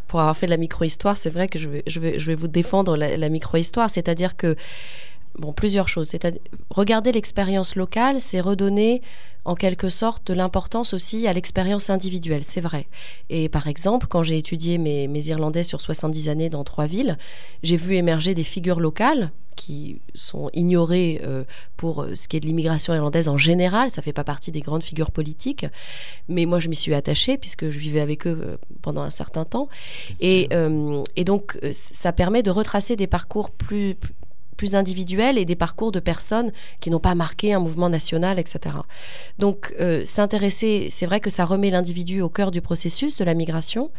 Pour 0.07 0.19
avoir 0.19 0.37
fait 0.37 0.45
de 0.45 0.51
la 0.51 0.57
micro-histoire, 0.57 1.17
c'est 1.17 1.29
vrai 1.29 1.47
que 1.47 1.57
je 1.57 1.67
vais, 1.67 1.83
je 1.87 1.99
vais, 1.99 2.19
je 2.19 2.25
vais 2.27 2.35
vous 2.35 2.47
défendre 2.47 2.97
la, 2.97 3.17
la 3.17 3.29
micro-histoire, 3.29 3.89
c'est-à-dire 3.89 4.35
que 4.35 4.55
bon, 5.37 5.53
plusieurs 5.53 5.87
choses. 5.87 6.09
C'est 6.09 6.41
regarder 6.69 7.11
l'expérience 7.11 7.75
locale, 7.75 8.21
c'est 8.21 8.41
redonner 8.41 9.01
en 9.43 9.55
quelque 9.55 9.89
sorte 9.89 10.27
de 10.27 10.33
l'importance 10.33 10.93
aussi 10.93 11.27
à 11.27 11.33
l'expérience 11.33 11.89
individuelle, 11.89 12.43
c'est 12.43 12.61
vrai. 12.61 12.87
Et 13.29 13.49
par 13.49 13.67
exemple, 13.67 14.07
quand 14.07 14.23
j'ai 14.23 14.37
étudié 14.37 14.77
mes, 14.77 15.07
Irlandais 15.27 15.63
sur 15.63 15.81
70 15.81 16.29
années 16.29 16.49
dans 16.49 16.63
trois 16.63 16.85
villes, 16.85 17.17
j'ai 17.63 17.77
vu 17.77 17.95
émerger 17.95 18.35
des 18.35 18.43
figures 18.43 18.79
locales 18.79 19.31
qui 19.55 19.99
sont 20.15 20.49
ignorées 20.53 21.21
euh, 21.23 21.43
pour 21.77 22.01
euh, 22.01 22.15
ce 22.15 22.27
qui 22.27 22.37
est 22.37 22.39
de 22.39 22.47
l'immigration 22.47 22.93
irlandaise 22.93 23.27
en 23.27 23.37
général. 23.37 23.91
Ça 23.91 24.01
ne 24.01 24.03
fait 24.03 24.13
pas 24.13 24.23
partie 24.23 24.51
des 24.51 24.61
grandes 24.61 24.81
figures 24.81 25.11
politiques. 25.11 25.65
Mais 26.29 26.45
moi, 26.45 26.59
je 26.59 26.69
m'y 26.69 26.75
suis 26.75 26.95
attachée 26.95 27.37
puisque 27.37 27.69
je 27.69 27.77
vivais 27.77 27.99
avec 27.99 28.25
eux 28.25 28.39
euh, 28.43 28.57
pendant 28.81 29.01
un 29.01 29.11
certain 29.11 29.45
temps. 29.45 29.69
Et, 30.19 30.49
et, 31.15 31.23
donc, 31.23 31.59
ça 31.71 32.11
permet 32.11 32.41
de 32.41 32.49
retracer 32.49 32.95
des 32.95 33.07
parcours 33.07 33.51
plus 33.51 33.95
plus 33.95 34.13
individuels 34.73 35.37
et 35.37 35.45
des 35.45 35.55
parcours 35.55 35.91
de 35.91 35.99
personnes 35.99 36.51
qui 36.79 36.89
n'ont 36.89 36.99
pas 36.99 37.15
marqué 37.15 37.53
un 37.53 37.59
mouvement 37.59 37.89
national, 37.89 38.39
etc. 38.39 38.75
Donc 39.39 39.73
euh, 39.79 40.05
s'intéresser, 40.05 40.87
c'est 40.89 41.05
vrai 41.05 41.19
que 41.19 41.29
ça 41.29 41.45
remet 41.45 41.71
l'individu 41.71 42.21
au 42.21 42.29
cœur 42.29 42.51
du 42.51 42.61
processus 42.61 43.17
de 43.17 43.23
la 43.23 43.33
migration. 43.33 43.91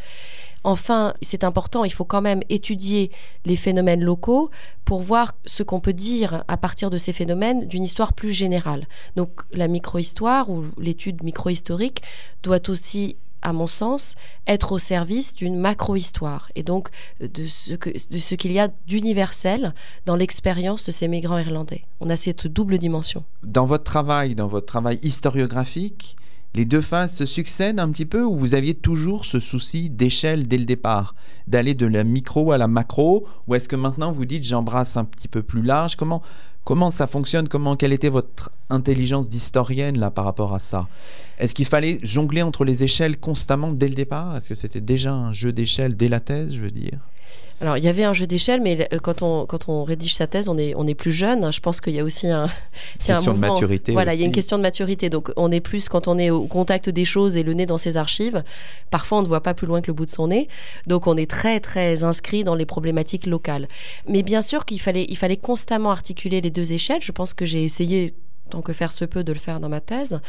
Enfin, 0.65 1.15
c'est 1.23 1.43
important, 1.43 1.85
il 1.85 1.93
faut 1.93 2.05
quand 2.05 2.23
même 2.23 2.41
étudier 2.49 3.11
les 3.45 3.57
phénomènes 3.57 4.03
locaux 4.03 4.51
pour 4.85 5.03
voir 5.03 5.33
ce 5.45 5.65
qu'on 5.65 5.81
peut 5.81 5.93
dire 5.93 6.45
à 6.47 6.57
partir 6.57 6.89
de 6.89 6.99
ces 6.99 7.13
phénomènes 7.13 7.67
d'une 7.67 7.83
histoire 7.83 8.13
plus 8.13 8.33
générale. 8.33 8.87
Donc 9.17 9.41
la 9.53 9.67
micro-histoire 9.67 10.51
ou 10.51 10.65
l'étude 10.79 11.25
micro-historique 11.25 12.03
doit 12.45 12.71
aussi 12.71 13.17
à 13.43 13.53
mon 13.53 13.67
sens, 13.67 14.15
être 14.47 14.73
au 14.73 14.79
service 14.79 15.35
d'une 15.35 15.59
macro-histoire 15.59 16.51
et 16.55 16.63
donc 16.63 16.89
euh, 17.21 17.29
de 17.29 17.47
ce, 17.47 18.35
qu'il 18.35 18.53
y 18.53 18.59
a 18.59 18.69
d'universel 18.87 19.75
dans 20.07 20.17
l'expérience 20.17 20.87
de 20.87 20.93
ces 20.93 21.09
migrants 21.09 21.39
irlandais. 21.39 21.83
On 22.01 22.11
a 22.11 22.17
cette 22.17 22.47
double 22.47 22.79
dimension. 22.79 23.25
Dans 23.43 23.67
votre 23.67 23.85
travail, 23.85 24.35
dans 24.35 24.49
votre 24.49 24.67
travail 24.67 24.99
historiographique, 25.03 26.17
les 26.55 26.65
deux 26.67 26.83
phases 26.83 27.15
se 27.15 27.25
succèdent 27.25 27.81
un 27.81 27.91
petit 27.91 28.05
peu 28.05 28.23
ou 28.23 28.37
vous 28.37 28.55
aviez 28.55 28.75
toujours 28.75 29.25
ce 29.25 29.41
souci 29.41 29.89
d'échelle 29.89 30.47
dès 30.47 30.59
le 30.59 30.67
départ, 30.67 31.15
d'aller 31.47 31.75
de 31.75 31.87
la 31.87 32.05
micro 32.05 32.53
à 32.53 32.59
la 32.59 32.69
macro, 32.69 33.27
ou 33.49 33.55
est-ce 33.55 33.69
que 33.69 33.77
maintenant 33.77 34.13
vous 34.13 34.27
dites 34.27 34.45
j'embrasse 34.45 34.97
un 34.99 35.05
petit 35.05 35.29
peu 35.29 35.43
plus 35.43 35.63
large? 35.63 35.97
Comment 35.97 36.23
comment 36.65 36.91
ça 36.91 37.07
fonctionne? 37.07 37.49
Comment 37.49 37.77
quelle 37.77 37.93
était 37.93 38.11
votre 38.11 38.51
intelligence 38.69 39.29
d'historienne 39.29 39.99
là 39.99 40.11
par 40.11 40.25
rapport 40.25 40.55
à 40.55 40.59
ça? 40.59 40.89
Est-ce 41.43 41.57
qu'il 41.57 41.67
fallait 41.67 41.99
jongler 42.05 42.43
entre 42.43 42.65
les 42.65 42.85
échelles 42.85 43.19
constamment 43.19 43.73
dès 43.73 43.89
le 43.89 43.95
départ? 43.95 44.37
Est-ce 44.37 44.51
que 44.51 44.55
c'était 44.55 44.81
déjà 44.81 45.13
un 45.13 45.33
jeu 45.33 45.53
d'échelle 45.53 45.97
dès 45.97 46.09
la 46.09 46.21
thèse, 46.21 46.55
je 46.55 46.61
veux 46.61 46.71
dire? 46.71 47.01
Alors, 47.61 47.77
il 47.77 47.83
y 47.83 47.89
avait 47.89 48.05
un 48.05 48.13
jeu 48.13 48.29
d'échelle, 48.29 48.61
mais 48.61 48.89
quand 49.03 49.23
on, 49.23 49.45
quand 49.47 49.69
on 49.69 49.83
rédige 49.83 50.15
sa 50.15 50.29
thèse, 50.29 50.49
on 50.49 50.57
est, 50.57 50.75
on 50.77 50.87
est 50.87 50.95
plus 50.95 51.11
jeune. 51.11 51.53
Je 51.53 51.59
pense 51.59 51.81
qu'il 51.81 51.95
y 51.95 51.99
a 51.99 52.05
aussi 52.05 52.29
un. 52.29 52.47
Il 53.01 53.09
y 53.09 53.11
a 53.11 53.17
question 53.17 53.35
de 53.35 53.39
maturité. 53.39 53.93
Voilà, 53.93 54.15
il 54.15 54.21
y 54.21 54.23
a 54.23 54.27
une 54.27 54.33
question 54.33 54.57
de 54.57 54.63
maturité. 54.63 55.11
Donc, 55.11 55.33
on 55.37 55.51
est 55.51 55.61
plus 55.61 55.89
quand 55.89 56.07
on 56.07 56.17
est 56.17 56.31
au 56.31 56.47
contact 56.47 56.89
des 56.89 57.05
choses 57.05 57.37
et 57.37 57.43
le 57.43 57.55
nez 57.55 57.67
dans 57.67 57.77
ses 57.77 57.97
archives. 57.97 58.45
Parfois, 58.93 59.19
on 59.19 59.23
ne 59.23 59.27
voit 59.27 59.43
pas 59.43 59.55
plus 59.55 59.67
loin 59.67 59.81
que 59.81 59.89
le 59.89 59.95
bout 59.95 60.05
de 60.05 60.11
son 60.11 60.29
nez. 60.29 60.47
Donc, 60.87 61.09
on 61.09 61.17
est 61.17 61.29
très, 61.29 61.59
très 61.59 62.05
inscrit 62.05 62.45
dans 62.45 62.55
les 62.55 62.67
problématiques 62.67 63.27
locales. 63.27 63.67
Mais 64.09 64.23
bien 64.23 64.43
sûr 64.43 64.65
qu'il 64.65 64.81
fallait, 64.81 65.07
il 65.09 65.17
fallait 65.17 65.37
constamment 65.37 65.91
articuler 65.91 66.41
les 66.41 66.51
deux 66.51 66.73
échelles. 66.73 67.03
Je 67.03 67.11
pense 67.11 67.35
que 67.35 67.45
j'ai 67.45 67.65
essayé 67.65 68.15
tant 68.53 68.63
que 68.63 68.75
faire 68.75 68.93
se 68.93 69.07
peut 69.07 69.25
de 69.25 69.33
le 69.33 69.39
faire 69.39 69.61
dans 69.61 69.71
ma 69.71 69.81
thèse, 69.81 70.21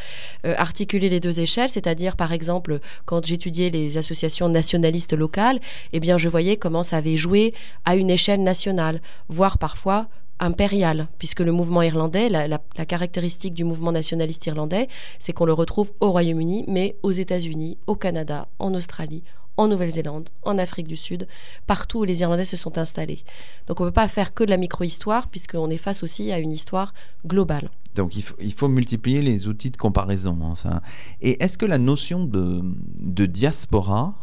euh, 0.46 0.56
articuler 0.58 1.10
les 1.10 1.20
deux 1.20 1.42
échelles, 1.42 1.70
c'est-à-dire 1.70 2.16
par 2.16 2.32
exemple 2.32 2.80
quand 3.06 3.26
j'étudiais 3.26 3.70
les 3.70 3.98
associations 3.98 4.48
nationalistes 4.48 5.14
locales, 5.14 5.60
eh 5.92 6.00
bien 6.00 6.18
je 6.18 6.30
voyais 6.30 6.56
comment 6.56 6.84
ça 6.84 6.98
avait 6.98 7.18
joué 7.18 7.54
à 7.84 7.96
une 7.96 8.10
échelle 8.10 8.42
nationale, 8.42 9.02
voire 9.28 9.58
parfois 9.58 10.08
impériale, 10.44 11.08
puisque 11.18 11.40
le 11.40 11.52
mouvement 11.52 11.82
irlandais, 11.82 12.30
la, 12.30 12.60
caractéristique 12.86 13.54
du 13.54 13.64
mouvement 13.64 13.92
nationaliste 13.92 14.46
irlandais, 14.46 14.88
c'est 15.20 15.34
qu'on 15.34 15.46
le 15.46 15.54
retrouve 15.54 15.94
au 16.00 16.12
Royaume-Uni, 16.12 16.66
mais 16.68 16.98
aux 17.04 17.12
États-Unis, 17.12 17.78
au 17.88 17.96
Canada, 17.96 18.48
en 18.60 18.74
Australie, 18.74 19.24
en 19.56 19.68
Nouvelle-Zélande, 19.68 20.30
en 20.44 20.58
Afrique 20.58 20.88
du 20.88 20.98
Sud, 20.98 21.28
partout 21.68 22.00
où 22.00 22.04
les 22.04 22.22
Irlandais 22.22 22.46
se 22.46 22.58
sont 22.58 22.78
installés. 22.78 23.24
Donc 23.68 23.80
on 23.80 23.86
ne 23.86 23.90
peut 23.90 23.94
pas 23.94 24.08
faire 24.08 24.34
que 24.34 24.44
de 24.44 24.50
la 24.50 24.58
micro-histoire, 24.58 25.28
puisqu'on 25.30 25.70
est 25.70 25.78
face 25.78 26.04
aussi 26.04 26.32
à 26.32 26.40
une 26.40 26.52
histoire 26.52 26.94
globale. 27.26 27.70
Donc 27.96 28.16
il 28.16 28.54
faut, 28.54 28.68
multiplier 28.68 29.22
les 29.22 29.48
outils 29.48 29.70
de 29.70 29.78
comparaison. 29.78 30.40
Enfin. 30.42 30.82
Et 31.22 31.42
est-ce 31.44 31.60
que 31.60 31.68
la 31.68 31.78
notion 31.78 32.26
de 32.26 33.26
diaspora, 33.28 34.16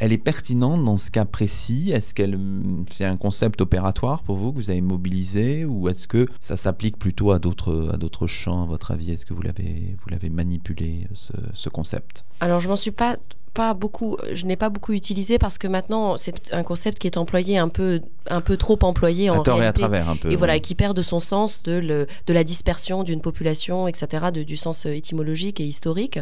elle 0.00 0.12
est 0.12 0.18
pertinente 0.18 0.84
dans 0.84 0.96
ce 0.96 1.10
cas 1.10 1.26
précis? 1.26 1.90
Est-ce 1.92 2.14
qu'elle 2.14 2.38
c'est 2.90 3.04
un 3.04 3.16
concept 3.16 3.60
opératoire 3.60 4.22
pour 4.22 4.36
vous 4.36 4.52
que 4.52 4.56
vous 4.56 4.70
avez 4.70 4.80
mobilisé 4.80 5.64
ou 5.64 5.88
est-ce 5.88 6.08
que 6.08 6.26
ça 6.40 6.56
s'applique 6.56 6.98
plutôt 6.98 7.30
à 7.30 7.38
d'autres 7.38 7.90
à 7.92 7.98
d'autres 7.98 8.26
champs 8.26 8.62
à 8.62 8.66
votre 8.66 8.90
avis? 8.90 9.12
Est-ce 9.12 9.26
que 9.26 9.34
vous 9.34 9.42
l'avez 9.42 9.96
vous 10.02 10.10
l'avez 10.10 10.30
manipulé 10.30 11.06
ce, 11.12 11.32
ce 11.52 11.68
concept? 11.68 12.24
Alors 12.40 12.60
je 12.60 12.68
m'en 12.68 12.76
suis 12.76 12.90
pas 12.90 13.18
pas 13.54 13.74
beaucoup, 13.74 14.16
je 14.32 14.46
n'ai 14.46 14.56
pas 14.56 14.68
beaucoup 14.70 14.92
utilisé 14.92 15.38
parce 15.38 15.58
que 15.58 15.66
maintenant 15.66 16.16
c'est 16.16 16.52
un 16.52 16.62
concept 16.62 16.98
qui 16.98 17.06
est 17.08 17.16
employé 17.16 17.58
un 17.58 17.68
peu, 17.68 18.00
un 18.28 18.40
peu 18.40 18.56
trop 18.56 18.78
employé 18.82 19.28
à 19.28 19.32
en 19.34 19.42
tort 19.42 19.62
et 19.62 19.66
à 19.66 19.72
travers 19.72 20.08
un 20.08 20.16
peu. 20.16 20.30
et 20.30 20.36
voilà, 20.36 20.58
qui 20.60 20.74
perd 20.74 20.96
de 20.96 21.02
son 21.02 21.18
sens 21.20 21.62
de, 21.64 21.72
le, 21.72 22.06
de 22.26 22.32
la 22.32 22.44
dispersion 22.44 23.02
d'une 23.02 23.20
population, 23.20 23.88
etc., 23.88 24.26
de- 24.32 24.42
du 24.44 24.56
sens 24.56 24.86
euh, 24.86 24.90
étymologique 24.94 25.60
et 25.60 25.64
historique. 25.64 26.18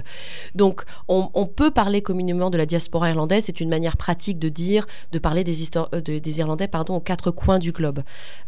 Donc, 0.54 0.84
on, 1.08 1.30
on 1.34 1.46
peut 1.46 1.70
parler 1.70 2.00
communément 2.02 2.50
de 2.50 2.56
la 2.58 2.66
diaspora 2.66 3.10
irlandaise. 3.10 3.44
C'est 3.44 3.60
une 3.60 3.68
manière 3.68 3.96
pratique 3.96 4.38
de 4.38 4.48
dire, 4.48 4.86
de 5.12 5.18
parler 5.18 5.44
des, 5.44 5.62
histo- 5.62 5.88
euh, 5.94 6.00
de- 6.00 6.18
des 6.18 6.38
Irlandais 6.38 6.68
pardon, 6.68 6.96
aux 6.96 7.00
quatre 7.00 7.30
coins 7.30 7.58
du 7.58 7.72
globe. 7.72 8.00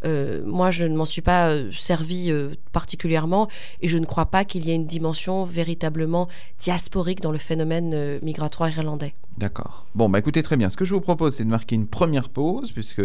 Euh, 0.05 0.43
moi, 0.47 0.71
je 0.71 0.85
ne 0.85 0.97
m'en 0.97 1.05
suis 1.07 1.23
pas 1.23 1.51
euh, 1.51 1.71
servi 1.73 2.33
particulièrement 2.73 3.49
et 3.83 3.89
je 3.89 3.99
ne 3.99 4.07
crois 4.07 4.27
pas 4.27 4.45
qu'il 4.45 4.67
y 4.67 4.71
ait 4.71 4.75
une 4.75 4.87
dimension 4.87 5.45
véritablement 5.45 6.29
diasporique 6.61 7.21
dans 7.21 7.33
le 7.33 7.39
phénomène 7.39 8.19
migratoire 8.23 8.70
irlandais. 8.71 9.15
D'accord. 9.39 9.87
Bon, 9.95 10.09
bah 10.09 10.19
écoutez 10.19 10.43
très 10.43 10.57
bien. 10.57 10.69
Ce 10.69 10.77
que 10.77 10.85
je 10.85 10.93
vous 10.93 11.01
propose, 11.01 11.37
c'est 11.37 11.45
de 11.45 11.51
marquer 11.51 11.75
une 11.75 11.87
première 11.87 12.29
pause, 12.29 12.73
puisque 12.73 13.03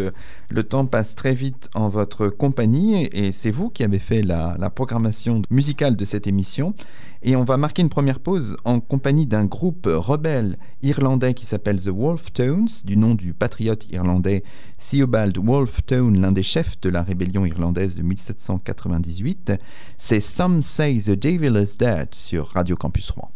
le 0.50 0.64
temps 0.64 0.86
passe 0.86 1.16
très 1.16 1.34
vite 1.34 1.70
en 1.76 1.88
votre 1.88 2.28
compagnie, 2.28 3.08
et 3.14 3.32
c'est 3.32 3.52
vous 3.52 3.70
qui 3.70 3.84
avez 3.84 4.00
fait 4.00 4.22
la, 4.22 4.58
programmation 4.76 5.42
musicale 5.50 5.96
de 5.96 6.04
cette 6.04 6.28
émission. 6.28 6.74
Et 7.22 7.36
on 7.36 7.44
va 7.44 7.58
marquer 7.58 7.82
une 7.82 7.90
première 7.90 8.20
pause 8.20 8.58
en 8.66 8.80
compagnie 8.80 9.26
d'un 9.26 9.46
groupe 9.46 9.88
rebelle 9.90 10.58
irlandais 10.84 11.34
qui 11.34 11.46
s'appelle 11.46 11.80
The 11.80 11.88
Wolf 11.88 12.34
Tones, 12.34 12.68
du 12.84 12.98
nom 12.98 13.16
du 13.16 13.34
patriote 13.34 13.88
irlandais 13.92 14.44
Theobald 14.78 15.38
Wolfe 15.38 15.86
Tone, 15.86 16.20
l'un 16.20 16.32
des 16.32 16.44
chefs 16.44 16.80
de 16.82 16.90
la 16.90 17.02
rébellion 17.02 17.46
irlandaise 17.46 17.96
de 17.96 18.04
1798. 18.04 19.54
C'est 19.98 20.20
Some 20.20 20.62
Say 20.62 21.00
the 21.00 21.12
Devil 21.12 21.58
is 21.58 21.78
Dead 21.78 22.14
sur 22.14 22.50
Radio 22.50 22.76
Campus 22.76 23.10
Rouen. 23.12 23.32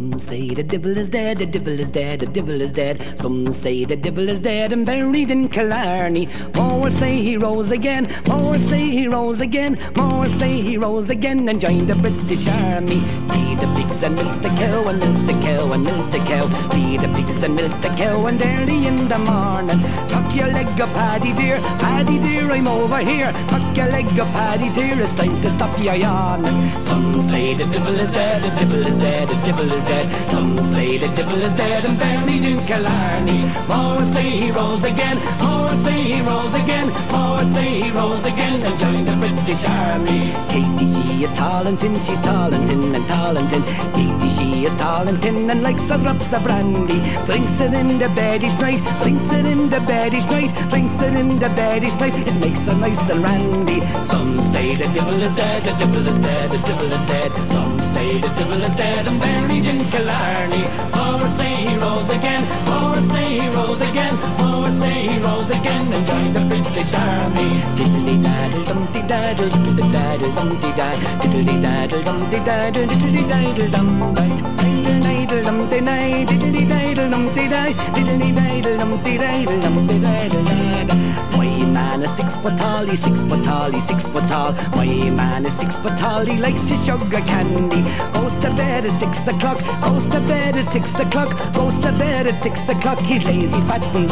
Some 0.00 0.18
say 0.18 0.48
the 0.54 0.62
devil 0.62 0.96
is 0.96 1.10
dead, 1.10 1.36
the 1.36 1.44
devil 1.44 1.78
is 1.78 1.90
dead, 1.90 2.20
the 2.20 2.26
devil 2.26 2.58
is 2.62 2.72
dead. 2.72 3.18
Some 3.18 3.52
say 3.52 3.84
the 3.84 3.96
devil 3.96 4.30
is 4.30 4.40
dead 4.40 4.72
and 4.72 4.86
buried 4.86 5.30
in 5.30 5.46
Killarney. 5.50 6.26
More 6.54 6.88
say 6.88 7.22
he 7.22 7.36
rose 7.36 7.70
again, 7.70 8.08
more 8.26 8.58
say 8.58 8.80
he 8.80 9.06
rose 9.08 9.42
again, 9.42 9.78
more 9.96 10.24
say 10.24 10.62
he 10.62 10.78
rose 10.78 11.10
again 11.10 11.46
and 11.50 11.60
joined 11.60 11.88
the 11.88 11.96
British 11.96 12.48
Army. 12.48 13.00
Feed 13.30 13.58
the 13.60 13.68
pigs 13.76 14.02
and 14.02 14.14
milk 14.14 14.40
the 14.40 14.48
cow 14.48 14.88
and 14.88 15.00
milk 15.00 15.26
the 15.26 15.34
cow 15.44 15.72
and 15.72 15.84
milk 15.84 16.10
the 16.10 16.18
cow. 16.20 16.46
Feed 16.70 17.00
the 17.00 17.08
pigs 17.08 17.42
and 17.42 17.54
milk 17.54 17.80
the 17.82 17.88
cow 17.88 18.24
and 18.24 18.40
early 18.40 18.86
in 18.86 19.06
the 19.06 19.18
morning. 19.18 19.80
Tuck 20.08 20.34
your 20.34 20.48
leg 20.48 20.80
up, 20.80 20.88
Paddy 20.94 21.34
dear, 21.34 21.58
Paddy 21.78 22.18
dear, 22.20 22.50
I'm 22.50 22.68
over 22.68 23.00
here. 23.00 23.32
Tuck 23.48 23.76
your 23.76 23.88
leg 23.88 24.06
up, 24.18 24.28
Paddy 24.32 24.72
dear, 24.72 24.98
it's 24.98 25.14
time 25.14 25.38
to 25.42 25.50
stop 25.50 25.78
your 25.78 25.94
yawning. 25.94 26.70
Some 26.78 27.20
say 27.28 27.52
the 27.52 27.66
devil 27.66 28.00
is 28.00 28.10
dead, 28.12 28.42
the 28.42 28.60
devil 28.60 28.86
is 28.86 28.96
dead, 28.96 29.28
the 29.28 29.34
devil 29.44 29.70
is 29.70 29.84
dead. 29.84 29.89
Some 30.28 30.56
say 30.58 30.98
the 30.98 31.08
devil 31.08 31.40
is 31.42 31.52
dead 31.54 31.84
and 31.84 31.98
buried 31.98 32.44
in 32.44 32.64
Killarney. 32.64 33.42
More 33.68 34.04
say 34.04 34.30
he 34.42 34.50
rose 34.52 34.84
again, 34.84 35.18
more 35.42 35.74
say 35.74 36.00
he 36.12 36.20
rose 36.22 36.54
again, 36.54 36.88
more 37.10 37.42
say 37.42 37.82
he 37.82 37.90
rose 37.90 38.24
again 38.24 38.62
and 38.62 38.78
joined 38.78 39.08
the 39.08 39.16
British 39.16 39.64
Army. 39.64 40.32
Katie, 40.48 40.86
she 40.86 41.24
is 41.24 41.32
tall 41.32 41.66
and 41.66 41.78
thin, 41.78 41.94
she's 42.00 42.20
tall 42.20 42.54
and 42.54 42.64
thin 42.68 42.94
and 42.94 43.08
tall 43.08 43.36
and 43.36 43.48
thin. 43.50 43.99
She 44.40 44.64
is 44.64 44.72
tall 44.76 45.06
and 45.06 45.20
thin 45.20 45.50
and 45.50 45.62
likes 45.62 45.90
a 45.90 45.98
drops 45.98 46.32
of 46.32 46.42
brandy. 46.42 46.98
Drinks 47.26 47.60
it 47.60 47.74
in 47.74 47.98
the 47.98 48.08
bed 48.08 48.42
each 48.42 48.58
night, 48.58 48.80
drinks 49.02 49.30
it 49.32 49.44
in 49.44 49.68
the 49.68 49.80
bed 49.80 50.14
each 50.14 50.30
night, 50.30 50.50
drinks 50.70 50.98
it 51.02 51.14
in 51.14 51.38
the 51.38 51.50
bed 51.50 51.84
each 51.84 52.00
night. 52.00 52.14
It 52.26 52.36
makes 52.40 52.60
her 52.60 52.74
nice 52.74 53.10
and 53.10 53.22
randy. 53.22 53.80
Some 54.10 54.40
say 54.40 54.76
the 54.76 54.88
devil 54.94 55.20
is 55.20 55.34
dead, 55.36 55.64
the 55.64 55.72
devil 55.80 56.06
is 56.06 56.18
dead, 56.24 56.50
the 56.50 56.58
devil 56.68 56.90
is 56.90 57.06
dead. 57.06 57.30
Some 57.50 57.78
say 57.92 58.18
the 58.18 58.28
devil 58.28 58.62
is 58.62 58.74
dead 58.76 59.06
and 59.06 59.20
buried 59.20 59.66
in 59.66 59.78
Killarney. 59.92 60.64
More 60.96 61.28
say 61.28 61.52
he 61.68 61.76
rose 61.76 62.08
again, 62.08 62.42
more 62.64 63.00
say 63.12 63.40
he 63.40 63.48
rose 63.48 63.82
again, 63.82 64.14
more 64.38 64.49
say 64.70 65.08
he 65.08 65.18
rose 65.18 65.50
again 65.50 65.92
and 65.92 66.06
joined 66.06 66.34
the 66.36 66.40
British 66.40 66.94
Army. 66.94 67.60
Diddly 67.76 68.22
daddle 68.22 68.64
dumpty 68.64 69.02
daddle, 69.02 69.48
diddly 69.48 69.92
daddle 69.92 70.32
dumpty 70.34 70.70
daddle, 70.72 71.10
diddly 71.20 71.62
daddle 71.62 72.02
dumpty 72.02 72.36
diddly 72.36 73.28
daddle 73.28 73.70
dum 73.70 74.14
Diddle 74.14 75.02
daddle 75.02 75.42
dumpty 75.42 75.80
daddle, 75.80 76.26
diddly 76.26 76.68
daddle 76.68 77.10
dumpty 77.10 77.48
daddle, 77.48 77.74
diddly 77.94 78.34
daddle 78.34 78.76
dumpty 78.78 79.18
daddle, 79.18 79.60
dumpty 79.60 79.98
daddle 80.00 80.44
daddle. 80.44 81.00
My 81.36 81.64
man 81.72 82.02
is 82.02 82.12
six 82.14 82.36
foot 82.36 82.56
tall, 82.58 82.86
he's 82.86 83.02
six 83.02 83.24
foot 83.24 83.42
tall, 83.44 83.70
he's 83.70 83.86
six 83.86 84.08
foot 84.08 84.26
tall. 84.28 84.52
My 84.76 84.86
man 85.10 85.46
is 85.46 85.54
six 85.54 85.78
foot 85.78 85.96
tall, 85.98 86.24
he 86.24 86.36
likes 86.38 86.68
his 86.68 86.84
sugar 86.84 87.20
candy. 87.32 87.82
Goes 88.12 88.36
to 88.36 88.50
bed 88.54 88.84
at 88.84 88.98
six 88.98 89.26
o'clock, 89.26 89.58
goes 89.82 90.06
to 90.06 90.20
bed 90.20 90.56
at 90.56 90.66
six 90.66 90.98
o'clock, 90.98 91.30
goes 91.54 91.78
to 91.78 91.92
bed 91.92 92.26
at 92.26 92.42
six 92.42 92.68
o'clock. 92.68 92.98
He's 93.00 93.24
lazy, 93.24 93.60
fat 93.62 93.82
and 93.94 94.08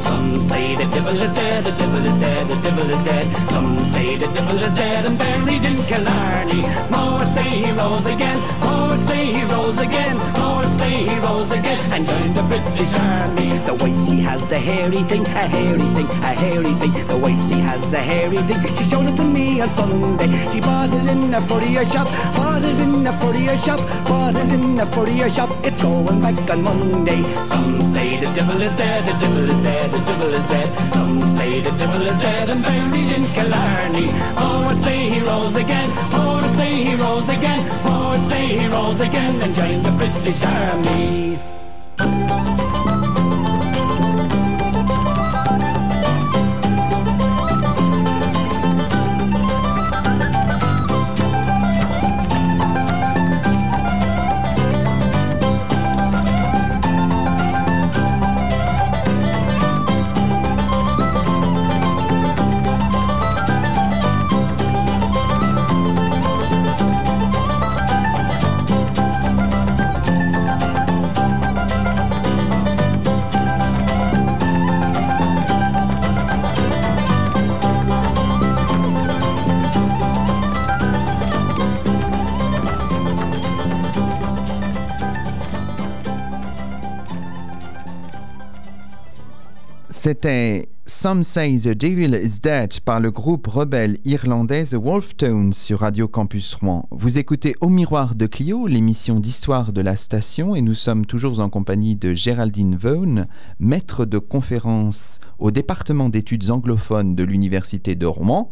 Some 0.00 0.40
say 0.40 0.74
the 0.76 0.86
devil 0.94 1.16
is 1.20 1.32
dead, 1.32 1.64
the 1.64 1.72
devil 1.72 2.04
is 2.04 2.18
dead, 2.20 2.48
the 2.48 2.56
devil 2.56 2.90
is 2.90 3.04
dead. 3.04 3.26
Some 3.48 3.78
say 3.92 4.16
the 4.16 4.26
devil 4.26 4.58
is 4.58 4.72
dead 4.74 5.06
and 5.06 5.18
buried 5.18 5.64
in 5.64 5.76
Killarney. 5.90 6.62
More 6.90 7.24
say 7.24 7.48
he 7.64 7.70
rose 7.72 8.06
again, 8.06 8.38
more 8.66 8.96
say 8.96 9.26
he 9.26 9.42
rose 9.44 9.78
again, 9.78 9.99
say 10.90 11.02
he 11.10 11.18
rose 11.20 11.50
again 11.50 11.80
and 11.92 12.06
joined 12.06 12.34
the 12.34 12.42
British 12.50 12.94
Army. 12.94 13.48
The 13.68 13.74
wife 13.74 14.00
she 14.08 14.18
has 14.28 14.42
the 14.48 14.58
hairy 14.58 15.02
thing, 15.10 15.24
a 15.42 15.44
hairy 15.54 15.88
thing, 15.96 16.08
a 16.30 16.32
hairy 16.42 16.74
thing. 16.80 16.92
The 17.12 17.18
wife 17.24 17.42
she 17.48 17.58
has 17.68 17.92
a 17.92 18.02
hairy 18.10 18.40
thing. 18.48 18.60
She 18.76 18.84
showed 18.84 19.06
it 19.10 19.16
to 19.16 19.24
me 19.24 19.60
on 19.60 19.68
Sunday. 19.70 20.30
She 20.50 20.60
bought 20.60 20.92
it 20.98 21.06
in 21.12 21.34
a 21.34 21.40
furrier 21.48 21.84
shop, 21.84 22.08
bought 22.36 22.64
it 22.64 22.80
in 22.80 23.06
a 23.06 23.12
furrier 23.20 23.56
shop, 23.56 23.80
bought 24.08 24.36
it 24.36 24.50
in 24.56 24.80
a 24.80 24.86
furrier 24.86 25.30
shop. 25.30 25.50
It's 25.64 25.80
going 25.82 26.20
back 26.20 26.50
on 26.50 26.62
Monday. 26.62 27.22
Some 27.50 27.80
say 27.92 28.08
the 28.22 28.30
devil 28.38 28.60
is 28.60 28.74
dead, 28.76 29.00
the 29.08 29.14
devil 29.22 29.46
is 29.54 29.60
dead, 29.68 29.90
the 29.92 30.00
devil 30.10 30.32
is 30.40 30.46
dead. 30.46 30.68
Some 30.92 31.20
say 31.36 31.60
the 31.60 31.72
devil 31.82 32.02
is 32.10 32.18
dead 32.18 32.50
and 32.50 32.62
buried 32.62 33.10
in 33.16 33.24
Killarney. 33.36 34.08
More 34.42 34.74
say 34.84 34.98
he 35.12 35.20
rose 35.20 35.56
again, 35.56 35.88
more 36.16 36.48
say 36.58 36.72
he 36.86 36.94
rose 36.96 37.28
again, 37.28 37.60
say 38.28 38.58
he 38.58 38.66
rose 38.68 39.00
again 39.00 39.40
and 39.42 39.54
joined 39.54 39.84
the 39.84 39.92
British 39.92 40.44
Army. 40.44 41.40
C'était 90.10 90.68
Some 90.86 91.22
Say 91.22 91.56
the 91.58 91.68
Devil 91.68 92.16
is 92.20 92.40
Dead 92.40 92.80
par 92.80 92.98
le 92.98 93.12
groupe 93.12 93.46
rebelle 93.46 93.98
irlandais 94.04 94.64
The 94.64 94.74
Wolf 94.74 95.16
Tones 95.16 95.52
sur 95.52 95.78
Radio 95.78 96.08
Campus 96.08 96.52
Rouen. 96.54 96.88
Vous 96.90 97.18
écoutez 97.18 97.54
Au 97.60 97.68
Miroir 97.68 98.16
de 98.16 98.26
Clio, 98.26 98.66
l'émission 98.66 99.20
d'histoire 99.20 99.72
de 99.72 99.80
la 99.80 99.94
station, 99.94 100.56
et 100.56 100.62
nous 100.62 100.74
sommes 100.74 101.06
toujours 101.06 101.38
en 101.38 101.48
compagnie 101.48 101.94
de 101.94 102.12
Géraldine 102.12 102.74
Vaughan, 102.74 103.26
maître 103.60 104.04
de 104.04 104.18
conférence 104.18 105.20
au 105.38 105.52
département 105.52 106.08
d'études 106.08 106.50
anglophones 106.50 107.14
de 107.14 107.22
l'Université 107.22 107.94
de 107.94 108.06
Rouen. 108.06 108.50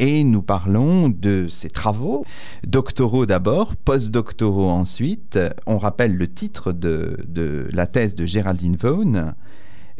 Et 0.00 0.24
nous 0.24 0.42
parlons 0.42 1.08
de 1.08 1.46
ses 1.48 1.70
travaux, 1.70 2.26
doctoraux 2.66 3.26
d'abord, 3.26 3.76
postdoctoraux 3.76 4.70
ensuite. 4.70 5.38
On 5.68 5.78
rappelle 5.78 6.16
le 6.16 6.26
titre 6.26 6.72
de 6.72 7.68
la 7.70 7.86
thèse 7.86 8.16
de 8.16 8.26
Géraldine 8.26 8.76
Vaughan. 8.76 9.34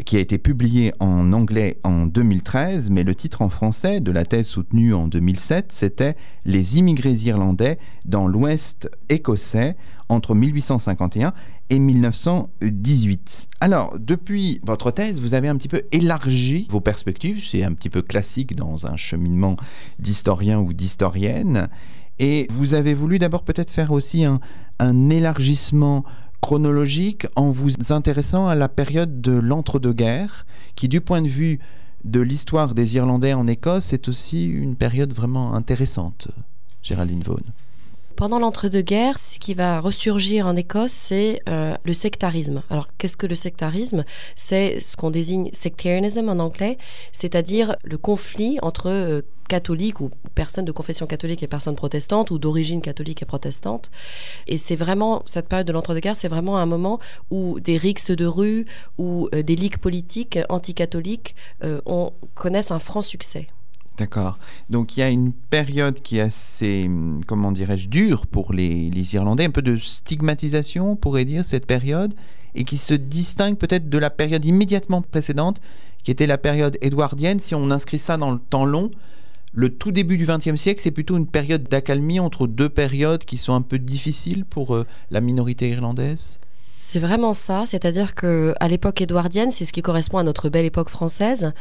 Qui 0.04 0.16
a 0.16 0.20
été 0.20 0.37
publié 0.38 0.92
en 1.00 1.32
anglais 1.32 1.78
en 1.82 2.06
2013, 2.06 2.90
mais 2.90 3.02
le 3.02 3.14
titre 3.14 3.42
en 3.42 3.48
français 3.48 4.00
de 4.00 4.11
la 4.11 4.24
thèse 4.24 4.46
soutenue 4.46 4.92
en 4.92 5.09
2007, 5.09 5.72
c'était 5.72 6.16
Les 6.44 6.78
immigrés 6.78 7.14
irlandais 7.14 7.78
dans 8.04 8.26
l'Ouest 8.26 8.90
écossais 9.09 9.76
entre 10.09 10.35
1851 10.35 11.32
et 11.70 11.78
1918. 11.78 13.48
Alors, 13.61 13.98
depuis 13.98 14.61
votre 14.64 14.90
thèse, 14.90 15.20
vous 15.20 15.35
avez 15.35 15.48
un 15.48 15.56
petit 15.56 15.68
peu 15.68 15.82
élargi 15.92 16.66
vos 16.70 16.80
perspectives, 16.80 17.44
c'est 17.44 17.64
un 17.64 17.72
petit 17.72 17.90
peu 17.90 18.02
classique 18.02 18.54
dans 18.54 18.87
un 18.87 18.96
cheminement 18.96 19.56
d'historien 19.98 20.61
ou 20.61 20.72
d'historienne, 20.72 21.68
et 22.18 22.46
vous 22.50 22.74
avez 22.74 22.94
voulu 22.94 23.18
d'abord 23.18 23.44
peut-être 23.44 23.70
faire 23.70 23.92
aussi 23.92 24.24
un, 24.24 24.40
un 24.78 25.11
élargissement 25.11 26.04
chronologique 26.40 27.27
en 27.37 27.51
vous 27.51 27.70
intéressant 27.90 28.49
à 28.49 28.55
la 28.55 28.68
période 28.68 29.20
de 29.20 29.33
l'entre-deux-guerres, 29.33 30.46
qui 30.75 30.88
du 30.88 31.01
point 31.01 31.22
de 31.22 31.29
vue 31.29 31.59
de 32.05 32.20
l'histoire 32.20 32.75
des 32.75 32.96
Irlandais 32.96 33.33
en 33.33 33.46
Écosse 33.46 33.92
est 33.92 34.09
aussi 34.09 34.46
une 34.46 34.77
période 34.77 35.12
vraiment 35.12 35.55
intéressante, 35.55 36.29
Géraldine 36.83 37.22
Vaughan. 37.22 37.42
Pendant 38.16 38.38
l'entre-deux-guerres, 38.38 39.18
ce 39.18 39.38
qui 39.38 39.52
va 39.52 39.79
ressurgir 39.79 40.46
en 40.46 40.57
Écosse, 40.57 40.92
c'est 40.92 41.42
euh, 41.50 41.76
le 41.85 41.92
sectarisme. 41.92 42.62
Alors, 42.70 42.88
qu'est-ce 42.96 43.18
que 43.18 43.26
le 43.26 43.35
sectarisme? 43.35 44.07
C'est 44.35 44.81
ce 44.81 44.96
qu'on 44.96 45.11
désigne 45.11 45.50
sectarianism 45.52 46.31
en 46.31 46.38
anglais, 46.38 46.79
c'est-à-dire 47.12 47.76
le 47.85 47.98
conflit 47.98 48.59
entre 48.62 48.88
euh, 48.88 49.20
catholiques 49.50 50.00
ou 50.00 50.11
personnes 50.35 50.64
de 50.64 50.72
confession 50.72 51.07
catholique 51.07 51.42
et 51.42 51.46
personnes 51.46 51.76
protestantes 51.76 52.31
ou 52.31 52.38
d'origine 52.38 52.81
catholique 52.81 53.20
et 53.20 53.26
protestante. 53.26 53.90
Et 54.46 54.57
c'est 54.57 54.76
vraiment, 54.76 55.22
cette 55.26 55.46
période 55.46 55.66
de 55.66 55.72
l'entre-deux-guerres, 55.72 56.16
c'est 56.16 56.29
vraiment 56.29 56.57
un 56.57 56.66
moment 56.66 56.98
où 57.31 57.61
des 57.61 57.76
rixes 57.76 58.12
de 58.12 58.24
rue 58.24 58.64
ou 58.96 59.29
euh, 59.35 59.42
des 59.42 59.57
ligues 59.57 59.76
politiques 59.76 60.38
anticatholiques 60.48 61.35
on, 61.85 62.12
connaissent 62.35 62.70
un 62.70 62.79
franc 62.79 63.02
succès. 63.02 63.48
D'accord. 63.96 64.38
Donc 64.68 64.96
il 64.96 65.00
y 65.00 65.02
a 65.02 65.09
une 65.09 65.32
période 65.32 66.00
qui 66.00 66.18
est 66.18 66.22
assez, 66.22 66.85
hum, 66.87 67.20
comment 67.26 67.52
dirais-je, 67.52 67.88
dure 67.88 68.26
pour 68.26 68.52
les, 68.52 68.90
Irlandais, 69.14 69.44
un 69.44 69.50
peu 69.50 69.62
de 69.62 69.76
stigmatisation, 69.76 70.92
on 70.92 70.96
pourrait 70.96 71.24
dire, 71.24 71.44
cette 71.44 71.66
période, 71.66 72.14
et 72.54 72.64
qui 72.64 72.78
se 72.78 72.94
distingue 72.94 73.56
peut-être 73.56 73.88
de 73.88 73.98
la 73.98 74.11
période 74.11 74.44
immédiatement 74.44 75.02
précédente, 75.02 75.61
qui 76.02 76.11
était 76.11 76.26
la 76.26 76.38
période 76.38 76.76
édouardienne. 76.82 77.40
Si 77.40 77.54
on 77.54 77.70
inscrit 77.70 77.98
ça 77.98 78.16
dans 78.16 78.30
le 78.30 78.38
temps 78.38 78.64
long, 78.64 78.90
le 79.52 79.70
tout 79.70 79.92
début 79.92 80.18
du 80.18 80.26
XXe 80.26 80.56
siècle, 80.56 80.80
c'est 80.82 80.90
plutôt 80.90 81.16
une 81.16 81.26
période 81.26 81.62
d'accalmie 81.64 82.20
entre 82.20 82.46
deux 82.46 82.68
périodes 82.68 83.24
qui 83.24 83.38
sont 83.38 83.54
un 83.54 83.62
peu 83.62 83.78
difficiles 83.78 84.44
pour 84.44 84.74
euh, 84.74 84.87
la 85.11 85.22
minorité 85.22 85.70
irlandaise. 85.70 86.38
C'est 86.78 86.98
vraiment 86.98 87.32
ça, 87.32 87.64
c'est-à-dire 87.64 88.14
que 88.14 88.54
à 88.60 88.68
l'époque 88.68 89.00
édouardienne, 89.00 89.50
c'est 89.50 89.64
ce 89.64 89.72
qui 89.72 89.80
correspond 89.80 90.18
à 90.18 90.22
notre 90.22 90.50
belle 90.50 90.66
époque 90.66 90.90
française, 90.90 91.52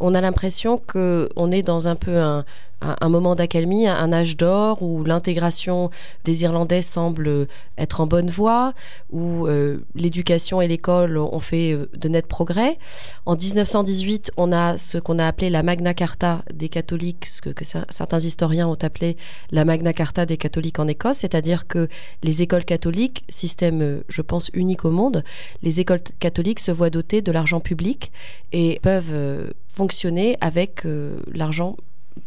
on 0.00 0.14
a 0.14 0.20
l'impression 0.22 0.78
que 0.78 1.28
on 1.36 1.52
est 1.52 1.62
dans 1.62 1.88
un 1.88 1.94
peu 1.94 2.16
un, 2.16 2.46
un, 2.82 3.08
moment 3.08 3.34
d'accalmie, 3.34 3.86
un 3.86 4.12
âge 4.12 4.36
d'or 4.36 4.82
où 4.82 5.04
l'intégration 5.04 5.90
des 6.24 6.42
Irlandais 6.42 6.82
semble 6.82 7.46
être 7.78 8.00
en 8.00 8.06
bonne 8.06 8.30
voie, 8.30 8.74
où 9.10 9.46
euh, 9.46 9.78
l'éducation 9.94 10.60
et 10.60 10.68
l'école 10.68 11.18
ont 11.18 11.38
fait 11.38 11.72
euh, 11.72 11.88
de 11.96 12.08
nets 12.08 12.26
progrès. 12.26 12.78
En 13.26 13.36
1918, 13.36 14.32
on 14.36 14.52
a 14.52 14.78
ce 14.78 14.98
qu'on 14.98 15.18
a 15.18 15.26
appelé 15.26 15.50
la 15.50 15.62
Magna 15.62 15.94
Carta 15.94 16.42
des 16.52 16.68
catholiques, 16.68 17.26
ce 17.26 17.40
que, 17.40 17.64
certains 17.64 18.20
historiens 18.20 18.68
ont 18.68 18.78
appelé 18.82 19.16
la 19.50 19.64
Magna 19.64 19.92
Carta 19.92 20.26
des 20.26 20.36
catholiques 20.36 20.78
en 20.78 20.88
Écosse, 20.88 21.18
c'est-à-dire 21.18 21.66
que 21.66 21.88
les 22.22 22.42
écoles 22.42 22.64
catholiques, 22.64 23.24
système, 23.28 23.82
euh, 23.82 24.00
je 24.08 24.22
pense, 24.22 24.50
unique 24.54 24.84
au 24.84 24.90
monde, 24.90 25.24
les 25.62 25.80
écoles 25.80 26.02
catholiques 26.18 26.60
se 26.60 26.70
voient 26.70 26.90
dotées 26.90 27.22
de 27.22 27.32
l'argent 27.32 27.60
public 27.60 28.12
et 28.52 28.80
peuvent 28.82 29.52
fonctionner 29.68 30.36
avec 30.40 30.86
l'argent 31.32 31.76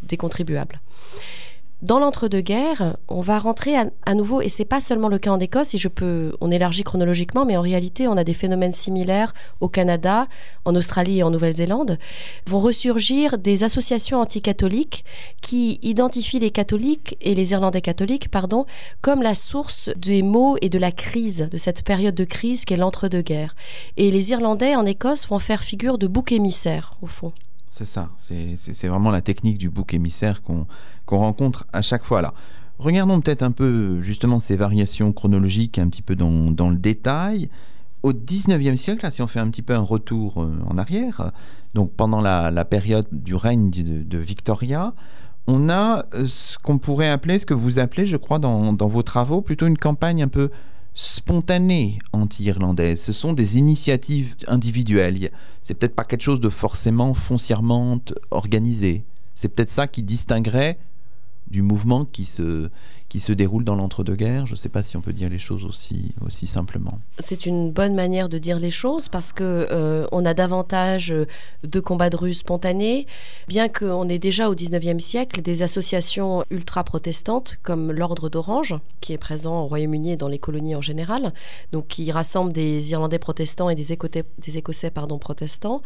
des 0.04 0.18
contribuables. 0.18 0.80
Dans 1.82 2.00
l'entre-deux-guerres, 2.00 2.96
on 3.10 3.20
va 3.20 3.38
rentrer 3.38 3.76
à, 3.76 4.16
nouveau, 4.16 4.42
et 4.42 4.48
c'est 4.48 4.66
pas 4.66 4.80
seulement 4.80 5.10
le 5.10 5.20
cas 5.20 5.32
en 5.32 5.40
Écosse, 5.40 5.68
si 5.68 5.78
je 5.78 5.90
peux, 5.90 6.32
on 6.40 6.50
élargit 6.50 6.84
chronologiquement, 6.84 7.46
mais 7.46 7.58
en 7.58 7.62
réalité, 7.62 8.08
on 8.08 8.16
a 8.16 8.24
des 8.24 8.34
phénomènes 8.34 8.72
similaires 8.72 9.34
au 9.60 9.68
Canada, 9.68 10.28
en 10.64 10.74
Australie 10.74 11.20
et 11.20 11.24
en 11.24 11.32
Nouvelle-Zélande, 11.32 12.00
vont 12.48 12.62
ressurgir 12.62 13.38
des 13.38 13.66
associations 13.66 14.22
anticatholiques 14.22 15.04
qui 15.42 15.80
identifient 15.84 16.40
les 16.40 16.50
catholiques 16.50 17.18
et 17.20 17.36
les 17.36 17.52
Irlandais 17.52 17.82
catholiques, 17.82 18.32
pardon, 18.32 18.66
comme 19.02 19.22
la 19.22 19.36
source 19.36 19.90
des 19.98 20.24
maux 20.24 20.58
et 20.62 20.70
de 20.70 20.80
la 20.80 20.94
crise, 20.94 21.50
de 21.52 21.58
cette 21.58 21.84
période 21.84 22.16
de 22.16 22.26
crise 22.26 22.64
qu'est 22.64 22.78
l'entre-deux-guerres. 22.78 23.56
Et 23.98 24.12
les 24.12 24.32
Irlandais 24.32 24.76
en 24.76 24.86
Écosse 24.86 25.28
vont 25.28 25.40
faire 25.40 25.62
figure 25.62 25.98
de 25.98 26.08
bouc 26.08 26.32
émissaire, 26.32 26.94
au 27.02 27.08
fond. 27.08 27.34
C'est 27.78 27.84
ça, 27.84 28.10
c'est 28.16 28.88
vraiment 28.88 29.12
la 29.12 29.20
technique 29.20 29.58
du 29.58 29.70
bouc 29.70 29.94
émissaire 29.94 30.42
qu'on 30.42 30.66
rencontre 31.06 31.68
à 31.74 31.82
chaque 31.82 32.06
fois 32.06 32.22
là. 32.22 32.34
Regardons 32.80 33.20
peut-être 33.20 33.44
un 33.44 33.52
peu 33.52 34.00
justement 34.00 34.40
ces 34.40 34.56
variations 34.56 35.12
chronologiques 35.12 35.78
un 35.78 35.90
petit 35.90 36.02
peu 36.02 36.16
dans, 36.16 36.70
le 36.70 36.78
détail. 36.78 37.50
Au 38.02 38.14
19e 38.14 38.78
siècle, 38.78 39.12
si 39.12 39.22
on 39.22 39.28
fait 39.28 39.42
un 39.42 39.50
petit 39.50 39.62
peu 39.62 39.74
un 39.74 39.82
retour 39.82 40.42
euh, 40.42 40.58
en 40.70 40.78
arrière, 40.78 41.34
donc 41.74 41.92
pendant 41.92 42.22
la, 42.22 42.64
période 42.64 43.08
du 43.12 43.36
règne 43.36 43.70
de, 43.70 44.18
Victoria, 44.20 44.94
on 45.46 45.68
a 45.68 46.06
euh, 46.14 46.26
ce 46.28 46.58
qu'on 46.58 46.78
pourrait 46.78 47.10
appeler, 47.10 47.40
ce 47.40 47.46
que 47.46 47.54
vous 47.54 47.78
appelez, 47.78 48.06
je 48.06 48.16
crois, 48.16 48.40
dans 48.40 48.88
vos 48.88 49.04
travaux, 49.04 49.42
plutôt 49.42 49.68
une 49.68 49.78
campagne 49.78 50.24
un 50.24 50.30
peu 50.30 50.50
spontanées 50.96 52.00
anti-irlandaises. 52.14 53.04
Ce 53.04 53.14
sont 53.14 53.34
des 53.34 53.58
initiatives 53.58 54.36
individuelles. 54.48 55.30
C'est 55.62 55.76
peut-être 55.76 55.96
pas 55.96 56.06
quelque 56.06 56.24
chose 56.24 56.40
de 56.40 56.50
forcément 56.50 57.14
foncièrement 57.14 58.00
organisé. 58.32 59.06
C'est 59.36 59.50
peut-être 59.50 59.70
ça 59.70 59.88
qui 59.88 60.02
distinguerait 60.02 60.80
du 61.50 61.62
mouvement 61.62 62.06
qui 62.06 62.26
se, 62.26 62.70
qui 63.10 63.20
se 63.20 63.32
déroule 63.32 63.64
dans 63.64 63.76
l'entre-deux-guerres. 63.76 64.48
Je 64.48 64.54
ne 64.54 64.58
sais 64.58 64.70
pas 64.70 64.84
si 64.84 64.98
on 64.98 65.02
peut 65.02 65.14
dire 65.14 65.30
les 65.30 65.40
choses 65.40 65.64
aussi, 65.64 66.14
aussi 66.26 66.48
simplement. 66.48 67.00
C'est 67.20 67.46
une 67.46 67.72
bonne 67.72 67.96
manière 67.96 68.30
de 68.30 68.38
dire 68.38 68.60
les 68.60 68.72
choses 68.72 69.10
parce 69.10 69.32
que 69.32 69.68
euh, 69.72 70.08
on 70.12 70.26
a 70.26 70.34
davantage 70.34 71.14
de 71.64 71.80
combats 71.80 72.10
de 72.10 72.18
rue 72.18 72.34
spontanés, 72.34 73.06
bien 73.48 73.70
qu'on 73.70 74.10
ait 74.10 74.20
déjà 74.20 74.50
au 74.50 74.56
19e 74.56 75.00
siècle 75.00 75.42
des 75.42 75.62
associations 75.64 76.44
ultra-protestantes 76.50 77.58
comme 77.64 77.92
l'Ordre 77.92 78.30
d'Orange, 78.30 78.76
qui 79.02 79.14
est 79.14 79.18
présent 79.18 79.62
au 79.64 79.68
Royaume-Uni 79.68 80.12
et 80.12 80.18
dans 80.18 80.28
les 80.28 80.40
colonies 80.40 80.76
en 80.76 80.82
général, 80.82 81.34
donc 81.72 81.88
qui 81.88 82.12
rassemble 82.12 82.52
des 82.52 82.92
Irlandais 82.92 83.20
protestants 83.20 83.70
et 83.70 83.76
des, 83.76 83.86
des 84.40 84.58
Écossais 84.58 84.92
pardon, 84.92 85.20
protestants. 85.20 85.82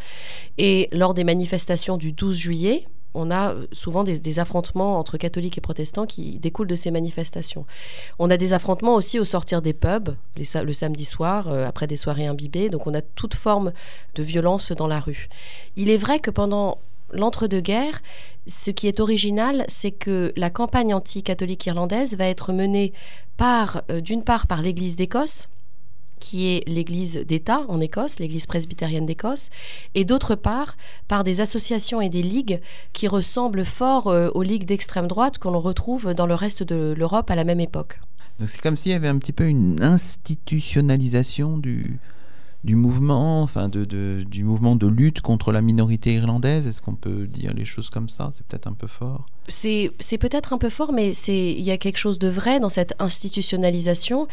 Et 0.58 0.90
lors 0.94 1.14
des 1.14 1.24
manifestations 1.24 1.98
du 1.98 2.12
12 2.12 2.38
juillet, 2.38 2.88
on 3.14 3.32
a 3.32 3.56
souvent 3.72 4.04
des, 4.04 4.40
affrontements 4.40 5.00
entre 5.00 5.18
catholiques 5.18 5.58
et 5.58 5.62
protestants 5.62 6.06
qui 6.06 6.40
découlent 6.40 6.68
de 6.68 6.76
ces 6.76 6.92
manifestations. 6.92 7.66
On 8.20 8.30
a 8.30 8.38
des 8.38 8.54
affrontements 8.54 8.96
aussi 8.96 9.20
au 9.20 9.26
sortir 9.26 9.62
des 9.62 9.74
pubs, 9.74 10.16
le 10.36 10.74
samedi 10.74 11.06
soir, 11.06 11.48
euh, 11.48 11.66
après 11.68 11.88
des 11.88 11.96
soirées 11.96 12.28
imbibées. 12.28 12.70
Donc 12.70 12.88
on 12.88 12.94
a 12.94 13.02
toute 13.02 13.34
forme 13.34 13.72
de 14.16 14.24
violence 14.24 14.72
dans 14.72 14.88
la 14.88 15.00
rue. 15.00 15.30
Il 15.76 15.90
est 15.90 15.98
vrai 15.98 16.20
que 16.20 16.32
pendant 16.32 16.78
l'entre-deux-guerres, 17.12 18.02
ce 18.48 18.72
qui 18.72 18.88
est 18.88 19.00
original, 19.00 19.66
c'est 19.68 19.92
que 19.92 20.32
la 20.36 20.50
campagne 20.50 20.94
anti-catholique 20.94 21.66
irlandaise 21.66 22.16
va 22.16 22.26
être 22.26 22.54
menée 22.54 22.94
par, 23.38 23.84
euh, 23.90 24.02
d'une 24.02 24.24
part, 24.24 24.48
par 24.48 24.62
l'Église 24.62 24.96
d'Écosse, 24.96 25.48
qui 26.20 26.48
est 26.48 26.68
l'Église 26.68 27.26
d'État 27.28 27.66
en 27.68 27.80
Écosse, 27.80 28.20
l'Église 28.20 28.46
presbytérienne 28.46 29.06
d'Écosse, 29.06 29.50
et 29.96 30.06
d'autre 30.06 30.36
part 30.36 30.78
par 31.08 31.24
des 31.24 31.42
associations 31.42 32.02
et 32.02 32.10
des 32.10 32.24
ligues 32.24 32.62
qui 32.94 33.08
ressemblent 33.08 33.66
fort 33.66 34.08
euh, 34.08 34.30
aux 34.34 34.44
ligues 34.44 34.66
d'extrême 34.66 35.08
droite 35.08 35.38
qu'on 35.38 35.58
retrouve 35.60 36.14
dans 36.14 36.26
le 36.28 36.36
reste 36.36 36.64
de 36.64 36.94
l'Europe 36.98 37.32
à 37.32 37.36
la 37.36 37.44
même 37.44 37.60
époque. 37.60 38.00
Donc 38.40 38.50
c'est 38.50 38.62
comme 38.62 38.78
s'il 38.78 38.92
y 38.94 38.96
avait 38.96 39.08
un 39.08 39.18
petit 39.18 39.34
peu 39.34 39.46
une 39.46 39.84
institutionnalisation 39.84 41.58
du, 41.58 42.00
du 42.64 42.76
mouvement, 42.76 43.42
enfin 43.42 43.68
de, 43.68 43.84
du 44.24 44.44
mouvement 44.44 44.76
de 44.76 44.88
lutte 44.88 45.22
contre 45.22 45.52
la 45.52 45.62
minorité 45.62 46.14
irlandaise. 46.14 46.68
Est-ce 46.68 46.82
qu'on 46.82 46.96
peut 46.96 47.28
dire 47.28 47.54
les 47.54 47.66
choses 47.66 47.90
comme 47.90 48.08
ça? 48.08 48.30
C'est 48.32 48.46
peut-être 48.46 48.68
un 48.68 48.74
peu 48.74 48.88
fort. 48.88 49.26
C'est 49.50 50.18
peut-être 50.20 50.54
un 50.54 50.58
peu 50.58 50.70
fort, 50.70 50.92
mais 50.92 51.12
il 51.12 51.62
y 51.62 51.72
a 51.72 51.78
quelque 51.78 51.98
chose 51.98 52.20
de 52.20 52.30
vrai 52.30 52.60
dans 52.60 52.70
cette 52.70 52.94
institutionnalisation. 53.00 54.28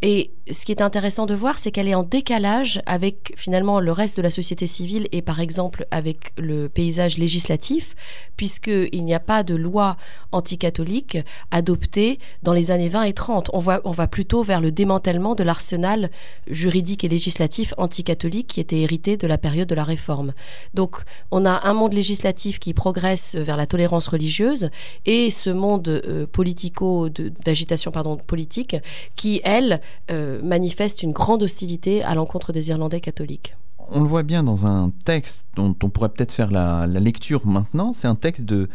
Et 0.00 0.30
ce 0.50 0.64
qui 0.64 0.72
est 0.72 0.80
intéressant 0.80 1.26
de 1.26 1.34
voir, 1.34 1.58
c'est 1.58 1.72
qu'elle 1.72 1.88
est 1.88 1.94
en 1.94 2.04
décalage 2.04 2.80
avec 2.86 3.32
finalement 3.36 3.80
le 3.80 3.90
reste 3.90 4.16
de 4.16 4.22
la 4.22 4.30
société 4.30 4.66
civile 4.66 5.08
et 5.10 5.22
par 5.22 5.40
exemple 5.40 5.86
avec 5.90 6.32
le 6.38 6.68
paysage 6.68 7.18
législatif, 7.18 7.96
puisqu'il 8.36 9.04
n'y 9.04 9.14
a 9.14 9.20
pas 9.20 9.42
de 9.42 9.56
loi 9.56 9.96
anticatholique 10.30 11.18
adoptée 11.50 12.20
dans 12.44 12.52
les 12.52 12.70
années 12.70 12.88
20 12.88 13.02
et 13.04 13.12
30. 13.12 13.50
On, 13.52 13.58
voit, 13.58 13.80
on 13.84 13.90
va 13.90 14.06
plutôt 14.06 14.42
vers 14.42 14.60
le 14.60 14.70
démantèlement 14.70 15.34
de 15.34 15.42
l'arsenal 15.42 16.10
juridique 16.46 17.02
et 17.02 17.08
législatif 17.08 17.74
anticatholique 17.76 18.46
qui 18.46 18.60
était 18.60 18.78
hérité 18.78 19.16
de 19.16 19.26
la 19.26 19.36
période 19.36 19.68
de 19.68 19.74
la 19.74 19.84
Réforme. 19.84 20.32
Donc 20.74 20.98
on 21.32 21.44
a 21.44 21.66
un 21.68 21.74
monde 21.74 21.92
législatif 21.92 22.60
qui 22.60 22.72
progresse 22.72 23.34
vers 23.34 23.56
la 23.56 23.66
tolérance 23.66 24.06
religieuse 24.06 24.57
et 25.06 25.30
ce 25.30 25.50
monde 25.50 25.88
euh, 25.88 26.26
politico 26.26 27.08
d'agitation 27.08 27.90
pardon 27.90 28.16
politique 28.16 28.76
qui 29.16 29.40
elle 29.44 29.80
euh, 30.10 30.40
manifeste 30.42 31.02
une 31.02 31.12
grande 31.12 31.42
hostilité 31.42 32.02
à 32.02 32.14
l'encontre 32.14 32.52
des 32.52 32.70
Irlandais 32.70 33.00
catholiques. 33.00 33.56
on 33.90 34.00
le 34.00 34.08
voit 34.08 34.22
bien 34.22 34.42
dans 34.42 34.66
un 34.66 34.92
texte 35.04 35.44
dont 35.56 35.74
on 35.82 35.90
pourrait 35.90 36.10
peut-être 36.10 36.32
faire 36.32 36.50
la, 36.50 36.86
lecture 36.86 37.46
maintenant. 37.46 37.92
C'est 37.92 38.08
un 38.08 38.14
texte 38.14 38.44
de, 38.44 38.68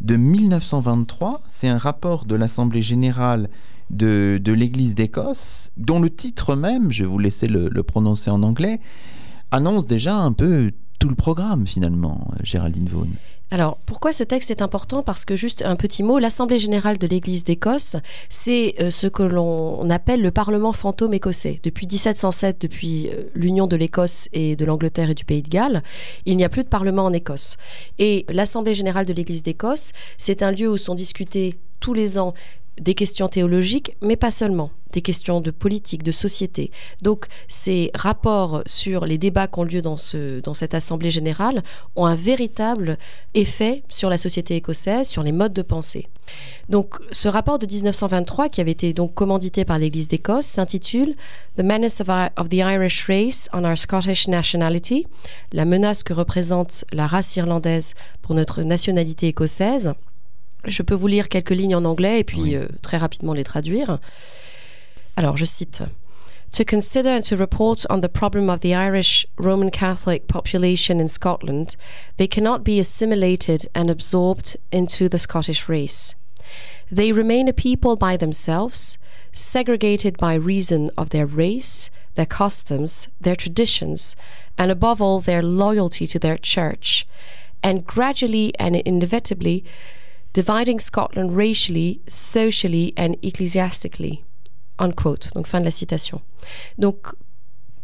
de 0.00 0.16
1923. 0.16 1.42
C'est 1.46 1.68
un 1.68 1.78
rapport 1.78 2.24
de 2.24 2.34
l'Assemblée 2.34 2.82
générale 2.82 3.50
de, 3.90 4.40
l'Église 4.46 4.94
d'Écosse, 4.94 5.70
dont 5.76 6.00
le 6.00 6.08
titre 6.08 6.56
même, 6.56 6.90
je 6.90 7.02
vais 7.02 7.08
vous 7.08 7.18
laisser 7.18 7.46
le 7.48 7.82
prononcer 7.82 8.30
en 8.30 8.42
anglais, 8.42 8.80
annonce 9.50 9.86
déjà 9.86 10.16
un 10.16 10.32
peu 10.32 10.72
tout 10.98 11.08
le 11.08 11.14
programme 11.14 11.66
finalement, 11.66 12.28
Géraldine 12.42 12.88
Vaughan. 12.88 13.08
Alors, 13.50 13.78
pourquoi 13.86 14.12
ce 14.12 14.24
texte 14.24 14.50
est 14.50 14.62
important? 14.62 15.02
Parce 15.02 15.24
que, 15.24 15.36
juste 15.36 15.62
un 15.62 15.76
petit 15.76 16.02
mot, 16.02 16.18
l'Assemblée 16.18 16.58
générale 16.58 16.98
de 16.98 17.06
l'Église 17.06 17.44
d'Écosse, 17.44 17.96
c'est 18.28 18.74
euh, 18.80 18.90
ce 18.90 19.06
que 19.06 19.22
l'on 19.22 19.88
appelle 19.90 20.22
le 20.22 20.30
Parlement 20.30 20.72
fantôme 20.72 21.14
écossais. 21.14 21.60
Depuis 21.62 21.86
1707, 21.86 22.60
depuis 22.60 23.10
euh, 23.10 23.24
l'union 23.34 23.66
de 23.66 23.76
l'Écosse 23.76 24.28
et 24.32 24.56
de 24.56 24.64
l'Angleterre 24.64 25.10
et 25.10 25.14
du 25.14 25.24
Pays 25.24 25.42
de 25.42 25.48
Galles, 25.48 25.82
il 26.26 26.36
n'y 26.36 26.44
a 26.44 26.48
plus 26.48 26.64
de 26.64 26.68
Parlement 26.68 27.04
en 27.04 27.12
Écosse. 27.12 27.56
Et 27.98 28.26
l'Assemblée 28.30 28.74
générale 28.74 29.06
de 29.06 29.12
l'Église 29.12 29.42
d'Écosse, 29.42 29.92
c'est 30.18 30.42
un 30.42 30.50
lieu 30.50 30.68
où 30.68 30.76
sont 30.76 30.94
discutés 30.94 31.56
tous 31.80 31.94
les 31.94 32.18
ans 32.18 32.34
des 32.80 32.94
questions 32.94 33.28
théologiques, 33.28 33.96
mais 34.00 34.16
pas 34.16 34.30
seulement, 34.30 34.70
des 34.92 35.02
questions 35.02 35.40
de 35.40 35.50
politique, 35.50 36.02
de 36.02 36.12
société. 36.12 36.70
Donc 37.02 37.26
ces 37.48 37.90
rapports 37.94 38.62
sur 38.66 39.06
les 39.06 39.18
débats 39.18 39.48
qui 39.48 39.58
ont 39.58 39.64
lieu 39.64 39.82
dans, 39.82 39.96
ce, 39.96 40.40
dans 40.40 40.54
cette 40.54 40.74
Assemblée 40.74 41.10
générale 41.10 41.62
ont 41.96 42.06
un 42.06 42.14
véritable 42.14 42.98
effet 43.34 43.82
sur 43.88 44.08
la 44.08 44.18
société 44.18 44.56
écossaise, 44.56 45.08
sur 45.08 45.22
les 45.22 45.32
modes 45.32 45.52
de 45.52 45.62
pensée. 45.62 46.08
Donc 46.68 46.96
ce 47.10 47.28
rapport 47.28 47.58
de 47.58 47.66
1923, 47.66 48.48
qui 48.48 48.60
avait 48.60 48.70
été 48.70 48.92
donc 48.92 49.14
commandité 49.14 49.64
par 49.64 49.78
l'Église 49.78 50.08
d'Écosse, 50.08 50.46
s'intitule 50.46 51.14
The 51.58 51.62
Menace 51.62 52.00
of, 52.00 52.08
of 52.36 52.48
the 52.48 52.54
Irish 52.54 53.06
Race 53.06 53.48
on 53.52 53.64
Our 53.64 53.76
Scottish 53.76 54.28
Nationality, 54.28 55.06
la 55.52 55.64
menace 55.64 56.02
que 56.02 56.12
représente 56.12 56.84
la 56.92 57.06
race 57.06 57.36
irlandaise 57.36 57.94
pour 58.22 58.34
notre 58.34 58.62
nationalité 58.62 59.28
écossaise. 59.28 59.92
Je 60.66 60.82
peux 60.82 60.94
vous 60.94 61.06
lire 61.06 61.28
quelques 61.28 61.50
lignes 61.50 61.76
en 61.76 61.84
anglais 61.84 62.20
et 62.20 62.24
puis 62.24 62.40
oui. 62.40 62.56
euh, 62.56 62.66
très 62.82 62.96
rapidement 62.96 63.34
les 63.34 63.44
traduire. 63.44 63.98
Alors, 65.16 65.36
je 65.36 65.44
cite. 65.44 65.82
To 66.52 66.64
consider 66.64 67.08
and 67.10 67.24
to 67.24 67.36
report 67.36 67.84
on 67.90 67.98
the 68.00 68.08
problem 68.08 68.48
of 68.48 68.60
the 68.60 68.74
Irish 68.74 69.26
Roman 69.38 69.70
Catholic 69.70 70.28
population 70.28 71.00
in 71.00 71.08
Scotland, 71.08 71.76
they 72.16 72.28
cannot 72.28 72.62
be 72.62 72.78
assimilated 72.78 73.68
and 73.74 73.90
absorbed 73.90 74.56
into 74.70 75.08
the 75.08 75.18
Scottish 75.18 75.68
race. 75.68 76.14
They 76.92 77.10
remain 77.10 77.48
a 77.48 77.52
people 77.52 77.96
by 77.96 78.16
themselves, 78.16 78.98
segregated 79.32 80.16
by 80.16 80.34
reason 80.34 80.90
of 80.96 81.10
their 81.10 81.26
race, 81.26 81.90
their 82.14 82.26
customs, 82.26 83.08
their 83.20 83.34
traditions, 83.34 84.14
and 84.56 84.70
above 84.70 85.02
all, 85.02 85.20
their 85.20 85.42
loyalty 85.42 86.06
to 86.06 86.20
their 86.20 86.38
church, 86.38 87.04
and 87.64 87.84
gradually 87.84 88.52
and 88.60 88.76
inevitably 88.76 89.64
dividing 90.34 90.80
Scotland 90.80 91.34
racially, 91.34 92.00
socially 92.06 92.92
and 92.98 93.14
ecclesiastically. 93.22 94.24
Unquote. 94.78 95.32
Donc 95.34 95.46
fin 95.46 95.60
de 95.60 95.64
la 95.64 95.70
citation. 95.70 96.20
Donc 96.78 97.14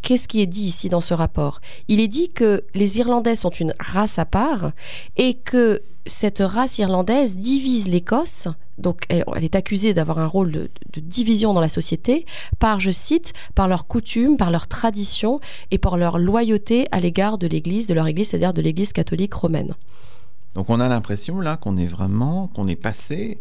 qu'est-ce 0.02 0.28
qui 0.28 0.40
est 0.40 0.46
dit 0.46 0.64
ici 0.64 0.88
dans 0.88 1.00
ce 1.00 1.14
rapport? 1.14 1.60
Il 1.88 2.00
est 2.00 2.08
dit 2.08 2.30
que 2.30 2.64
les 2.74 2.98
Irlandais 2.98 3.36
sont 3.36 3.50
une 3.50 3.74
race 3.78 4.18
à 4.18 4.24
part 4.24 4.72
et 5.16 5.34
que 5.34 5.82
cette 6.06 6.40
race 6.40 6.78
irlandaise 6.78 7.36
divise 7.36 7.86
l'Écosse, 7.86 8.48
donc 8.78 9.04
elle, 9.08 9.24
est 9.42 9.54
accusée 9.54 9.92
d'avoir 9.94 10.18
un 10.18 10.26
rôle 10.26 10.50
de, 10.50 10.70
de, 10.92 11.00
division 11.00 11.52
dans 11.52 11.60
la 11.60 11.68
société, 11.68 12.24
par, 12.58 12.80
je 12.80 12.90
cite, 12.90 13.34
par 13.54 13.68
leurs 13.68 13.86
coutumes, 13.86 14.36
par 14.36 14.50
leurs 14.50 14.66
traditions 14.66 15.40
et 15.70 15.78
par 15.78 15.98
leur 15.98 16.18
loyauté 16.18 16.88
à 16.90 17.00
l'égard 17.00 17.38
de 17.38 17.46
l'Église, 17.46 17.86
de 17.86 17.94
leur 17.94 18.06
Église, 18.06 18.30
c'est-à-dire 18.30 18.54
de 18.54 18.62
l'Église 18.62 18.92
catholique 18.92 19.34
romaine. 19.34 19.74
Donc 20.54 20.70
on 20.70 20.80
a 20.80 20.88
l'impression 20.88 21.40
là 21.40 21.56
qu'on 21.56 21.76
est 21.76 21.86
vraiment, 21.86 22.48
qu'on 22.48 22.66
est 22.66 22.76
passé 22.76 23.40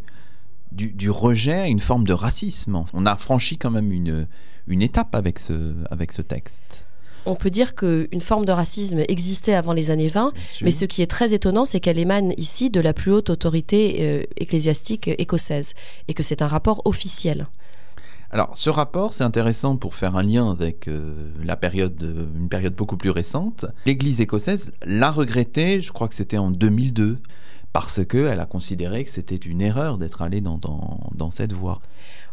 du, 0.72 0.92
du, 0.92 1.10
rejet 1.10 1.54
à 1.62 1.68
une 1.68 1.80
forme 1.80 2.06
de 2.06 2.14
racisme. 2.14 2.84
On 2.94 3.06
a 3.06 3.16
franchi 3.16 3.58
quand 3.58 3.72
même 3.72 3.92
une, 3.92 4.28
une 4.68 4.82
étape 4.82 5.16
avec 5.16 5.40
ce, 5.40 5.74
avec 5.90 6.12
ce 6.12 6.22
texte. 6.22 6.86
On 7.26 7.36
peut 7.36 7.50
dire 7.50 7.76
qu'une 7.76 8.22
forme 8.22 8.46
de 8.46 8.52
racisme 8.52 9.04
existait 9.08 9.54
avant 9.54 9.74
les 9.74 9.92
années 9.92 10.08
20, 10.08 10.32
mais 10.62 10.72
ce 10.72 10.86
qui 10.86 11.02
est 11.02 11.08
très 11.08 11.34
étonnant, 11.34 11.66
c'est 11.66 11.80
qu'elle 11.80 12.00
émane 12.00 12.34
ici 12.38 12.70
de 12.70 12.80
la 12.80 12.94
plus 12.94 13.12
haute 13.12 13.30
autorité 13.30 13.98
euh, 14.00 14.24
ecclésiastique 14.38 15.10
écossaise, 15.10 15.74
et 16.08 16.14
que 16.14 16.24
c'est 16.24 16.42
un 16.42 16.48
rapport 16.48 16.82
officiel. 16.86 17.48
Alors, 18.32 18.56
ce 18.56 18.70
rapport, 18.70 19.14
c'est 19.14 19.24
intéressant 19.24 19.76
pour 19.76 19.96
faire 19.96 20.16
un 20.16 20.22
lien 20.22 20.52
avec 20.52 20.88
euh, 20.88 21.32
la 21.44 21.56
période, 21.56 22.02
euh, 22.04 22.28
une 22.38 22.48
période 22.48 22.76
beaucoup 22.76 22.98
plus 22.98 23.10
récente. 23.10 23.66
L'Église 23.88 24.22
écossaise 24.22 24.72
l'a 24.86 25.10
regretté, 25.10 25.82
je 25.82 25.92
crois 25.92 26.08
que 26.08 26.14
c'était 26.14 26.38
en 26.38 26.52
2002, 26.52 27.18
parce 27.74 28.06
qu'elle 28.06 28.40
a 28.40 28.46
considéré 28.46 29.04
que 29.04 29.10
c'était 29.10 29.36
une 29.36 29.62
erreur 29.62 29.98
d'être 29.98 30.22
allée 30.22 30.42
dans, 30.42 30.60
dans, 30.60 31.10
dans 31.16 31.32
cette 31.32 31.54
voie 31.54 31.82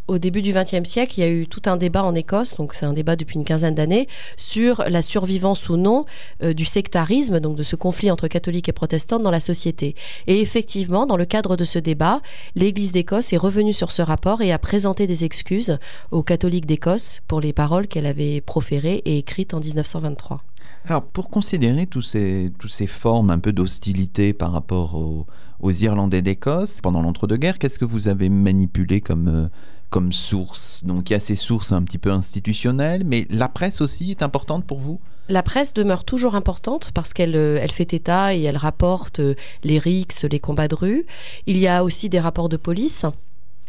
au 0.09 0.19
début 0.19 0.43
du 0.43 0.53
XXe 0.53 0.89
siècle, 0.89 1.15
il 1.19 1.21
y 1.21 1.25
a 1.25 1.31
eu 1.31 1.47
tout 1.47 1.63
un 1.67 1.77
débat 1.77 2.05
en 2.05 2.15
Écosse, 2.15 2.57
donc 2.57 2.75
c'est 2.75 2.87
un 2.87 2.93
débat 2.93 3.17
depuis 3.17 3.37
une 3.37 3.45
quinzaine 3.45 3.75
d'années, 3.75 4.07
sur 4.37 4.85
la 4.89 5.03
survivance 5.03 5.69
ou 5.69 5.77
non 5.77 6.05
euh, 6.43 6.55
du 6.55 6.65
sectarisme, 6.65 7.41
donc 7.41 7.57
de 7.57 7.63
ce 7.63 7.77
conflit 7.77 8.11
entre 8.11 8.29
catholiques 8.29 8.69
et 8.69 8.73
protestants 8.73 9.19
dans 9.19 9.31
la 9.31 9.41
société. 9.41 9.95
Et 10.27 10.41
effectivement, 10.41 11.07
dans 11.07 11.17
le 11.17 11.25
cadre 11.25 11.57
de 11.57 11.65
ce 11.65 11.79
débat, 11.79 12.21
l'Église 12.55 12.93
d'Écosse 12.93 13.33
est 13.33 13.37
revenue 13.37 13.73
sur 13.73 13.91
ce 13.91 14.03
rapport 14.03 14.43
et 14.43 14.53
a 14.53 14.59
présenté 14.59 15.07
des 15.07 15.25
excuses 15.25 15.79
aux 16.11 16.23
catholiques 16.23 16.67
d'Écosse 16.67 17.21
pour 17.27 17.41
les 17.41 17.53
paroles 17.53 17.89
qu'elle 17.89 18.07
avait 18.07 18.41
proférées 18.41 19.03
et 19.05 19.19
écrites 19.19 19.55
en 19.55 19.61
1923. 19.61 20.43
Alors, 20.89 21.03
pour 21.03 21.31
considérer 21.31 21.87
tous 21.87 22.03
ces, 22.03 22.53
tous 22.61 22.69
ces 22.69 22.87
formes 22.87 23.31
un 23.31 23.41
peu 23.41 23.53
d'hostilité 23.53 24.33
par 24.33 24.53
rapport 24.53 24.95
aux, 24.95 25.27
aux 25.59 25.73
Irlandais 25.73 26.23
d'Écosse 26.23 26.81
pendant 26.81 27.03
l'entre-deux-guerres, 27.03 27.59
qu'est-ce 27.59 27.81
que 27.81 27.85
vous 27.85 28.07
avez 28.07 28.29
manipulé 28.29 29.01
comme... 29.01 29.29
Euh 29.29 29.49
comme 29.97 30.13
source. 30.13 30.83
Donc 30.85 31.09
il 31.09 31.15
y 31.15 31.17
a 31.17 31.21
ces 31.21 31.37
sources 31.37 31.73
un 31.73 31.83
petit 31.83 31.97
peu 31.97 32.11
institutionnelles, 32.11 33.03
mais 33.03 33.27
la 33.31 33.49
presse 33.49 33.81
aussi 33.81 34.11
est 34.11 34.23
importante 34.23 34.67
pour 34.67 34.79
vous? 34.79 35.01
La 35.31 35.43
presse 35.43 35.73
demeure 35.73 36.05
toujours 36.05 36.35
importante 36.35 36.91
parce 36.93 37.15
qu'elle 37.15 37.35
elle 37.35 37.73
fait 37.73 37.95
état 37.95 38.35
et 38.35 38.43
elle 38.43 38.59
rapporte 38.59 39.23
les 39.65 39.79
rixes, 39.79 40.25
les 40.25 40.39
combats 40.39 40.69
de 40.69 40.75
rue. 40.75 41.07
Il 41.47 41.57
y 41.57 41.67
a 41.67 41.83
aussi 41.83 42.11
des 42.11 42.21
rapports 42.21 42.51
de 42.51 42.59
police 42.59 43.07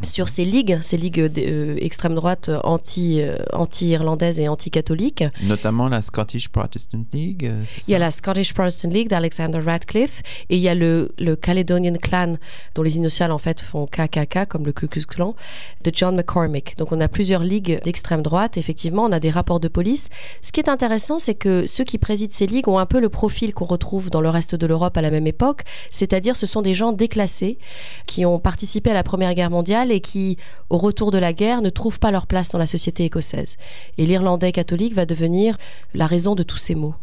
sur 0.04 0.30
ces 0.30 0.46
ligues, 0.46 0.78
ces 0.84 0.98
ligues 0.98 1.20
euh, 1.20 1.76
extrême 1.82 2.14
droite 2.14 2.52
anti, 2.64 3.22
euh, 3.22 3.38
anti-irlandaises 3.52 4.40
et 4.40 4.48
anti-catholiques. 4.48 5.24
Notamment 5.44 5.90
la 5.90 6.04
Scottish 6.04 6.50
Protestant 6.50 7.04
League. 7.14 7.46
Euh, 7.46 7.64
il 7.88 7.92
y 7.92 7.96
a 7.96 8.00
la 8.00 8.12
Scottish 8.12 8.54
Protestant 8.54 8.90
League 8.90 9.08
d'Alexander 9.08 9.60
Radcliffe 9.60 10.22
et 10.50 10.58
il 10.58 10.62
y 10.62 10.70
a 10.70 10.76
le, 10.76 11.12
le, 11.18 11.36
Caledonian 11.36 11.96
Clan, 11.96 12.38
dont 12.76 12.84
les 12.84 12.98
initiales 12.98 13.32
en 13.32 13.40
fait 13.40 13.62
font 13.62 13.88
KKK, 13.88 14.46
comme 14.48 14.66
le 14.66 14.72
Ku 14.72 14.88
Klux 14.88 15.06
Klan, 15.08 15.36
de 15.84 15.92
John 15.94 16.16
McCormick. 16.16 16.78
Donc 16.78 16.92
on 16.92 17.02
a 17.02 17.08
plusieurs 17.08 17.44
ligues 17.44 17.82
d'extrême 17.84 18.22
droite. 18.22 18.58
Effectivement, 18.58 19.06
on 19.06 19.12
a 19.12 19.20
des 19.20 19.32
rapports 19.32 19.60
de 19.60 19.68
police. 19.68 20.10
Ce 20.44 20.52
qui 20.52 20.60
est 20.60 20.70
intéressant, 20.70 21.18
c'est 21.18 21.36
que 21.36 21.66
ceux 21.66 21.84
qui 21.84 21.98
président 21.98 22.32
ces 22.32 22.46
ligues 22.46 22.68
ont 22.68 22.78
un 22.78 22.86
peu 22.86 23.00
le 23.00 23.10
profil 23.10 23.54
qu'on 23.54 23.66
retrouve 23.66 24.10
dans 24.12 24.22
le 24.22 24.30
reste 24.30 24.54
de 24.54 24.68
l'Europe 24.68 24.96
à 24.98 25.02
la 25.02 25.10
même 25.10 25.28
époque, 25.28 25.64
c'est-à-dire 25.90 26.36
ce 26.36 26.46
sont 26.46 26.62
des 26.62 26.76
gens 26.76 26.92
déclassés 26.92 27.58
qui 28.06 28.26
ont 28.26 28.40
participé 28.40 28.92
à 28.92 28.94
la 28.94 29.04
Première 29.04 29.34
Guerre 29.34 29.50
mondiale 29.50 29.87
et 29.92 30.02
qui, 30.02 30.38
au 30.70 30.78
retour 30.78 31.12
de 31.12 31.18
la 31.18 31.34
guerre, 31.34 31.62
ne 31.62 31.70
trouvent 31.70 32.00
pas 32.00 32.12
leur 32.12 32.28
place 32.28 32.50
dans 32.50 32.60
la 32.60 32.68
société 32.68 33.06
écossaise. 33.06 33.58
Et 33.98 34.06
l'Irlandais 34.06 34.52
catholique 34.52 34.94
va 34.94 35.06
devenir 35.06 35.58
la 35.94 36.08
raison 36.08 36.36
de 36.36 36.44
tous 36.44 36.58
ces 36.58 36.76
maux. 36.76 36.96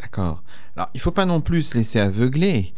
D'accord. 0.00 0.42
Alors, 0.76 0.88
il 0.94 0.98
ne 0.98 1.02
faut 1.02 1.10
pas 1.10 1.26
non 1.26 1.40
plus 1.40 1.62
se 1.62 1.78
laisser 1.78 2.00
aveugler 2.00 2.72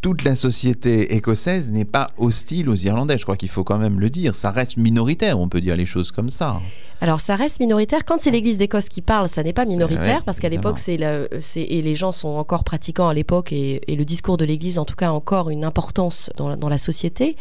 toute 0.00 0.24
la 0.24 0.34
société 0.34 1.14
écossaise 1.14 1.70
n'est 1.72 1.84
pas 1.84 2.08
hostile 2.18 2.68
aux 2.68 2.76
Irlandais. 2.76 3.18
Je 3.18 3.24
crois 3.24 3.36
qu'il 3.36 3.48
faut 3.48 3.64
quand 3.64 3.78
même 3.78 3.98
le 3.98 4.10
dire. 4.10 4.34
Ça 4.34 4.50
reste 4.50 4.76
minoritaire, 4.76 5.40
on 5.40 5.48
peut 5.48 5.60
dire 5.60 5.76
les 5.76 5.86
choses 5.86 6.10
comme 6.10 6.30
ça. 6.30 6.60
Alors 7.00 7.20
ça 7.20 7.36
reste 7.36 7.60
minoritaire. 7.60 8.04
Quand 8.04 8.18
c'est 8.18 8.30
l'Église 8.30 8.56
d'Écosse 8.56 8.88
qui 8.88 9.02
parle, 9.02 9.28
ça 9.28 9.42
n'est 9.42 9.52
pas 9.52 9.64
minoritaire 9.64 10.22
parce 10.24 10.40
qu'à 10.40 10.48
l'époque, 10.48 10.78
c'est 10.78 10.96
et 10.96 11.82
les 11.82 11.96
gens 11.96 12.12
sont 12.12 12.28
encore 12.28 12.64
pratiquants 12.64 13.08
à 13.08 13.14
l'époque 13.14 13.52
et, 13.52 13.80
et, 13.90 13.96
le 13.96 14.04
discours 14.04 14.36
de 14.36 14.44
l'Église, 14.44 14.78
en 14.78 14.84
tout 14.84 14.94
cas, 14.94 15.08
a 15.08 15.12
encore 15.12 15.50
une 15.50 15.64
importance 15.64 16.30
dans 16.36 16.48
la, 16.48 16.56
dans 16.56 16.68
la 16.68 16.78
société. 16.78 17.36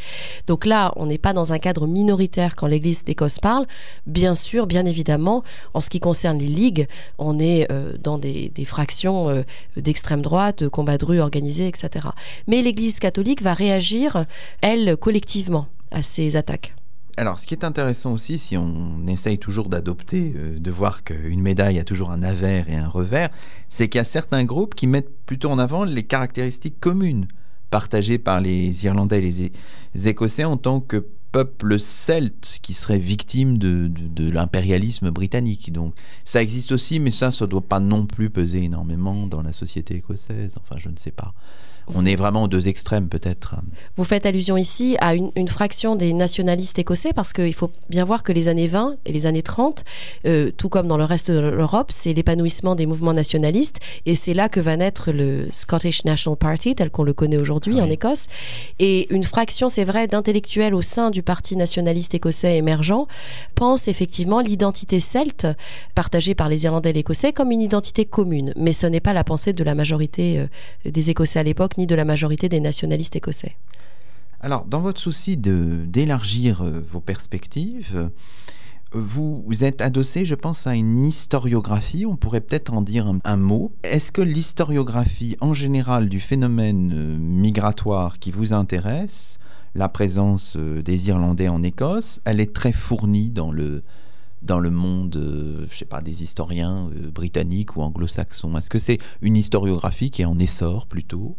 Donc 0.47 0.65
là, 0.65 0.91
on 0.95 1.05
n'est 1.05 1.17
pas 1.17 1.34
dans 1.34 1.53
un 1.53 1.59
cadre 1.59 1.88
minoritaire 1.88 2.55
quand 2.55 2.67
l'Église 2.67 3.03
d'Écosse 3.03 3.39
parle. 3.39 3.65
Bien 4.07 4.36
sûr, 4.36 4.67
bien 4.67 4.86
évidemment, 4.86 5.43
en 5.73 5.82
ce 5.82 5.89
qui 5.89 5.99
concerne 5.99 6.38
les 6.38 6.47
ligues, 6.47 6.88
on 7.17 7.39
est 7.39 7.71
euh, 7.71 7.93
dans 8.01 8.17
des, 8.17 8.51
des 8.53 8.65
fractions 8.65 9.30
euh, 9.30 9.43
d'extrême 9.77 10.21
droite, 10.21 10.63
de 10.63 10.67
combat 10.67 10.97
de 10.97 11.05
rue 11.05 11.19
organisés, 11.19 11.67
etc. 11.67 12.07
Mais 12.47 12.61
l'Église 12.61 12.99
catholique 12.99 13.41
va 13.41 13.53
réagir, 13.53 14.25
elle, 14.61 14.97
collectivement 14.97 15.67
à 15.91 16.01
ces 16.01 16.35
attaques. 16.35 16.75
Alors, 17.17 17.39
ce 17.39 17.47
qui 17.47 17.53
est 17.53 17.63
intéressant 17.63 18.11
aussi, 18.11 18.37
si 18.37 18.57
on 18.57 19.07
essaye 19.07 19.39
toujours 19.39 19.69
d'adopter, 19.69 20.33
euh, 20.35 20.59
de 20.59 20.71
voir 20.71 21.03
qu'une 21.05 21.41
médaille 21.41 21.79
a 21.79 21.85
toujours 21.85 22.11
un 22.11 22.23
avers 22.23 22.69
et 22.69 22.75
un 22.75 22.89
revers, 22.89 23.29
c'est 23.69 23.87
qu'il 23.87 23.99
y 23.99 24.01
a 24.01 24.05
certains 24.05 24.43
groupes 24.43 24.75
qui 24.75 24.85
mettent 24.85 25.15
plutôt 25.25 25.49
en 25.49 25.57
avant 25.57 25.85
les 25.85 26.03
caractéristiques 26.03 26.79
communes 26.79 27.27
partagées 27.71 28.17
par 28.17 28.41
les 28.41 28.85
Irlandais 28.85 29.19
et 29.19 29.51
les, 29.93 30.07
Écossais 30.09 30.43
en 30.43 30.57
tant 30.57 30.81
que 30.81 31.07
peuple 31.31 31.79
celte 31.79 32.59
qui 32.61 32.73
serait 32.73 32.99
victime 32.99 33.57
de, 33.57 33.89
de 33.89 34.29
l'impérialisme 34.29 35.09
britannique. 35.09 35.71
Donc 35.71 35.93
ça 36.25 36.41
existe 36.41 36.73
aussi, 36.73 36.99
mais 36.99 37.11
ça, 37.11 37.31
ça 37.31 37.45
ne 37.45 37.49
doit 37.49 37.67
pas 37.67 37.79
non 37.79 38.05
plus 38.05 38.29
peser 38.29 38.63
énormément 38.63 39.25
dans 39.27 39.41
la 39.41 39.53
société 39.53 39.95
écossaise. 39.95 40.57
Enfin, 40.61 40.75
je 40.77 40.89
ne 40.89 40.97
sais 40.97 41.11
pas. 41.11 41.33
On 41.93 42.05
est 42.05 42.15
vraiment 42.15 42.43
aux 42.43 42.47
deux 42.47 42.67
extrêmes 42.67 43.09
peut-être. 43.09 43.55
Vous 43.95 44.03
faites 44.03 44.25
allusion 44.25 44.57
ici 44.57 44.97
à 45.01 45.13
une, 45.15 45.31
une 45.36 45.47
fraction 45.47 45.95
des 45.95 46.13
nationalistes 46.13 46.79
écossais 46.79 47.13
parce 47.13 47.31
qu'il 47.33 47.53
faut 47.53 47.71
bien 47.89 48.03
voir 48.05 48.23
que 48.23 48.31
les 48.31 48.47
années 48.47 48.67
20 48.67 48.95
et 49.05 49.11
les 49.11 49.25
années 49.27 49.43
30, 49.43 49.83
euh, 50.25 50.51
tout 50.57 50.69
comme 50.69 50.88
dans 50.88 50.97
le 50.97 51.03
reste 51.03 51.29
de 51.29 51.39
l'Europe, 51.39 51.91
c'est 51.91 52.13
l'épanouissement 52.13 52.75
des 52.75 52.86
mouvements 52.86 53.13
nationalistes 53.13 53.79
et 54.05 54.15
c'est 54.15 54.33
là 54.33 54.49
que 54.49 54.59
va 54.59 54.77
naître 54.77 55.11
le 55.11 55.47
Scottish 55.51 56.05
National 56.05 56.38
Party 56.38 56.75
tel 56.75 56.89
qu'on 56.89 57.03
le 57.03 57.13
connaît 57.13 57.38
aujourd'hui 57.39 57.75
Oui. 57.75 57.81
en 57.81 57.89
Écosse. 57.89 58.25
Et 58.79 59.13
une 59.13 59.23
fraction, 59.23 59.69
c'est 59.69 59.83
vrai, 59.86 60.07
d'intellectuels 60.07 60.73
au 60.73 60.81
sein 60.81 61.11
du 61.11 61.21
Parti 61.21 61.55
nationaliste 61.55 62.15
écossais 62.15 62.57
émergent 62.57 63.05
pense 63.53 63.88
effectivement 63.88 64.39
l'identité 64.41 64.99
celte 64.99 65.47
partagée 65.93 66.36
par 66.36 66.49
les 66.49 66.63
Irlandais 66.65 66.89
et 66.89 66.93
l'Écossais 66.93 67.31
comme 67.33 67.51
une 67.51 67.61
identité 67.61 68.05
commune. 68.05 68.53
Mais 68.55 68.73
ce 68.73 68.88
n'est 68.88 68.99
pas 68.99 69.13
la 69.13 69.23
pensée 69.23 69.53
de 69.53 69.63
la 69.63 69.75
majorité 69.75 70.39
euh, 70.39 70.89
des 70.89 71.09
Écossais 71.09 71.39
à 71.39 71.43
l'époque 71.43 71.74
ni 71.78 71.88
de 71.88 71.95
la 71.95 72.05
majorité 72.05 72.49
des 72.49 72.59
nationalistes 72.59 73.15
écossais. 73.15 73.55
Alors, 74.41 74.65
dans 74.65 74.82
votre 74.82 75.01
souci 75.01 75.38
d'élargir 75.38 76.61
euh, 76.61 76.86
vos 76.91 77.01
perspectives, 77.01 77.93
euh, 77.95 78.09
vous, 78.91 79.63
êtes 79.63 79.82
adossé, 79.82 80.26
je 80.26 80.36
pense, 80.36 80.67
à 80.67 80.76
une 80.76 81.05
historiographie. 81.05 82.05
On 82.05 82.15
pourrait 82.15 82.41
peut-être 82.41 82.73
en 82.73 82.82
dire 82.82 83.11
un, 83.23 83.38
mot. 83.38 83.73
Est-ce 83.84 84.11
que 84.11 84.21
l'historiographie 84.21 85.36
en 85.41 85.53
général 85.53 86.07
du 86.07 86.19
phénomène 86.19 86.93
euh, 86.95 87.17
migratoire 87.17 88.19
qui 88.19 88.32
vous 88.32 88.53
intéresse, 88.53 89.38
la 89.73 89.89
présence 89.89 90.55
des 90.55 91.09
Irlandais 91.09 91.49
en 91.49 91.61
Écosse, 91.61 92.21
elle 92.23 92.39
est 92.39 92.53
très 92.53 92.71
fournie 92.71 93.30
dans 93.30 93.51
le 93.51 93.84
dans 94.41 94.59
le 94.59 94.69
monde, 94.69 95.15
euh, 95.15 95.65
je 95.71 95.78
sais 95.78 95.86
pas, 95.86 96.01
des 96.01 96.21
historiens 96.21 96.89
britanniques 97.11 97.76
ou 97.76 97.82
anglo-saxons? 97.82 98.55
Est-ce 98.57 98.69
que 98.69 98.78
c'est 98.78 98.99
une 99.21 99.36
historiographie 99.36 100.11
qui 100.11 100.21
est 100.21 100.26
en 100.26 100.38
essor 100.38 100.86
plutôt? 100.86 101.36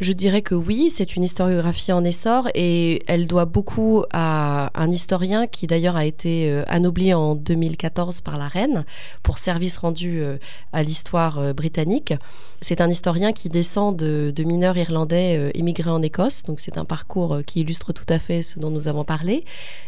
Je 0.00 0.12
dirais 0.12 0.42
que 0.42 0.56
oui, 0.56 0.90
c'est 0.90 1.14
une 1.14 1.22
historiographie 1.22 1.92
en 1.92 2.02
essor 2.02 2.48
et 2.56 3.04
elle 3.06 3.28
doit 3.28 3.44
beaucoup 3.44 4.02
à 4.12 4.72
un 4.74 4.90
historien 4.90 5.46
qui 5.46 5.68
d'ailleurs 5.68 5.94
a 5.94 6.04
été 6.04 6.50
euh, 6.50 6.64
anobli 6.66 7.14
en 7.14 7.36
2014 7.36 8.20
par 8.20 8.36
la 8.36 8.48
reine 8.48 8.84
pour 9.22 9.38
service 9.38 9.76
rendu 9.76 10.20
euh, 10.20 10.36
à 10.72 10.82
l'histoire 10.82 11.38
euh, 11.38 11.52
britannique. 11.52 12.12
C'est 12.60 12.80
un 12.80 12.90
historien 12.90 13.32
qui 13.32 13.48
descend 13.48 13.94
de, 13.94 14.32
de 14.34 14.42
mineurs 14.42 14.76
irlandais 14.76 15.52
immigrés 15.54 15.90
en 15.90 16.00
Écosse, 16.00 16.44
donc 16.44 16.60
c'est 16.60 16.78
un 16.78 16.86
parcours 16.86 17.40
qui 17.46 17.60
illustre 17.60 17.92
tout 17.92 18.06
à 18.08 18.18
fait 18.18 18.40
ce 18.40 18.58
dont 18.58 18.70
nous 18.70 18.88
avons 18.88 19.04
parlé. 19.04 19.44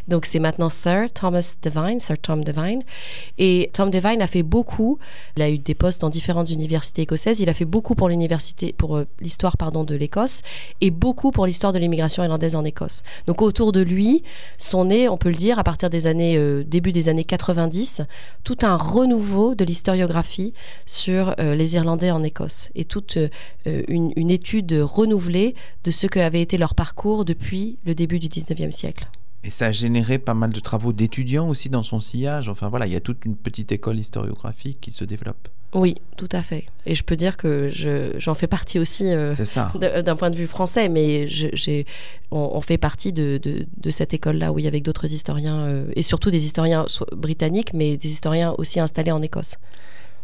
Donc 0.09 0.27
c'est 0.27 0.39
maintenant 0.39 0.69
Sir 0.69 1.07
Thomas 1.15 1.57
Devine, 1.63 2.01
Sir 2.01 2.19
Tom 2.19 2.45
Devine. 2.45 2.83
Et 3.39 3.71
Tom 3.73 3.91
Devine 3.91 4.21
a 4.21 4.27
fait 4.27 4.43
beaucoup. 4.43 4.99
Il 5.37 5.43
a 5.43 5.49
eu 5.49 5.57
des 5.57 5.75
postes 5.75 6.03
dans 6.03 6.11
différentes 6.11 6.51
universités 6.51 7.03
écossaises. 7.03 7.41
Il 7.41 7.49
a 7.49 7.55
fait 7.55 7.65
beaucoup 7.65 7.95
pour 7.95 8.11
l'université, 8.11 8.75
pour 8.77 9.01
l'histoire 9.21 9.57
pardon 9.57 9.85
de 9.85 9.96
l'Écosse 9.97 10.43
et 10.81 10.91
beaucoup 10.91 11.31
pour 11.31 11.47
l'histoire 11.47 11.73
de 11.73 11.79
l'immigration 11.79 12.23
irlandaise 12.23 12.55
en 12.55 12.65
Écosse. 12.65 13.03
Donc 13.27 13.43
autour 13.43 13.73
de 13.73 13.81
lui 13.81 14.23
sont 14.59 14.87
nés, 14.87 15.09
on 15.09 15.17
peut 15.17 15.29
le 15.29 15.37
dire, 15.37 15.59
à 15.59 15.65
partir 15.65 15.91
des 15.91 16.07
années 16.07 16.37
euh, 16.37 16.65
début 16.65 16.93
des 16.93 17.09
années 17.09 17.25
90, 17.25 18.03
tout 18.45 18.59
un 18.63 18.77
renouveau 18.77 19.55
de 19.55 19.65
l'historiographie 19.65 20.53
sur 20.87 21.35
euh, 21.39 21.55
les 21.55 21.75
Irlandais 21.75 22.11
en 22.11 22.23
Écosse 22.23 22.71
et 22.75 22.85
toute 22.85 23.17
euh, 23.17 23.29
une, 23.89 24.31
étude 24.31 24.73
renouvelée 24.73 25.55
de 25.85 25.91
ce 25.91 26.07
que 26.07 26.19
avait 26.19 26.43
été 26.43 26.59
leur 26.59 26.75
parcours 26.75 27.25
depuis 27.25 27.79
le 27.85 27.95
début 27.95 28.19
du 28.19 28.29
19e 28.29 28.73
siècle. 28.73 29.07
Et 29.45 29.51
ça 29.51 29.67
a 29.67 29.73
généré 29.73 30.19
pas 30.19 30.35
mal 30.35 30.51
de 30.53 30.61
travaux 30.61 30.93
d'étudiants 30.93 31.49
aussi 31.49 31.69
dans 31.71 31.83
son 31.85 32.01
sillage. 32.01 32.49
Enfin 32.49 32.69
voilà, 32.69 32.87
il 32.87 32.93
y 32.93 32.97
a 32.97 33.01
toute 33.01 33.25
une 33.25 33.37
petite 33.37 33.71
école 33.73 33.99
historiographique 33.99 34.81
qui 34.81 34.91
se 34.91 35.05
développe. 35.05 35.49
Oui, 35.75 35.97
tout 36.17 36.29
à 36.33 36.43
fait. 36.43 36.65
Et 36.87 36.95
je 36.95 37.03
peux 37.05 37.17
dire 37.17 37.37
que 37.37 37.69
je- 37.71 38.19
j'en 38.19 38.35
fais 38.35 38.47
partie 38.47 38.79
aussi 38.79 39.05
euh, 39.13 39.35
d'un 40.03 40.17
point 40.17 40.31
de 40.31 40.37
vue 40.37 40.47
français, 40.47 40.89
mais 40.89 41.29
je- 41.29 41.49
j'ai, 41.53 41.87
on, 42.31 42.51
on 42.55 42.61
fait 42.61 42.79
partie 42.79 43.13
de, 43.13 43.39
de- 43.43 43.67
de 43.77 43.91
cette 43.91 44.15
école-là, 44.15 44.53
oui, 44.53 44.67
avec 44.67 44.83
d'autres 44.83 45.13
historiens, 45.13 45.61
euh, 45.61 45.85
et 45.95 46.03
surtout 46.03 46.31
des 46.31 46.45
historiens 46.47 46.87
britanniques, 47.13 47.73
mais 47.75 47.97
des 47.97 48.09
historiens 48.09 48.55
aussi 48.59 48.81
installés 48.81 49.13
en 49.13 49.19
Écosse. 49.19 49.57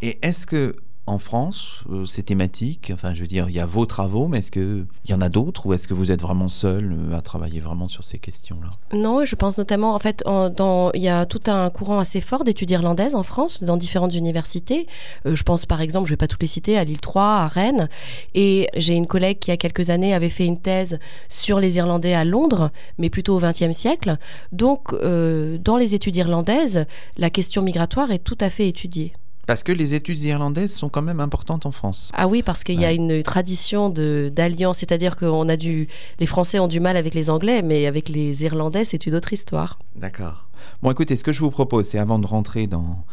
Et 0.01 0.19
est-ce 0.23 0.47
que 0.47 0.75
en 1.07 1.19
France, 1.19 1.81
euh, 1.91 2.05
c'est 2.05 2.23
thématique 2.23 2.93
Enfin, 2.95 3.13
je 3.15 3.21
veux 3.21 3.27
dire, 3.27 3.49
il 3.49 3.55
y 3.55 3.61
a 3.61 3.67
vos 3.67 3.87
travaux, 3.87 4.29
mais 4.29 4.39
est-ce 4.39 4.53
qu'il 4.53 4.87
y 5.09 5.15
en 5.15 5.21
a 5.21 5.29
d'autres 5.29 5.67
ou 5.67 5.75
est-ce 5.75 5.89
que 5.89 5.95
vous 5.95 6.13
êtes 6.13 6.23
vraiment 6.23 6.49
seul 6.49 6.93
euh, 6.93 7.17
à 7.17 7.23
travailler 7.23 7.59
vraiment 7.59 7.89
sur 7.89 8.05
ces 8.05 8.19
questions-là? 8.19 8.71
Non, 8.97 9.25
je 9.25 9.35
pense 9.35 9.59
notamment, 9.59 9.95
en 9.95 9.99
fait, 9.99 10.23
il 10.27 11.03
y 11.03 11.09
a 11.09 11.27
tout 11.27 11.41
un 11.47 11.71
courant 11.71 11.99
assez 11.99 12.21
fort 12.21 12.45
d'études 12.45 12.71
irlandaises 12.71 13.17
en 13.17 13.25
France, 13.25 13.65
dans 13.65 13.77
différentes 13.77 14.15
universités. 14.15 14.87
Euh, 15.27 15.35
je 15.35 15.43
pense 15.43 15.67
par 15.67 15.81
exemple, 15.81 16.07
je 16.07 16.13
ne 16.13 16.15
vais 16.15 16.19
pas 16.19 16.29
toutes 16.29 16.43
les 16.43 16.47
citer, 16.47 16.79
à 16.79 16.85
Lille 16.85 17.01
3, 17.01 17.23
à 17.23 17.47
Rennes. 17.49 17.89
Et 18.35 18.69
j'ai 18.77 18.95
une 18.95 19.09
collègue 19.09 19.41
qui, 19.41 19.51
il 19.51 19.53
y 19.53 19.55
a 19.55 19.57
quelques 19.57 19.91
années, 19.91 20.15
avait 20.15 20.29
fait 20.29 20.47
une 20.47 20.61
thèse 20.61 21.01
sur 21.29 21.59
les 21.59 21.79
Irlandais 21.79 22.15
à 22.15 22.25
Londres, 22.25 22.71
mais 22.99 23.11
plutôt 23.11 23.37
au 23.37 23.41
XXe 23.41 23.73
siècle. 23.77 24.19
Donc, 24.53 24.95
dans 24.95 25.77
les 25.77 25.95
études 25.95 26.17
irlandaises, 26.17 26.87
la 27.17 27.31
question 27.31 27.63
migratoire 27.63 28.13
est 28.13 28.21
tout 28.21 28.39
à 28.41 28.51
fait 28.51 28.69
étudiée. 28.69 29.13
Parce 29.47 29.63
que 29.63 29.73
les 29.73 29.95
études 29.95 30.23
irlandaises 30.23 30.75
sont 30.75 30.89
quand 30.89 31.03
même 31.03 31.21
importantes 31.21 31.67
en 31.67 31.73
France. 31.73 32.11
Ah 32.15 32.29
oui, 32.29 32.43
parce 32.43 32.63
qu'il 32.63 32.81
y 32.81 32.85
a 32.85 32.93
une 32.93 33.23
tradition 33.23 33.89
d'alliance, 33.89 34.79
c'est-à-dire 34.79 35.17
a 35.49 35.57
du, 35.57 35.89
les 36.21 36.27
Français 36.27 36.59
ont 36.59 36.69
du 36.69 36.81
mal 36.81 36.97
avec 36.97 37.15
les 37.15 37.29
Anglais, 37.29 37.63
mais 37.63 37.87
avec 37.87 38.09
les 38.09 38.45
Irlandais, 38.45 38.85
c'est 38.85 39.07
une 39.07 39.15
autre 39.15 39.33
histoire. 39.33 39.79
D'accord. 39.97 40.47
Bon, 40.83 40.91
écoutez, 40.91 41.17
ce 41.17 41.25
que 41.25 41.33
je 41.33 41.41
vous 41.41 41.51
propose, 41.51 41.87
c'est 41.87 41.99
avant 41.99 42.19
de 42.19 42.27
rentrer 42.27 42.67
dans, 42.69 43.05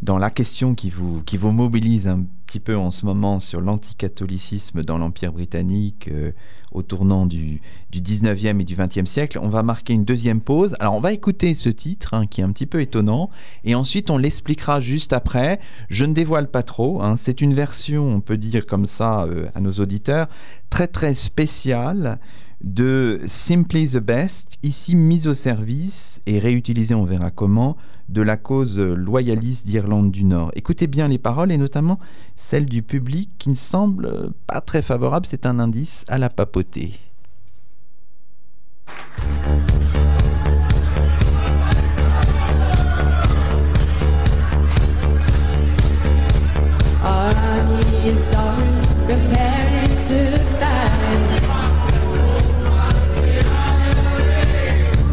dans 0.00 0.18
la 0.18 0.30
question 0.30 0.74
qui 0.74 0.90
vous, 0.90 1.22
qui 1.22 1.36
vous 1.36 1.50
mobilise 1.50 2.06
un 2.06 2.24
petit 2.46 2.60
peu 2.60 2.76
en 2.76 2.90
ce 2.90 3.04
moment 3.04 3.40
sur 3.40 3.60
l'anticatholicisme 3.60 4.82
dans 4.82 4.96
l'Empire 4.96 5.32
britannique 5.32 6.08
euh, 6.08 6.30
au 6.72 6.82
tournant 6.82 7.26
du, 7.26 7.60
du 7.90 8.00
19e 8.00 8.60
et 8.60 8.64
du 8.64 8.76
20e 8.76 9.06
siècle, 9.06 9.38
on 9.42 9.48
va 9.48 9.62
marquer 9.62 9.94
une 9.94 10.04
deuxième 10.04 10.40
pause. 10.40 10.76
Alors, 10.80 10.94
on 10.94 11.00
va 11.00 11.12
écouter 11.12 11.54
ce 11.54 11.68
titre 11.68 12.14
hein, 12.14 12.26
qui 12.26 12.40
est 12.40 12.44
un 12.44 12.52
petit 12.52 12.66
peu 12.66 12.80
étonnant 12.80 13.28
et 13.64 13.74
ensuite 13.74 14.10
on 14.10 14.18
l'expliquera 14.18 14.80
juste 14.80 15.12
après. 15.12 15.58
Je 15.88 16.04
ne 16.04 16.12
dévoile 16.12 16.48
pas 16.50 16.62
trop. 16.62 17.02
hein. 17.02 17.16
C'est 17.16 17.40
une 17.40 17.52
version, 17.52 18.06
on 18.08 18.20
peut 18.20 18.38
dire 18.38 18.66
comme 18.66 18.86
ça 18.86 19.24
euh, 19.24 19.48
à 19.54 19.60
nos 19.60 19.72
auditeurs, 19.72 20.28
très 20.70 20.86
très 20.86 21.14
spéciale 21.14 22.18
de 22.60 23.20
Simply 23.26 23.88
the 23.88 23.98
Best, 23.98 24.58
ici 24.62 24.96
mise 24.96 25.26
au 25.26 25.34
service 25.34 26.20
et 26.26 26.38
réutilisée, 26.38 26.94
on 26.94 27.04
verra 27.04 27.30
comment, 27.30 27.76
de 28.08 28.22
la 28.22 28.36
cause 28.36 28.78
loyaliste 28.78 29.66
d'Irlande 29.66 30.10
du 30.10 30.24
Nord. 30.24 30.50
Écoutez 30.54 30.86
bien 30.86 31.08
les 31.08 31.18
paroles 31.18 31.52
et 31.52 31.58
notamment 31.58 31.98
celles 32.36 32.66
du 32.66 32.82
public 32.82 33.30
qui 33.38 33.50
ne 33.50 33.54
semble 33.54 34.32
pas 34.46 34.60
très 34.60 34.82
favorable, 34.82 35.26
c'est 35.26 35.46
un 35.46 35.58
indice 35.58 36.04
à 36.08 36.18
la 36.18 36.30
papauté. 36.30 36.98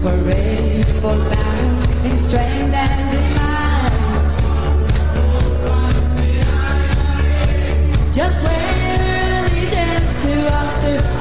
Ready 0.05 0.83
for 1.01 1.17
battle 1.17 2.05
in 2.05 2.15
strength 2.15 2.75
and 2.75 3.13
in 3.17 3.33
might. 3.33 4.35
Just 8.13 8.39
swear 8.39 9.45
allegiance 9.45 10.23
to 10.23 10.33
us 10.53 11.14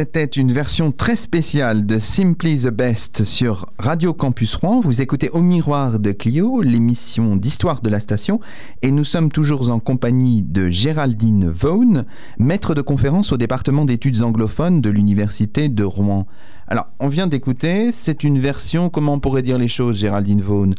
C'était 0.00 0.24
une 0.24 0.50
version 0.50 0.92
très 0.92 1.14
spéciale 1.14 1.84
de 1.84 1.98
Simply 1.98 2.60
the 2.60 2.68
Best 2.68 3.24
sur 3.24 3.66
Radio 3.78 4.14
Campus 4.14 4.54
Rouen. 4.54 4.80
Vous 4.80 5.02
écoutez 5.02 5.28
Au 5.28 5.42
Miroir 5.42 5.98
de 5.98 6.12
Clio, 6.12 6.62
l'émission 6.62 7.36
d'histoire 7.36 7.82
de 7.82 7.90
la 7.90 8.00
station, 8.00 8.40
et 8.80 8.92
nous 8.92 9.04
sommes 9.04 9.30
toujours 9.30 9.70
en 9.70 9.78
compagnie 9.78 10.40
de 10.40 10.70
Géraldine 10.70 11.50
Vaughan, 11.50 12.04
maître 12.38 12.74
de 12.74 12.80
conférence 12.80 13.30
au 13.32 13.36
département 13.36 13.84
d'études 13.84 14.22
anglophones 14.22 14.80
de 14.80 14.88
l'Université 14.88 15.68
de 15.68 15.84
Rouen. 15.84 16.26
Alors, 16.72 16.86
on 17.00 17.08
vient 17.08 17.26
d'écouter, 17.26 17.90
c'est 17.90 18.22
une 18.22 18.38
version, 18.38 18.90
comment 18.90 19.14
on 19.14 19.18
pourrait 19.18 19.42
dire 19.42 19.58
les 19.58 19.66
choses, 19.66 19.98
Géraldine 19.98 20.40
Vaughan 20.40 20.70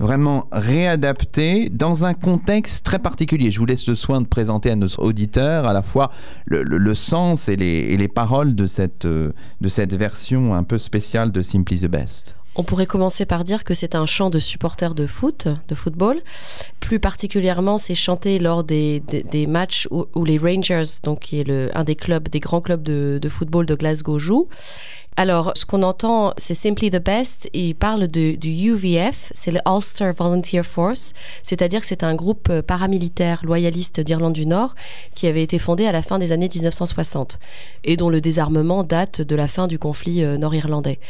vraiment 0.00 0.46
réadaptée 0.52 1.70
dans 1.70 2.04
un 2.04 2.14
contexte 2.14 2.84
très 2.84 3.00
particulier. 3.00 3.50
Je 3.50 3.58
vous 3.58 3.66
laisse 3.66 3.88
le 3.88 3.96
soin 3.96 4.20
de 4.20 4.28
présenter 4.28 4.70
à 4.70 4.76
nos 4.76 4.86
auditeurs 4.98 5.66
à 5.66 5.72
la 5.72 5.82
fois 5.82 6.12
le, 6.46 6.94
sens 6.94 7.48
et 7.48 7.56
les, 7.56 7.66
et 7.66 7.96
les 7.96 8.06
paroles 8.06 8.54
de 8.54 8.66
cette, 8.66 9.06
euh, 9.06 9.32
de 9.60 9.68
cette 9.68 9.94
version 9.94 10.54
un 10.54 10.62
peu 10.62 10.78
spéciale 10.78 11.32
de 11.32 11.42
Simply 11.42 11.80
the 11.80 11.86
Best. 11.86 12.36
On 12.54 12.62
pourrait 12.62 12.86
commencer 12.86 13.24
par 13.24 13.42
dire 13.42 13.64
que 13.64 13.74
c'est 13.74 13.94
un 13.94 14.06
chant 14.06 14.30
de 14.30 14.38
supporters 14.38 14.94
de 14.94 15.06
foot, 15.06 15.48
de 15.68 15.74
football. 15.74 16.18
Plus 16.80 17.00
particulièrement, 17.00 17.78
c'est 17.78 17.94
chanté 17.94 18.38
lors 18.38 18.64
des, 18.64 19.00
des, 19.00 19.22
des 19.22 19.46
matchs 19.46 19.88
où, 19.90 20.06
où 20.14 20.24
les 20.24 20.38
Rangers, 20.38 21.00
donc 21.02 21.20
qui 21.20 21.40
est 21.40 21.44
le, 21.44 21.70
un 21.76 21.84
des 21.84 21.94
clubs, 21.94 22.28
des 22.28 22.40
grands 22.40 22.60
clubs 22.60 22.82
de, 22.82 23.18
de 23.20 23.28
football 23.28 23.66
de 23.66 23.74
Glasgow, 23.74 24.18
jouent. 24.18 24.48
Alors, 25.20 25.50
ce 25.56 25.66
qu'on 25.66 25.82
entend, 25.82 26.32
c'est 26.36 26.54
Simply 26.54 26.92
the 26.92 27.04
Best. 27.04 27.50
Il 27.52 27.74
parle 27.74 28.06
du 28.06 28.38
UVF, 28.40 29.32
c'est 29.34 29.50
le 29.50 29.58
Ulster 29.66 30.12
Volunteer 30.16 30.62
Force, 30.62 31.12
c'est-à-dire 31.42 31.80
que 31.80 31.88
c'est 31.88 32.04
un 32.04 32.14
groupe 32.14 32.46
euh, 32.50 32.62
paramilitaire 32.62 33.40
loyaliste 33.42 33.98
d'Irlande 33.98 34.34
du 34.34 34.46
Nord 34.46 34.76
qui 35.16 35.26
avait 35.26 35.42
été 35.42 35.58
fondé 35.58 35.86
à 35.86 35.92
la 35.92 36.02
fin 36.02 36.20
des 36.20 36.30
années 36.30 36.48
1960 36.48 37.40
et 37.82 37.96
dont 37.96 38.10
le 38.10 38.20
désarmement 38.20 38.84
date 38.84 39.20
de 39.20 39.34
la 39.34 39.48
fin 39.48 39.66
du 39.66 39.76
conflit 39.76 40.22
euh, 40.22 40.38
nord-irlandais. 40.38 41.00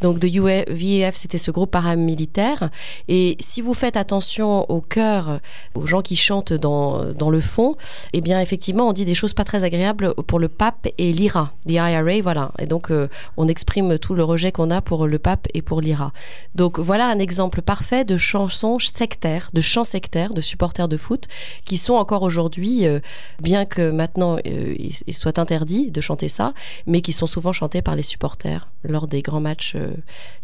Donc, 0.00 0.18
de 0.18 0.28
UVF, 0.28 1.16
c'était 1.16 1.36
ce 1.36 1.50
groupe 1.50 1.70
paramilitaire. 1.70 2.70
Et 3.08 3.36
si 3.38 3.60
vous 3.60 3.74
faites 3.74 3.98
attention 3.98 4.64
au 4.70 4.80
cœur, 4.80 5.40
aux 5.74 5.84
gens 5.84 6.00
qui 6.00 6.16
chantent 6.16 6.54
dans, 6.54 7.12
le 7.30 7.40
fond, 7.42 7.76
eh 8.14 8.22
bien, 8.22 8.40
effectivement, 8.40 8.88
on 8.88 8.94
dit 8.94 9.04
des 9.04 9.14
choses 9.14 9.34
pas 9.34 9.44
très 9.44 9.62
agréables 9.62 10.14
pour 10.14 10.38
le 10.38 10.48
pape 10.48 10.88
et 10.96 11.12
l'IRA, 11.12 11.52
the 11.66 11.72
IRA, 11.72 12.22
voilà. 12.22 12.52
Et 12.58 12.64
donc, 12.64 12.90
euh, 12.90 13.08
on 13.36 13.46
exprime 13.58 13.98
tout 13.98 14.14
le 14.14 14.22
rejet 14.22 14.52
qu'on 14.52 14.70
a 14.70 14.80
pour 14.80 15.08
le 15.08 15.18
pape 15.18 15.48
et 15.52 15.62
pour 15.62 15.80
l'IRA. 15.80 16.12
Donc, 16.54 16.78
voilà 16.78 17.08
un 17.08 17.18
exemple 17.18 17.60
parfait 17.60 18.04
de 18.04 18.16
chansons 18.16 18.78
sectaires, 18.78 19.50
de 19.52 19.60
chants 19.60 19.82
sectaires, 19.82 20.32
de 20.32 20.40
supporters 20.40 20.86
de 20.86 20.96
foot, 20.96 21.24
qui 21.64 21.76
sont 21.76 21.94
encore 21.94 22.22
aujourd'hui, 22.22 22.86
euh, 22.86 23.00
bien 23.42 23.64
que 23.64 23.90
maintenant 23.90 24.36
euh, 24.46 24.76
il, 24.78 25.14
soit 25.14 25.40
interdit 25.40 25.90
de 25.90 26.00
chanter 26.00 26.28
ça, 26.28 26.54
mais 26.86 27.00
qui 27.00 27.12
sont 27.12 27.26
souvent 27.26 27.52
chantés 27.52 27.82
par 27.82 27.96
les 27.96 28.04
supporters 28.04 28.68
lors 28.84 29.08
des 29.08 29.22
grands 29.22 29.40
matchs 29.40 29.72
euh, 29.74 29.90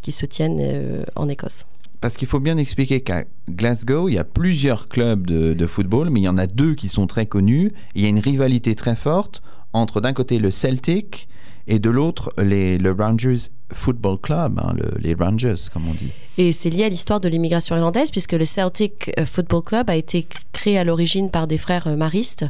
qui 0.02 0.10
se 0.10 0.26
tiennent 0.26 1.04
en 1.14 1.28
Écosse. 1.28 1.66
Parce 2.00 2.16
qu'il 2.16 2.26
faut 2.26 2.40
bien 2.40 2.58
expliquer 2.58 3.00
qu'à 3.00 3.24
Glasgow, 3.48 4.08
il 4.08 4.14
y 4.14 4.18
a 4.18 4.24
plusieurs 4.24 4.88
clubs 4.88 5.24
de, 5.24 5.54
de 5.54 5.66
football, 5.66 6.10
mais 6.10 6.20
il 6.20 6.24
y 6.24 6.28
en 6.28 6.36
a 6.36 6.48
deux 6.48 6.74
qui 6.74 6.88
sont 6.88 7.06
très 7.06 7.26
connus. 7.26 7.72
Il 7.94 8.02
y 8.02 8.06
a 8.06 8.08
une 8.08 8.18
rivalité 8.18 8.74
très 8.74 8.96
forte 8.96 9.40
entre 9.72 10.00
d'un 10.00 10.12
côté 10.12 10.38
le 10.40 10.50
Celtic 10.50 11.28
et 11.66 11.78
de 11.78 11.90
l'autre 11.90 12.32
les, 12.38 12.78
le 12.78 12.92
Rangers 12.92 13.50
Football 13.72 14.18
Club, 14.18 14.58
hein, 14.62 14.72
le- 14.76 14.98
les 15.00 15.14
Rangers 15.14 15.54
comme 15.72 15.88
on 15.88 15.94
dit. 15.94 16.10
Et 16.36 16.50
c'est 16.50 16.68
lié 16.68 16.82
à 16.84 16.88
l'histoire 16.88 17.20
de 17.20 17.28
l'immigration 17.28 17.76
irlandaise, 17.76 18.10
puisque 18.10 18.32
le 18.32 18.44
Celtic 18.44 19.12
euh, 19.20 19.24
Football 19.24 19.62
Club 19.62 19.88
a 19.88 19.94
été 19.94 20.26
créé 20.52 20.76
à 20.76 20.82
l'origine 20.82 21.30
par 21.30 21.46
des 21.46 21.58
frères 21.58 21.86
euh, 21.86 21.94
maristes 21.96 22.44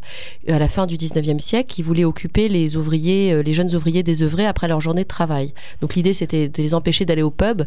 euh, 0.49 0.55
à 0.55 0.59
la 0.59 0.69
fin 0.69 0.87
du 0.87 0.97
19e 0.97 1.39
siècle 1.39 1.73
qui 1.75 1.83
voulaient 1.83 2.05
occuper 2.05 2.49
les 2.49 2.77
ouvriers, 2.77 3.43
les 3.43 3.53
jeunes 3.53 3.75
ouvriers 3.75 4.03
désœuvrés 4.03 4.47
après 4.47 4.69
leur 4.69 4.81
journée 4.81 5.03
de 5.03 5.09
travail. 5.09 5.53
Donc 5.83 5.95
l'idée 5.97 6.15
c'était 6.15 6.49
de 6.49 6.63
les 6.63 6.75
empêcher 6.75 7.05
d'aller 7.05 7.23
au 7.23 7.31
pub 7.31 7.63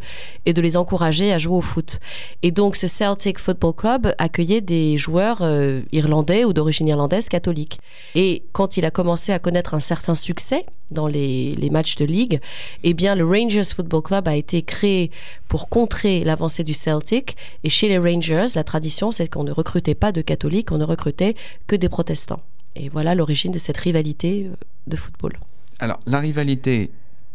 et 0.47 0.53
de 0.53 0.61
les 0.61 0.75
encourager 0.75 1.31
à 1.31 1.37
jouer 1.37 1.55
au 1.57 1.61
foot. 1.61 1.99
Et 2.41 2.49
donc 2.51 2.75
ce 2.75 2.87
Celtic 2.87 3.37
Football 3.37 3.73
Club 3.75 4.13
accueillait 4.17 4.61
des 4.61 4.97
joueurs 4.97 5.43
irlandais 5.91 6.45
ou 6.45 6.53
d'origine 6.53 6.87
irlandaise 6.87 7.29
catholique. 7.29 7.79
Et 8.15 8.43
quand 8.53 8.77
il 8.77 8.85
a 8.85 8.91
commencé 8.91 9.31
à 9.31 9.39
connaître 9.39 9.73
un 9.75 9.79
certain 9.79 10.15
succès 10.15 10.65
dans 10.89 11.07
les, 11.07 11.53
les 11.55 11.69
matchs 11.69 11.97
de 11.97 12.05
ligue, 12.05 12.39
eh 12.83 12.93
bien 12.93 13.13
le 13.15 13.25
Rangers 13.37 13.73
Football 13.75 14.01
Club 14.01 14.27
a 14.27 14.35
été 14.35 14.61
créé 14.63 15.11
pour 15.47 15.69
contrer 15.69 16.23
l'avancée 16.23 16.63
du 16.63 16.73
Celtic. 16.73 17.37
Et 17.63 17.69
chez 17.69 17.87
les 17.87 17.97
Rangers, 17.97 18.47
la 18.55 18.63
tradition, 18.63 19.11
c'est 19.11 19.27
qu'on 19.27 19.43
ne 19.43 19.51
recrutait 19.51 19.95
pas 19.95 20.11
de 20.11 20.21
catholiques, 20.21 20.71
on 20.71 20.77
ne 20.77 20.83
recrutait 20.83 21.35
que 21.67 21.75
des 21.75 21.89
protestants. 21.89 22.41
Et 22.75 22.89
voilà 22.89 23.15
l'origine 23.15 23.51
de 23.51 23.57
cette 23.57 23.77
rivalité 23.77 24.47
euh, 24.47 24.55
de 24.87 24.95
football. 24.95 25.33
Alors, 25.79 25.99
la 26.05 26.19
rivalité, 26.19 26.91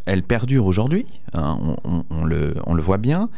elle 0.07 0.22
perdure 0.22 0.66
aujourd'hui, 0.66 1.07
hein, 1.34 1.59
on, 2.11 2.24
le, 2.24 2.55
on 2.66 2.74
le 2.74 2.82
voit 2.82 2.98
bien. 2.98 3.28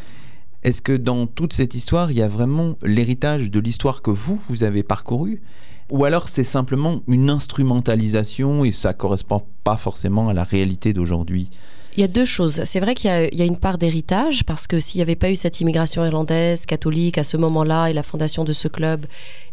Est-ce 0.62 0.80
que 0.80 0.96
dans 0.96 1.26
toute 1.26 1.52
cette 1.52 1.74
histoire, 1.74 2.10
il 2.10 2.16
y 2.16 2.22
a 2.22 2.28
vraiment 2.28 2.76
l'héritage 2.82 3.50
de 3.50 3.60
l'histoire 3.60 4.00
que 4.00 4.10
vous, 4.10 4.40
vous 4.48 4.62
avez 4.62 4.82
parcourue? 4.82 5.42
Ou 5.90 6.06
alors 6.06 6.30
c'est 6.30 6.44
simplement 6.44 7.02
une 7.06 7.28
instrumentalisation 7.28 8.64
et 8.64 8.72
ça 8.72 8.94
correspond 8.94 9.42
pas 9.64 9.76
forcément 9.76 10.30
à 10.30 10.32
la 10.32 10.44
réalité 10.44 10.94
d'aujourd'hui? 10.94 11.50
Il 11.96 12.00
y 12.00 12.04
a 12.04 12.08
deux 12.08 12.24
choses. 12.24 12.62
C'est 12.64 12.80
vrai 12.80 12.94
qu'il 12.94 13.08
y 13.08 13.42
a, 13.42 13.44
une 13.44 13.58
part 13.58 13.78
d'héritage, 13.78 14.44
parce 14.44 14.66
que 14.66 14.80
s'il 14.80 14.98
n'y 14.98 15.02
avait 15.02 15.14
pas 15.14 15.30
eu 15.30 15.36
cette 15.36 15.60
immigration 15.60 16.04
irlandaise, 16.04 16.66
catholique, 16.66 17.18
à 17.18 17.24
ce 17.24 17.36
moment-là, 17.36 17.86
et 17.86 17.92
la 17.92 18.02
fondation 18.02 18.44
de 18.44 18.52
ce 18.52 18.66
club, 18.66 19.06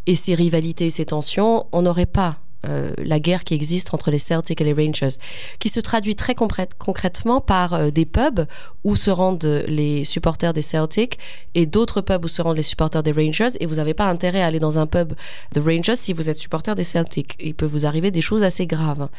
et 0.07 0.15
ces 0.15 0.33
rivalités 0.33 0.89
ces 0.89 1.05
tensions, 1.05 1.67
on 1.71 1.83
n'aurait 1.83 2.07
pas 2.07 2.39
euh, 2.65 2.91
la 2.97 3.19
guerre 3.19 3.43
qui 3.43 3.53
existe 3.53 3.93
entre 3.93 4.11
les 4.11 4.19
Celtics 4.19 4.61
et 4.61 4.63
les 4.63 4.73
Rangers, 4.73 5.17
qui 5.59 5.69
se 5.69 5.79
traduit 5.79 6.15
très 6.15 6.33
concrè- 6.33 6.69
concrètement 6.77 7.41
par 7.41 7.73
euh, 7.73 7.91
des 7.91 8.05
pubs 8.05 8.45
où 8.83 8.95
se 8.95 9.11
rendent 9.11 9.63
les 9.67 10.03
supporters 10.03 10.53
des 10.53 10.61
Celtics 10.61 11.19
et 11.55 11.65
d'autres 11.65 12.01
pubs 12.01 12.23
où 12.25 12.27
se 12.27 12.41
rendent 12.41 12.57
les 12.57 12.63
supporters 12.63 13.03
des 13.03 13.11
Rangers. 13.11 13.49
Et 13.59 13.65
vous 13.65 13.75
n'avez 13.75 13.93
pas 13.93 14.05
intérêt 14.05 14.41
à 14.41 14.47
aller 14.47 14.59
dans 14.59 14.79
un 14.79 14.87
pub 14.87 15.13
de 15.53 15.61
Rangers 15.61 15.95
si 15.95 16.13
vous 16.13 16.29
êtes 16.29 16.37
supporter 16.37 16.75
des 16.75 16.83
Celtics. 16.83 17.35
Il 17.39 17.53
peut 17.53 17.65
vous 17.65 17.85
arriver 17.85 18.11
des 18.11 18.21
choses 18.21 18.43
assez 18.43 18.65
graves. 18.65 19.09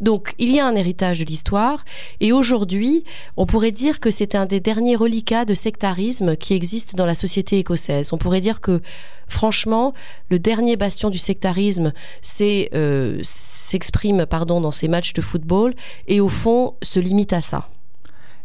Donc, 0.00 0.34
il 0.38 0.54
y 0.54 0.60
a 0.60 0.66
un 0.66 0.74
héritage 0.74 1.20
de 1.20 1.24
l'histoire. 1.24 1.84
Et 2.20 2.32
aujourd'hui, 2.32 3.04
on 3.36 3.46
pourrait 3.46 3.72
dire 3.72 4.00
que 4.00 4.10
c'est 4.10 4.34
un 4.34 4.46
des 4.46 4.60
derniers 4.60 4.96
reliquats 4.96 5.44
de 5.44 5.54
sectarisme 5.54 6.36
qui 6.36 6.54
existe 6.54 6.96
dans 6.96 7.06
la 7.06 7.14
société 7.14 7.58
écossaise. 7.58 8.12
On 8.12 8.18
pourrait 8.18 8.40
dire 8.40 8.60
que, 8.60 8.80
franchement, 9.28 9.94
le 10.28 10.38
dernier 10.38 10.76
bastion 10.76 11.10
du 11.10 11.18
sectarisme 11.18 11.92
c'est, 12.20 12.68
euh, 12.74 12.83
s'exprime 13.22 14.26
pardon, 14.26 14.60
dans 14.60 14.70
ces 14.70 14.88
matchs 14.88 15.12
de 15.12 15.20
football 15.20 15.74
et, 16.06 16.20
au 16.20 16.28
fond, 16.28 16.74
se 16.82 17.00
limite 17.00 17.32
à 17.32 17.40
ça. 17.40 17.68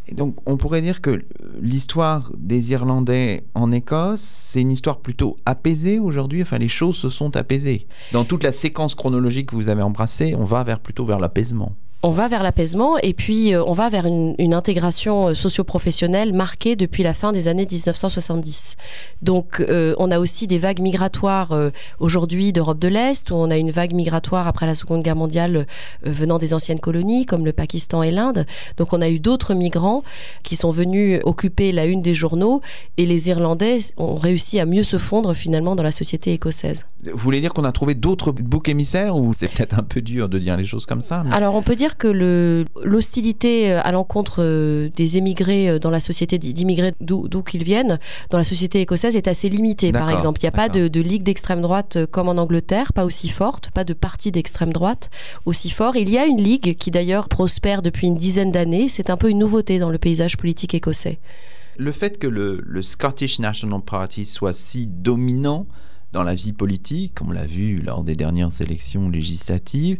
Et 0.07 0.15
donc, 0.15 0.37
on 0.47 0.57
pourrait 0.57 0.81
dire 0.81 1.01
que 1.01 1.23
l'histoire 1.61 2.31
des 2.35 2.71
Irlandais 2.71 3.43
en 3.53 3.71
Écosse, 3.71 4.21
c'est 4.21 4.61
une 4.61 4.71
histoire 4.71 4.99
plutôt 4.99 5.35
apaisée 5.45 5.99
aujourd'hui? 5.99 6.41
Enfin, 6.41 6.57
les 6.57 6.67
choses 6.67 6.95
se 6.95 7.09
sont 7.09 7.35
apaisées. 7.37 7.85
Dans 8.11 8.25
toute 8.25 8.43
la 8.43 8.51
séquence 8.51 8.95
chronologique 8.95 9.49
que 9.49 9.55
vous 9.55 9.69
avez 9.69 9.83
embrassée, 9.83 10.33
on 10.35 10.45
va 10.45 10.63
vers, 10.63 10.79
plutôt 10.79 11.05
vers 11.05 11.19
l'apaisement. 11.19 11.73
On 12.01 12.11
va 12.11 12.29
vers 12.29 12.43
l'apaisement 12.43 12.97
et 12.99 13.13
puis 13.13 13.53
euh, 13.53 13.61
on 13.65 13.73
va 13.73 13.89
vers 13.89 14.05
une, 14.05 14.33
une 14.39 14.53
intégration 14.53 15.27
euh, 15.27 15.33
socio-professionnelle 15.33 16.31
marquée 16.31 16.77
depuis 16.77 17.03
la 17.03 17.13
fin 17.13 17.33
des 17.33 17.49
années 17.49 17.67
1970. 17.69 18.77
Donc 19.21 19.59
euh, 19.59 19.95
on 19.97 20.09
a 20.09 20.17
aussi 20.19 20.47
des 20.47 20.59
vagues 20.59 20.79
migratoires 20.79 21.51
euh, 21.51 21.71
aujourd'hui 21.99 22.53
d'Europe 22.53 22.79
de 22.79 22.87
l'Est, 22.87 23.31
où 23.31 23.35
on 23.35 23.51
a 23.51 23.57
une 23.57 23.69
vague 23.71 23.93
migratoire 23.93 24.47
après 24.47 24.65
la 24.65 24.75
Seconde 24.75 25.03
Guerre 25.03 25.17
mondiale 25.17 25.57
euh, 26.07 26.09
venant 26.09 26.37
des 26.37 26.53
anciennes 26.53 26.79
colonies 26.79 27.25
comme 27.25 27.43
le 27.43 27.51
Pakistan 27.51 28.01
et 28.01 28.11
l'Inde. 28.11 28.45
Donc 28.77 28.93
on 28.93 29.01
a 29.01 29.09
eu 29.09 29.19
d'autres 29.19 29.53
migrants 29.53 30.03
qui 30.43 30.55
sont 30.55 30.71
venus 30.71 31.19
occuper 31.25 31.73
la 31.73 31.85
une 31.85 32.01
des 32.01 32.13
journaux 32.13 32.61
et 32.95 33.05
les 33.05 33.27
Irlandais 33.27 33.79
ont 33.97 34.15
réussi 34.15 34.61
à 34.61 34.65
mieux 34.65 34.83
se 34.83 34.97
fondre 34.97 35.33
finalement 35.33 35.75
dans 35.75 35.83
la 35.83 35.91
société 35.91 36.31
écossaise. 36.31 36.85
Vous 37.03 37.17
voulez 37.17 37.41
dire 37.41 37.53
qu'on 37.53 37.63
a 37.65 37.71
trouvé 37.73 37.93
d'autres 37.93 38.31
boucs 38.31 38.69
émissaires 38.69 39.17
ou 39.17 39.33
c'est 39.33 39.49
peut-être 39.51 39.77
un 39.77 39.83
peu 39.83 40.01
dur 40.01 40.29
de 40.29 40.39
dire 40.39 40.55
les 40.55 40.65
choses 40.65 40.85
comme 40.85 41.01
ça 41.01 41.23
mais- 41.25 41.33
Alors 41.33 41.55
on 41.55 41.61
peut 41.61 41.75
dire 41.75 41.88
que 41.97 42.65
l'hostilité 42.83 43.71
euh, 43.71 43.81
à 43.83 43.91
l'encontre 43.91 44.37
euh, 44.39 44.89
des 44.95 45.17
émigrés 45.17 45.69
euh, 45.69 45.79
dans 45.79 45.89
la 45.89 45.99
société 45.99 46.37
d'immigrés 46.37 46.93
d'où 47.01 47.43
qu'ils 47.43 47.63
viennent 47.63 47.99
dans 48.29 48.37
la 48.37 48.43
société 48.43 48.81
écossaise 48.81 49.15
est 49.15 49.27
assez 49.27 49.49
limitée. 49.49 49.91
Par 49.91 50.09
exemple, 50.09 50.39
il 50.41 50.45
n'y 50.45 50.49
a 50.49 50.51
pas 50.51 50.69
de, 50.69 50.87
de 50.87 51.01
ligue 51.01 51.23
d'extrême 51.23 51.61
droite 51.61 52.05
comme 52.11 52.29
en 52.29 52.37
Angleterre, 52.37 52.93
pas 52.93 53.05
aussi 53.05 53.29
forte, 53.29 53.71
pas 53.71 53.83
de 53.83 53.93
parti 53.93 54.31
d'extrême 54.31 54.73
droite 54.73 55.09
aussi 55.45 55.69
fort. 55.69 55.95
Il 55.95 56.09
y 56.09 56.17
a 56.17 56.25
une 56.25 56.41
ligue 56.41 56.77
qui 56.77 56.91
d'ailleurs 56.91 57.29
prospère 57.29 57.81
depuis 57.81 58.07
une 58.07 58.15
dizaine 58.15 58.51
d'années. 58.51 58.89
C'est 58.89 59.09
un 59.09 59.17
peu 59.17 59.29
une 59.29 59.39
nouveauté 59.39 59.79
dans 59.79 59.89
le 59.89 59.97
paysage 59.97 60.37
politique 60.37 60.73
écossais. 60.73 61.19
Le 61.77 61.91
fait 61.91 62.19
que 62.19 62.27
le, 62.27 62.61
le 62.65 62.81
Scottish 62.81 63.39
National 63.39 63.81
Party 63.81 64.25
soit 64.25 64.53
si 64.53 64.87
dominant 64.87 65.65
dans 66.11 66.23
la 66.23 66.35
vie 66.35 66.53
politique, 66.53 67.19
on 67.21 67.31
l'a 67.31 67.45
vu 67.45 67.81
lors 67.81 68.03
des 68.03 68.15
dernières 68.15 68.61
élections 68.61 69.09
législatives, 69.09 69.99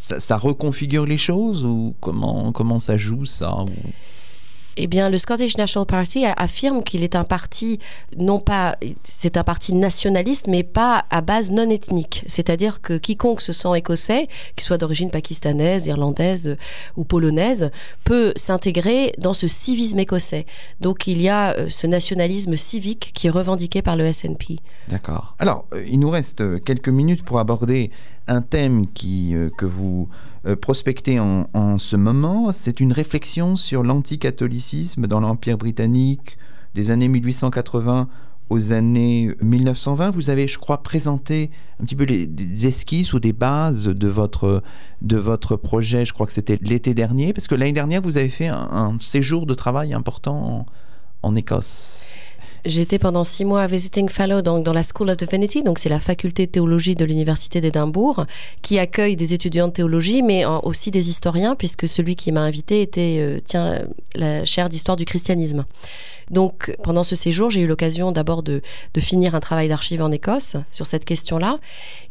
ça, 0.00 0.18
ça 0.18 0.36
reconfigure 0.38 1.04
les 1.04 1.18
choses 1.18 1.62
ou 1.64 1.94
comment, 2.00 2.52
comment 2.52 2.78
ça 2.78 2.96
joue 2.96 3.26
ça 3.26 3.54
eh 4.80 4.86
bien, 4.86 5.10
le 5.10 5.18
Scottish 5.18 5.58
National 5.58 5.86
Party 5.86 6.24
affirme 6.24 6.82
qu'il 6.82 7.04
est 7.04 7.14
un 7.14 7.24
parti, 7.24 7.78
non 8.16 8.40
pas, 8.40 8.76
c'est 9.04 9.36
un 9.36 9.42
parti 9.42 9.74
nationaliste, 9.74 10.46
mais 10.46 10.62
pas 10.62 11.04
à 11.10 11.20
base 11.20 11.50
non 11.50 11.68
ethnique. 11.68 12.24
C'est-à-dire 12.28 12.80
que 12.80 12.96
quiconque 12.96 13.42
se 13.42 13.52
sent 13.52 13.68
écossais, 13.76 14.28
qu'il 14.56 14.64
soit 14.64 14.78
d'origine 14.78 15.10
pakistanaise, 15.10 15.86
irlandaise 15.86 16.48
euh, 16.48 16.56
ou 16.96 17.04
polonaise, 17.04 17.70
peut 18.04 18.32
s'intégrer 18.36 19.12
dans 19.18 19.34
ce 19.34 19.46
civisme 19.46 19.98
écossais. 19.98 20.46
Donc, 20.80 21.06
il 21.06 21.20
y 21.20 21.28
a 21.28 21.52
euh, 21.58 21.66
ce 21.68 21.86
nationalisme 21.86 22.56
civique 22.56 23.12
qui 23.14 23.26
est 23.26 23.30
revendiqué 23.30 23.82
par 23.82 23.96
le 23.96 24.10
SNP. 24.10 24.60
D'accord. 24.88 25.34
Alors, 25.38 25.66
euh, 25.74 25.84
il 25.86 26.00
nous 26.00 26.10
reste 26.10 26.64
quelques 26.64 26.88
minutes 26.88 27.22
pour 27.22 27.38
aborder 27.38 27.90
un 28.28 28.40
thème 28.40 28.86
qui, 28.86 29.34
que 29.58 29.66
vous 29.66 30.08
euh, 30.46 30.56
prospectez 30.56 31.20
en, 31.20 31.78
ce 31.78 31.96
moment. 31.96 32.52
C'est 32.52 32.80
une 32.80 32.92
réflexion 32.92 33.56
sur 33.56 33.82
l'anticatholicisme 33.82 35.06
dans 35.06 35.20
l'Empire 35.20 35.58
britannique 35.58 36.38
des 36.74 36.90
années 36.90 37.08
1880 37.08 38.08
aux 38.48 38.72
années 38.72 39.34
1920. 39.42 40.10
Vous 40.10 40.30
avez, 40.30 40.48
je 40.48 40.58
crois, 40.58 40.82
présenté 40.82 41.50
un 41.78 41.84
petit 41.84 41.94
peu 41.94 42.04
les, 42.04 42.26
des 42.26 42.66
esquisses 42.66 43.12
ou 43.12 43.20
des 43.20 43.32
bases 43.32 43.84
de 43.84 44.08
votre, 44.08 44.62
de 45.02 45.16
votre 45.16 45.56
projet. 45.56 46.04
Je 46.04 46.12
crois 46.12 46.26
que 46.26 46.32
c'était 46.32 46.58
l'été 46.62 46.94
dernier, 46.94 47.32
parce 47.32 47.46
que 47.46 47.54
l'année 47.54 47.72
dernière, 47.72 48.02
vous 48.02 48.16
avez 48.16 48.28
fait 48.28 48.48
un, 48.48 48.96
séjour 48.98 49.46
de 49.46 49.54
travail 49.54 49.92
important 49.94 50.66
en 51.22 51.36
Écosse. 51.36 52.14
J'étais 52.64 52.98
pendant 52.98 53.24
six 53.24 53.44
mois 53.44 53.66
visiting 53.66 54.08
fellow 54.08 54.42
donc 54.42 54.64
dans 54.64 54.72
la 54.72 54.82
School 54.82 55.10
of 55.10 55.16
Divinity, 55.16 55.62
donc 55.62 55.78
c'est 55.78 55.88
la 55.88 56.00
faculté 56.00 56.46
de 56.46 56.50
théologie 56.50 56.94
de 56.94 57.04
l'université 57.04 57.60
d'Édimbourg, 57.60 58.26
qui 58.62 58.78
accueille 58.78 59.16
des 59.16 59.34
étudiants 59.34 59.68
de 59.68 59.72
théologie, 59.72 60.22
mais 60.22 60.44
aussi 60.62 60.90
des 60.90 61.08
historiens, 61.08 61.56
puisque 61.56 61.88
celui 61.88 62.16
qui 62.16 62.32
m'a 62.32 62.42
invité 62.42 62.82
était 62.82 63.18
euh, 63.20 63.40
tiens 63.44 63.82
la 64.14 64.44
chaire 64.44 64.68
d'histoire 64.68 64.96
du 64.96 65.04
christianisme. 65.04 65.64
Donc 66.30 66.74
pendant 66.82 67.02
ce 67.02 67.16
séjour, 67.16 67.50
j'ai 67.50 67.60
eu 67.60 67.66
l'occasion 67.66 68.12
d'abord 68.12 68.42
de, 68.42 68.62
finir 68.98 69.34
un 69.34 69.40
travail 69.40 69.68
d'archive 69.68 70.02
en 70.02 70.12
Écosse 70.12 70.56
sur 70.72 70.86
cette 70.86 71.04
question-là, 71.04 71.58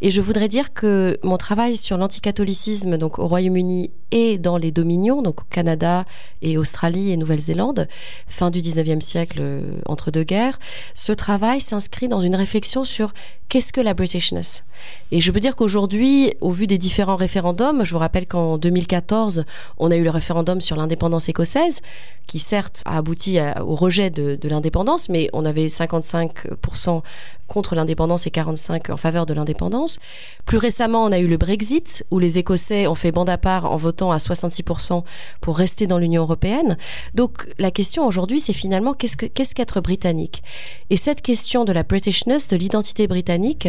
et 0.01 0.11
je 0.11 0.22
voudrais 0.22 0.47
dire 0.47 0.74
que 0.74 1.17
mon 1.24 1.38
travail 1.38 1.78
sur 1.78 1.97
l'anticatholicisme 1.97 2.97
donc 2.97 3.20
au 3.20 3.28
Royaume-Uni 3.28 3.91
et 4.11 4.38
dans 4.38 4.57
les 4.57 4.72
dominions, 4.72 5.22
donc 5.22 5.41
au 5.41 5.45
Canada 5.49 6.05
et 6.41 6.57
Australie 6.57 7.11
et 7.11 7.17
Nouvelle-Zélande, 7.17 7.88
fin 8.28 8.49
du 8.49 8.59
19e 8.59 9.01
siècle 9.01 9.38
euh, 9.39 9.61
entre 9.86 10.09
deux 10.09 10.24
guerres, 10.24 10.59
ce 10.95 11.11
travail 11.11 11.61
s'inscrit 11.61 12.07
dans 12.07 12.22
une 12.22 12.36
réflexion 12.36 12.86
sur 12.86 13.13
qu'est-ce 13.49 13.74
que 13.74 13.82
la 13.82 13.93
Britishness. 13.93 14.63
Et 15.11 15.22
je 15.22 15.32
peux 15.32 15.39
dire 15.39 15.55
qu'aujourd'hui, 15.55 16.34
au 16.41 16.51
vu 16.51 16.67
des 16.67 16.78
différents 16.78 17.15
référendums, 17.15 17.84
je 17.84 17.91
vous 17.93 17.99
rappelle 17.99 18.28
qu'en 18.28 18.57
2014, 18.57 19.45
on 19.78 19.91
a 19.91 19.95
eu 19.95 20.03
le 20.03 20.09
référendum 20.09 20.61
sur 20.61 20.76
l'indépendance 20.76 21.30
écossaise, 21.30 21.82
qui 22.28 22.39
certes 22.39 22.84
a 22.86 22.97
abouti 22.97 23.39
au 23.59 23.76
rejet 23.76 24.09
de, 24.10 24.38
l'indépendance, 24.47 25.10
mais 25.10 25.30
on 25.34 25.45
avait 25.45 25.68
55% 25.68 27.01
contre 27.47 27.76
l'indépendance 27.76 28.28
et 28.28 28.30
45% 28.30 28.91
en 28.91 28.97
faveur 28.97 29.26
de 29.26 29.34
l'indépendance. 29.34 29.99
Plus 30.45 30.57
récemment, 30.57 31.03
on 31.03 31.12
a 31.12 31.20
eu 31.20 31.28
le 31.28 31.38
Brexit, 31.38 32.05
où 32.12 32.20
les 32.20 32.38
Écossais 32.38 32.88
ont 32.88 32.95
fait 32.95 33.12
bande 33.12 33.30
à 33.30 33.38
part 33.38 33.72
en 33.72 33.76
votant 33.76 34.12
à 34.12 34.18
66% 34.18 35.03
pour 35.41 35.57
rester 35.57 35.88
dans 35.88 35.97
l'Union 35.97 36.22
européenne. 36.22 36.78
Donc 37.16 37.47
la 37.57 37.72
question 37.72 38.05
aujourd'hui, 38.05 38.39
c'est 38.39 38.53
finalement 38.53 38.93
qu'est-ce 38.93 39.18
que- 39.18 39.26
qu'est-ce 39.26 39.55
qu'être 39.55 39.82
britannique? 39.82 40.43
Et 40.89 40.95
cette 40.95 41.22
question 41.22 41.66
de 41.66 41.72
la 41.72 41.84
Britishness, 41.84 42.47
de 42.47 42.55
l'identité 42.55 43.07
britannique, 43.07 43.68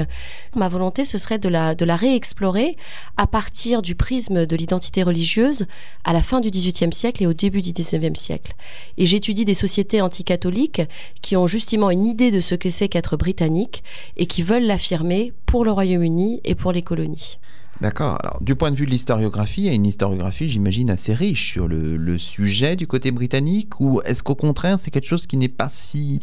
ma 0.55 0.69
volonté, 0.69 1.05
ce 1.05 1.19
serait 1.19 1.39
de 1.39 1.49
la, 1.49 1.75
réexplorer 1.97 2.77
à 3.17 3.27
partir 3.27 3.83
du 3.83 3.95
prisme 3.95 4.47
de 4.47 4.57
l'identité 4.57 5.03
religieuse 5.03 5.67
à 6.05 6.13
la 6.13 6.23
fin 6.23 6.41
du 6.41 6.51
XVIIIe 6.51 6.93
siècle 6.93 7.23
et 7.23 7.27
au 7.27 7.33
début 7.33 7.63
du 7.63 7.73
XIXe 7.73 8.19
siècle. 8.19 8.55
Et 8.97 9.07
j'étudie 9.07 9.45
des 9.45 9.55
sociétés 9.55 10.01
anticatholiques 10.31 10.83
qui 11.23 11.37
ont 11.37 11.47
justement 11.47 11.91
une 11.91 12.07
idée 12.07 12.31
de 12.31 12.41
ce 12.41 12.55
que 12.55 12.71
c'est 12.71 12.89
qu'être 12.89 13.17
britannique 13.17 13.83
et 14.17 14.27
qui 14.27 14.43
veulent 14.43 14.65
l'affirmer 14.65 15.33
pour 15.47 15.65
le 15.65 15.73
Royaume-Uni 15.73 16.41
et 16.45 16.55
pour 16.55 16.73
les 16.73 16.83
colonies. 16.83 17.39
D'accord. 17.81 18.19
Alors, 18.23 18.39
du 18.43 18.55
point 18.55 18.71
de 18.71 18.77
vue 18.77 18.85
de 18.85 18.91
l'historiographie, 18.91 19.63
il 19.63 19.67
y 19.67 19.71
a 19.71 19.73
une 19.73 19.87
historiographie, 19.87 20.51
j'imagine, 20.51 20.91
assez 20.91 21.15
riche 21.15 21.53
sur 21.53 21.67
le, 21.67 22.19
sujet 22.19 22.77
du 22.77 22.87
côté 22.87 23.11
britannique, 23.11 23.81
ou 23.81 24.03
est-ce 24.05 24.23
qu'au 24.23 24.35
contraire, 24.35 24.79
c'est 24.79 24.91
quelque 24.91 25.09
chose 25.09 25.27
qui 25.27 25.39
n'est 25.39 25.49
pas 25.49 25.71
si 25.71 26.21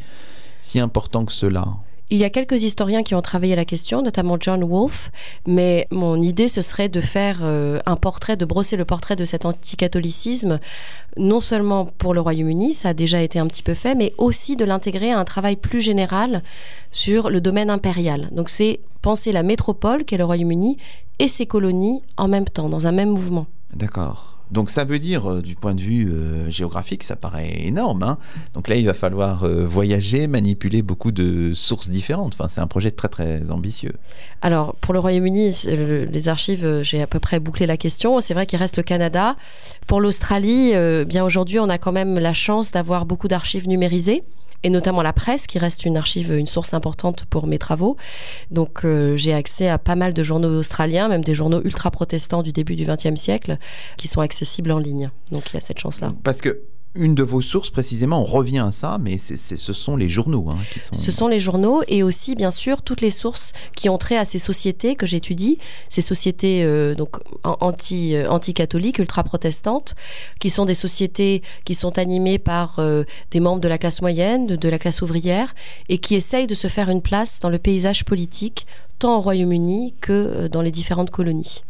important 0.76 1.26
que 1.26 1.32
cela? 1.32 1.66
Il 2.10 2.18
y 2.18 2.24
a 2.24 2.30
quelques 2.30 2.64
historiens 2.64 3.03
qui 3.03 3.16
ont 3.16 3.22
travaillé 3.22 3.53
la 3.55 3.66
question, 3.66 4.01
notamment 4.01 4.38
John 4.39 4.64
Wolfe, 4.64 5.12
mais 5.45 5.88
mon 5.91 6.22
idée, 6.22 6.47
ce 6.47 6.62
serait 6.62 6.88
de 6.88 7.01
faire 7.01 7.39
euh, 7.41 7.80
un 7.86 7.97
portrait, 7.97 8.38
de 8.38 8.45
brosser 8.45 8.78
le 8.78 8.86
portrait 8.86 9.18
de 9.18 9.26
cet 9.26 9.43
anticatholicisme, 9.45 10.60
non 11.18 11.41
seulement 11.41 11.86
pour 11.86 12.14
le 12.14 12.22
Royaume-Uni, 12.22 12.74
ça 12.74 12.89
a 12.89 12.93
déjà 12.93 13.22
été 13.22 13.39
un 13.39 13.47
petit 13.47 13.62
peu 13.62 13.74
fait, 13.74 13.93
mais 13.93 14.14
aussi 14.18 14.55
de 14.55 14.64
l'intégrer 14.64 15.12
à 15.12 15.20
un 15.20 15.26
travail 15.26 15.58
plus 15.58 15.82
général 15.82 16.41
sur 16.91 17.30
le 17.30 17.41
domaine 17.41 17.70
impérial. 17.70 18.30
Donc 18.32 18.47
c'est 18.47 18.80
penser 19.01 19.34
la 19.34 19.43
métropole, 19.43 20.05
qu'est 20.05 20.18
le 20.18 20.26
Royaume-Uni, 20.26 20.78
et 21.20 21.28
ses 21.28 21.45
colonies 21.45 22.03
en 22.16 22.30
même 22.30 22.45
temps, 22.45 22.70
dans 22.70 22.88
un 22.88 22.93
même 22.93 23.10
mouvement. 23.10 23.47
D'accord. 23.74 24.36
Donc 24.52 24.70
ça 24.70 24.86
veut 24.86 25.00
dire, 25.00 25.30
euh, 25.30 25.41
du 25.41 25.56
point 25.56 25.76
de 25.76 25.82
vue 25.82 26.10
euh, 26.12 26.50
géographique, 26.50 27.04
ça 27.04 27.16
paraît 27.16 27.54
énorme. 27.66 28.04
hein. 28.04 28.18
Donc 28.54 28.70
là, 28.70 28.76
il 28.76 28.86
va 28.86 28.93
falloir 28.93 29.43
euh, 29.43 29.66
voyager, 29.66 30.28
manipuler 30.28 30.82
beaucoup 30.82 31.12
de 31.12 31.54
sources 31.54 31.89
différentes. 31.89 32.34
Enfin, 32.34 32.48
c'est 32.48 32.62
un 32.62 32.68
projet 32.68 32.91
très 32.91 33.10
très 33.10 33.52
ambitieux. 33.52 33.93
Alors, 34.41 34.76
pour 34.76 34.93
le 34.93 35.00
Royaume-Uni, 35.00 35.54
les 35.66 36.30
archives, 36.30 36.82
j'ai 36.82 37.02
à 37.02 37.08
peu 37.08 37.20
près 37.20 37.39
bouclé 37.39 37.66
la 37.66 37.78
question. 37.78 38.20
C'est 38.20 38.34
vrai 38.34 38.45
qu'il 38.45 38.60
reste 38.60 38.78
le 38.78 38.84
Canada. 38.84 39.36
Pour 39.88 40.00
l'Australie, 40.00 40.74
bien 41.06 41.26
aujourd'hui, 41.26 41.60
on 41.60 41.70
a 41.70 41.78
quand 41.78 41.91
même 41.91 42.20
la 42.20 42.34
chance 42.34 42.72
d'avoir 42.72 43.06
beaucoup 43.06 43.28
d'archives 43.28 43.68
numérisées. 43.68 44.24
Et 44.64 44.70
notamment 44.70 45.01
la 45.01 45.14
presse, 45.14 45.47
qui 45.47 45.60
reste 45.60 45.86
une 45.86 45.97
archive, 45.97 46.32
une 46.32 46.47
source 46.47 46.74
importante 46.74 47.26
pour 47.26 47.47
mes 47.47 47.60
travaux. 47.60 47.95
Donc, 48.51 48.84
euh, 48.84 49.16
j'ai 49.16 49.34
accès 49.34 49.70
à 49.70 49.78
pas 49.78 49.95
mal 49.95 50.14
de 50.14 50.24
journaux 50.24 50.49
australiens, 50.58 51.08
même 51.08 51.24
des 51.24 51.34
journaux 51.34 51.62
ultra-protestants 51.64 52.41
du 52.41 52.51
début 52.51 52.76
du 52.76 52.86
XXe 52.86 53.20
siècle, 53.20 53.58
qui 53.97 54.08
sont 54.08 54.22
accessibles 54.22 54.72
en 54.72 54.80
ligne. 54.80 55.12
Donc, 55.32 55.51
il 55.51 55.55
y 55.55 55.58
a 55.58 55.62
cette 55.62 55.80
chance-là. 55.80 56.14
Parce 56.24 56.41
que 56.41 56.62
une 56.98 57.16
de 57.16 57.24
vos 57.24 57.41
sources, 57.41 57.70
précisément, 57.70 58.22
on 58.22 58.26
revient 58.26 58.64
à 58.68 58.72
ça, 58.72 58.98
mais 59.00 59.18
ce 59.18 59.74
sont 59.74 59.95
les 59.95 60.10
journaux 60.10 60.48
hein, 60.50 60.58
qui 60.74 60.80
sont... 60.80 60.93
Ce 60.93 61.12
sont 61.12 61.28
les 61.28 61.39
journaux 61.39 61.82
et 61.88 62.04
aussi, 62.04 62.36
bien 62.36 62.52
sûr, 62.52 62.82
toutes 62.82 63.02
les 63.02 63.10
sources 63.10 63.54
qui 63.76 63.89
ont 63.89 63.98
trait 63.98 64.18
à 64.18 64.26
ces 64.26 64.39
sociétés 64.39 64.95
que 64.95 65.06
j'étudie, 65.06 65.60
ces 65.89 66.02
sociétés 66.02 66.64
euh, 66.64 66.95
donc 66.95 67.18
an- 67.43 67.58
anti, 67.62 68.16
euh, 68.16 68.28
ultra-protestantes, 69.00 69.95
qui 70.39 70.50
sont 70.50 70.66
des 70.66 70.74
sociétés 70.74 71.41
qui 71.66 71.76
sont 71.76 71.98
animées 71.98 72.39
par 72.39 72.80
euh, 72.80 73.04
des 73.32 73.39
membres 73.39 73.62
de 73.62 73.68
la 73.68 73.78
classe 73.78 74.02
moyenne, 74.02 74.48
de, 74.48 74.56
de 74.56 74.70
la 74.70 74.80
classe 74.80 75.02
ouvrière, 75.02 75.54
et 75.89 75.98
qui 76.00 76.16
essayent 76.16 76.48
de 76.48 76.56
se 76.56 76.68
faire 76.68 76.89
une 76.89 77.02
place 77.02 77.39
dans 77.39 77.50
le 77.50 77.60
paysage 77.60 78.06
politique, 78.06 78.66
tant 79.00 79.18
au 79.18 79.22
Royaume-Uni 79.22 79.93
que 80.02 80.48
dans 80.48 80.62
les 80.62 80.72
différentes 80.72 81.12
colonies. 81.12 81.62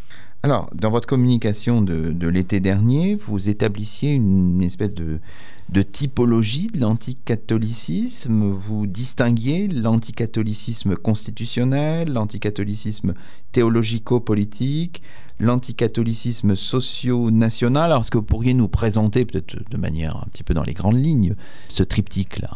Alors, 0.48 0.70
dans 0.74 0.89
votre 0.91 1.10
communication 1.10 1.82
de, 1.82 2.26
l'été 2.30 2.62
dernier, 2.62 3.16
vous 3.16 3.50
établissiez 3.50 4.14
une 4.14 4.62
espèce 4.62 4.93
de, 4.93 5.20
de 5.68 5.82
typologie 5.82 6.68
de 6.68 6.80
l'anticatholicisme. 6.80 8.45
Vous 8.45 8.88
distinguiez 8.88 9.68
l'anticatholicisme 9.68 10.95
constitutionnel, 10.95 12.14
l'anticatholicisme 12.14 13.14
théologico-politique, 13.52 15.02
l'anticatholicisme 15.40 16.56
socio-national. 16.56 17.92
Alors, 17.92 18.02
est-ce 18.02 18.12
que 18.12 18.18
vous 18.18 18.24
pourriez 18.24 18.54
nous 18.54 18.68
présenter, 18.68 19.26
peut-être 19.26 19.56
de 19.70 19.78
manière 19.78 20.16
un 20.18 20.28
petit 20.32 20.44
peu 20.44 20.54
dans 20.54 20.64
les 20.64 20.74
grandes 20.74 21.04
lignes, 21.04 21.36
ce 21.68 21.84
triptyque-là? 21.84 22.50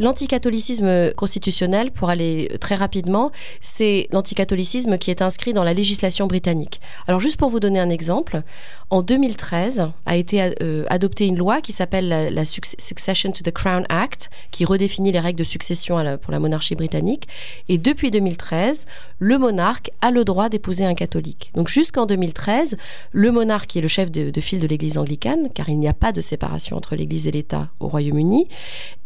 L'anticatholicisme 0.00 1.12
constitutionnel, 1.12 1.90
pour 1.90 2.08
aller 2.08 2.50
très 2.60 2.74
rapidement, 2.74 3.30
c'est 3.60 4.08
l'anticatholicisme 4.10 4.96
qui 4.96 5.10
est 5.10 5.20
inscrit 5.22 5.52
dans 5.52 5.64
la 5.64 5.74
législation 5.74 6.26
britannique. 6.26 6.80
Alors 7.06 7.20
juste 7.20 7.36
pour 7.36 7.50
vous 7.50 7.60
donner 7.60 7.78
un 7.78 7.90
exemple, 7.90 8.42
en 8.88 9.02
2013 9.02 9.88
a 10.06 10.16
été 10.16 10.54
euh, 10.62 10.84
adoptée 10.88 11.26
une 11.26 11.36
loi 11.36 11.60
qui 11.60 11.72
s'appelle 11.72 12.08
la, 12.08 12.30
la 12.30 12.44
Suc- 12.46 12.74
Succession 12.78 13.32
to 13.32 13.42
the 13.42 13.52
Crown 13.52 13.84
Act, 13.90 14.30
qui 14.50 14.64
redéfinit 14.64 15.12
les 15.12 15.20
règles 15.20 15.38
de 15.38 15.44
succession 15.44 15.98
la- 15.98 16.16
pour 16.18 16.32
la 16.32 16.40
monarchie 16.40 16.74
britannique. 16.74 17.28
Et 17.68 17.76
depuis 17.78 18.10
2013, 18.10 18.86
le 19.18 19.38
monarque 19.38 19.90
a 20.00 20.10
le 20.10 20.24
droit 20.24 20.48
d'épouser 20.48 20.84
un 20.86 20.94
catholique. 20.94 21.52
Donc 21.54 21.68
jusqu'en 21.68 22.01
2013, 22.06 22.76
le 23.12 23.30
monarque 23.30 23.68
qui 23.68 23.78
est 23.78 23.82
le 23.82 23.88
chef 23.88 24.10
de, 24.10 24.40
file 24.40 24.60
de 24.60 24.66
l'Église 24.66 24.98
anglicane, 24.98 25.48
car 25.54 25.68
il 25.68 25.78
n'y 25.78 25.88
a 25.88 25.94
pas 25.94 26.12
de 26.12 26.20
séparation 26.20 26.76
entre 26.76 26.96
l'Église 26.96 27.26
et 27.26 27.30
l'État 27.30 27.70
au 27.80 27.88
Royaume-Uni, 27.88 28.48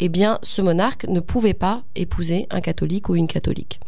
eh 0.00 0.08
bien 0.08 0.38
ce 0.42 0.62
monarque 0.62 1.06
ne 1.08 1.20
pouvait 1.20 1.54
pas 1.54 1.84
épouser 1.94 2.46
un 2.50 2.60
catholique 2.60 3.08
ou 3.08 3.16
une 3.16 3.26
catholique. 3.26 3.80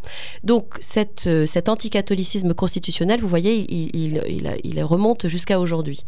Donc 0.44 0.76
cette, 0.80 1.26
euh, 1.26 1.46
cet 1.46 1.68
anticatholicisme 1.68 2.54
constitutionnel, 2.54 3.20
vous 3.20 3.28
voyez, 3.28 3.66
il, 3.68 4.82
remonte 4.82 5.26
jusqu'à 5.26 5.60
aujourd'hui. 5.60 6.04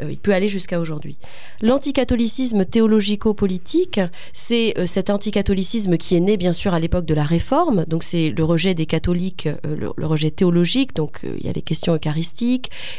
Euh, 0.00 0.10
il 0.10 0.18
peut 0.18 0.34
aller 0.34 0.48
jusqu'à 0.48 0.80
aujourd'hui. 0.80 1.16
L'anticatholicisme 1.60 2.64
théologico-politique, 2.64 4.00
c'est 4.32 4.74
euh, 4.78 4.86
cet 4.86 5.08
anticatholicisme 5.08 5.96
qui 5.96 6.16
est 6.16 6.20
né 6.20 6.36
bien 6.36 6.52
sûr 6.52 6.74
à 6.74 6.80
l'époque 6.80 7.06
de 7.06 7.14
la 7.14 7.24
Réforme, 7.24 7.84
donc 7.86 8.02
c'est 8.02 8.30
le 8.30 8.44
rejet 8.44 8.74
des 8.74 8.86
catholiques, 8.86 9.48
le, 9.64 9.92
le 9.96 10.06
rejet 10.06 10.30
théologique, 10.30 10.94
donc 10.94 11.20
il 11.22 11.44
y 11.44 11.48
a 11.48 11.52
les 11.52 11.62
questions 11.62 11.94
eucharistiques, 11.94 12.21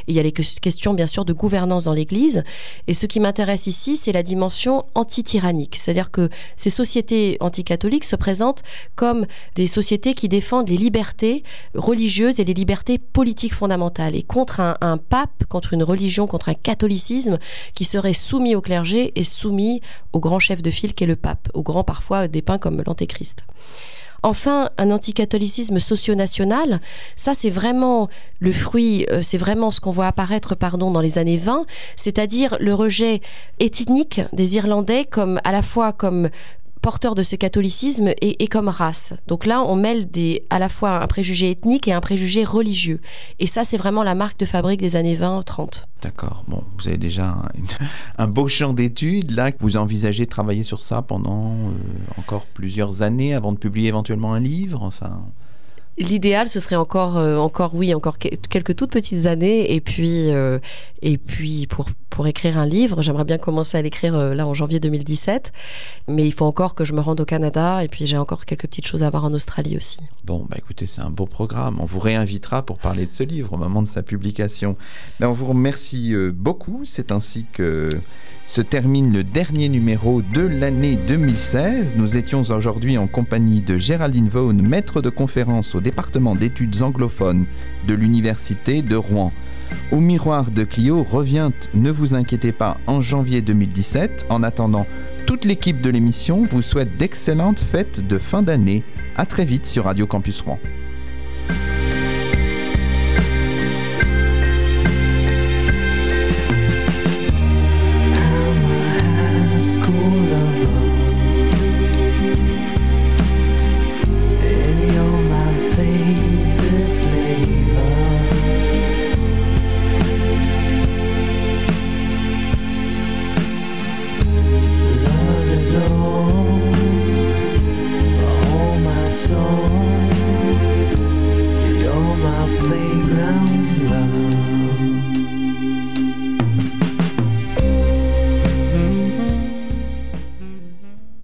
il 0.08 0.16
y 0.16 0.20
a 0.20 0.24
les 0.24 0.32
ques- 0.32 0.60
questions 0.62 0.94
bien 0.94 1.08
sûr 1.08 1.26
de 1.26 1.34
gouvernance 1.34 1.86
dans 1.86 1.94
l'Église, 1.94 2.44
et 2.88 2.94
ce 2.94 3.06
qui 3.06 3.20
m'intéresse 3.20 3.68
ici, 3.68 3.98
c'est 3.98 4.12
la 4.12 4.24
dimension 4.24 4.86
anti-tyrannique, 4.96 5.76
c'est-à-dire 5.76 6.12
que 6.12 6.30
ces 6.56 6.70
sociétés 6.70 7.38
anticatholiques 7.40 8.04
se 8.04 8.16
présentent 8.16 8.64
comme 8.96 9.26
des 9.56 9.68
sociétés 9.68 10.14
qui 10.14 10.28
défendent 10.28 10.70
les 10.70 10.78
libertés 10.78 11.44
religieuses 11.74 12.40
et 12.40 12.46
les 12.46 12.54
libertés 12.54 12.98
politiques 12.98 13.54
fondamentales, 13.54 14.16
et 14.16 14.24
contre 14.24 14.60
un, 14.60 14.76
un 14.82 14.98
pape, 14.98 15.46
contre 15.50 15.74
une 15.74 15.84
religion, 15.84 16.28
contre 16.28 16.50
un 16.50 16.54
catholicisme 16.54 17.38
qui 17.74 17.86
serait 17.86 18.14
soumis 18.14 18.56
au 18.56 18.62
clergé 18.62 19.12
et 19.16 19.24
soumis 19.24 19.82
au 20.12 20.20
grand 20.20 20.40
chef 20.40 20.62
de 20.62 20.72
file 20.72 20.94
qu'est 20.94 21.06
le 21.06 21.16
pape, 21.16 21.50
au 21.54 21.64
grand 21.64 21.84
parfois 21.84 22.28
dépeint 22.28 22.58
comme 22.58 22.82
l'antéchrist. 22.86 23.44
Enfin, 24.24 24.70
un 24.78 24.90
anticatholicisme 24.92 25.80
socio-national, 25.80 26.80
ça 27.18 27.34
c'est 27.34 27.50
vraiment 27.50 28.10
le 28.40 28.54
fruit, 28.54 29.06
euh, 29.12 29.20
c'est 29.22 29.38
vraiment 29.38 29.70
ce 29.70 29.82
qu'on 29.82 29.92
voit 29.92 30.08
apparaître 30.08 30.56
pardon, 30.56 30.92
dans 30.92 31.02
les 31.02 31.18
années 31.18 31.38
20, 31.38 31.66
c'est-à-dire 31.98 32.56
le 32.62 32.74
rejet 32.74 33.22
ethnique 33.60 34.22
des 34.32 34.56
Irlandais 34.56 35.04
comme 35.04 35.42
à 35.44 35.52
la 35.52 35.62
fois 35.62 35.92
comme 35.92 36.30
porteurs 36.84 37.16
de 37.16 37.24
ce 37.24 37.38
catholicisme 37.38 38.12
et, 38.22 38.48
comme 38.48 38.68
race. 38.68 39.14
Donc 39.28 39.46
là, 39.46 39.64
on 39.64 39.76
mêle 39.76 40.12
des, 40.12 40.44
à 40.50 40.60
la 40.60 40.68
fois 40.68 41.02
un 41.02 41.08
préjugé 41.08 41.50
ethnique 41.50 41.88
et 41.88 41.94
un 41.94 42.02
préjugé 42.02 42.44
religieux. 42.44 43.00
Et 43.40 43.48
ça, 43.48 43.64
c'est 43.64 43.78
vraiment 43.78 44.04
la 44.04 44.16
marque 44.16 44.38
de 44.38 44.46
fabrique 44.46 44.82
des 44.82 44.98
années 44.98 45.16
20-30. 45.16 45.86
D'accord. 46.02 46.44
Bon, 46.50 46.62
vous 46.78 46.90
avez 46.90 46.98
déjà 46.98 47.30
un, 47.30 47.48
un 48.18 48.28
beau 48.28 48.50
champ 48.50 48.74
d'études. 48.74 49.32
Là, 49.32 49.52
vous 49.62 49.78
envisagez 49.78 50.26
de 50.26 50.30
travailler 50.30 50.64
sur 50.64 50.82
ça 50.82 51.02
pendant 51.02 51.54
euh, 51.54 51.72
encore 52.18 52.46
plusieurs 52.48 53.02
années 53.02 53.34
avant 53.34 53.54
de 53.54 53.58
publier 53.58 53.88
éventuellement 53.88 54.34
un 54.34 54.42
livre. 54.42 54.84
Enfin, 54.84 55.22
L'idéal, 56.00 56.50
ce 56.50 56.60
serait 56.60 56.76
encore, 56.76 57.18
euh, 57.18 57.38
encore 57.38 57.76
oui, 57.76 57.94
encore 57.94 58.18
que- 58.18 58.30
quelques 58.50 58.76
toutes 58.76 58.90
petites 58.92 59.28
années, 59.28 59.74
et 59.76 59.80
puis, 59.82 60.32
euh, 60.32 60.58
et 61.04 61.18
puis 61.18 61.68
pour 61.68 61.86
pour 62.10 62.28
écrire 62.28 62.60
un 62.60 62.66
livre, 62.68 63.02
j'aimerais 63.02 63.24
bien 63.26 63.40
commencer 63.40 63.76
à 63.76 63.82
l'écrire 63.82 64.14
euh, 64.16 64.36
là 64.36 64.46
en 64.46 64.54
janvier 64.54 64.80
2017, 64.80 65.52
mais 66.08 66.26
il 66.26 66.32
faut 66.32 66.46
encore 66.46 66.76
que 66.76 66.84
je 66.86 66.94
me 66.94 67.02
rende 67.02 67.20
au 67.22 67.26
Canada, 67.26 67.84
et 67.84 67.88
puis 67.88 68.06
j'ai 68.06 68.18
encore 68.18 68.46
quelques 68.46 68.68
petites 68.68 68.86
choses 68.86 69.02
à 69.04 69.10
voir 69.10 69.24
en 69.26 69.34
Australie 69.34 69.76
aussi. 69.78 69.98
bon, 70.24 70.46
bah 70.50 70.56
écoutez, 70.60 70.86
c'est 70.86 71.02
un 71.02 71.10
beau 71.10 71.26
programme. 71.26 71.78
On 71.80 71.86
vous 71.86 72.00
réinvitera 72.00 72.64
pour 72.64 72.78
parler 72.78 73.06
de 73.08 73.12
ce 73.12 73.24
livre 73.24 73.54
au 73.54 73.58
moment 73.58 73.82
de 73.82 73.88
sa 73.88 74.04
publication. 74.04 74.76
Ben, 75.20 75.28
on 75.28 75.34
vous 75.34 75.48
remercie 75.48 76.14
beaucoup. 76.34 76.84
C'est 76.86 77.12
ainsi 77.12 77.46
que 77.52 77.90
se 78.46 78.62
termine 78.62 79.14
le 79.14 79.24
dernier 79.24 79.70
numéro 79.70 80.22
de 80.22 80.42
l'année 80.42 80.96
2016. 80.96 81.96
Nous 81.96 82.18
étions 82.18 82.42
aujourd'hui 82.42 82.98
en 82.98 83.08
compagnie 83.08 83.62
de 83.62 83.78
Géraldine 83.78 84.28
Vaughan, 84.28 84.62
maître 84.62 85.02
de 85.02 85.10
conférence 85.10 85.76
au 85.76 85.82
département 85.82 86.36
d'études 86.36 86.82
anglophones 86.82 87.46
de 87.88 87.94
l'Université 87.94 88.82
de 88.82 88.96
Rouen. 88.96 89.32
Au 89.92 90.00
miroir 90.00 90.52
de 90.52 90.64
Clio 90.64 91.04
revient, 91.04 91.52
ne 91.74 91.90
vous 91.90 92.16
inquiétez 92.16 92.52
pas, 92.52 92.78
en 92.86 93.02
janvier 93.02 93.42
2017. 93.42 94.28
En 94.30 94.44
attendant, 94.44 94.86
toute 95.26 95.46
l'équipe 95.46 95.82
de 95.82 95.90
l'émission 95.90 96.44
vous 96.44 96.62
souhaite 96.62 96.98
d'excellentes 96.98 97.60
fêtes 97.60 98.06
de 98.06 98.18
fin 98.18 98.44
d'année. 98.44 98.84
À 99.16 99.26
très 99.26 99.46
vite 99.46 99.66
sur 99.66 99.86
Radio 99.86 100.06
Campus 100.06 100.42
Rouen. 100.42 100.60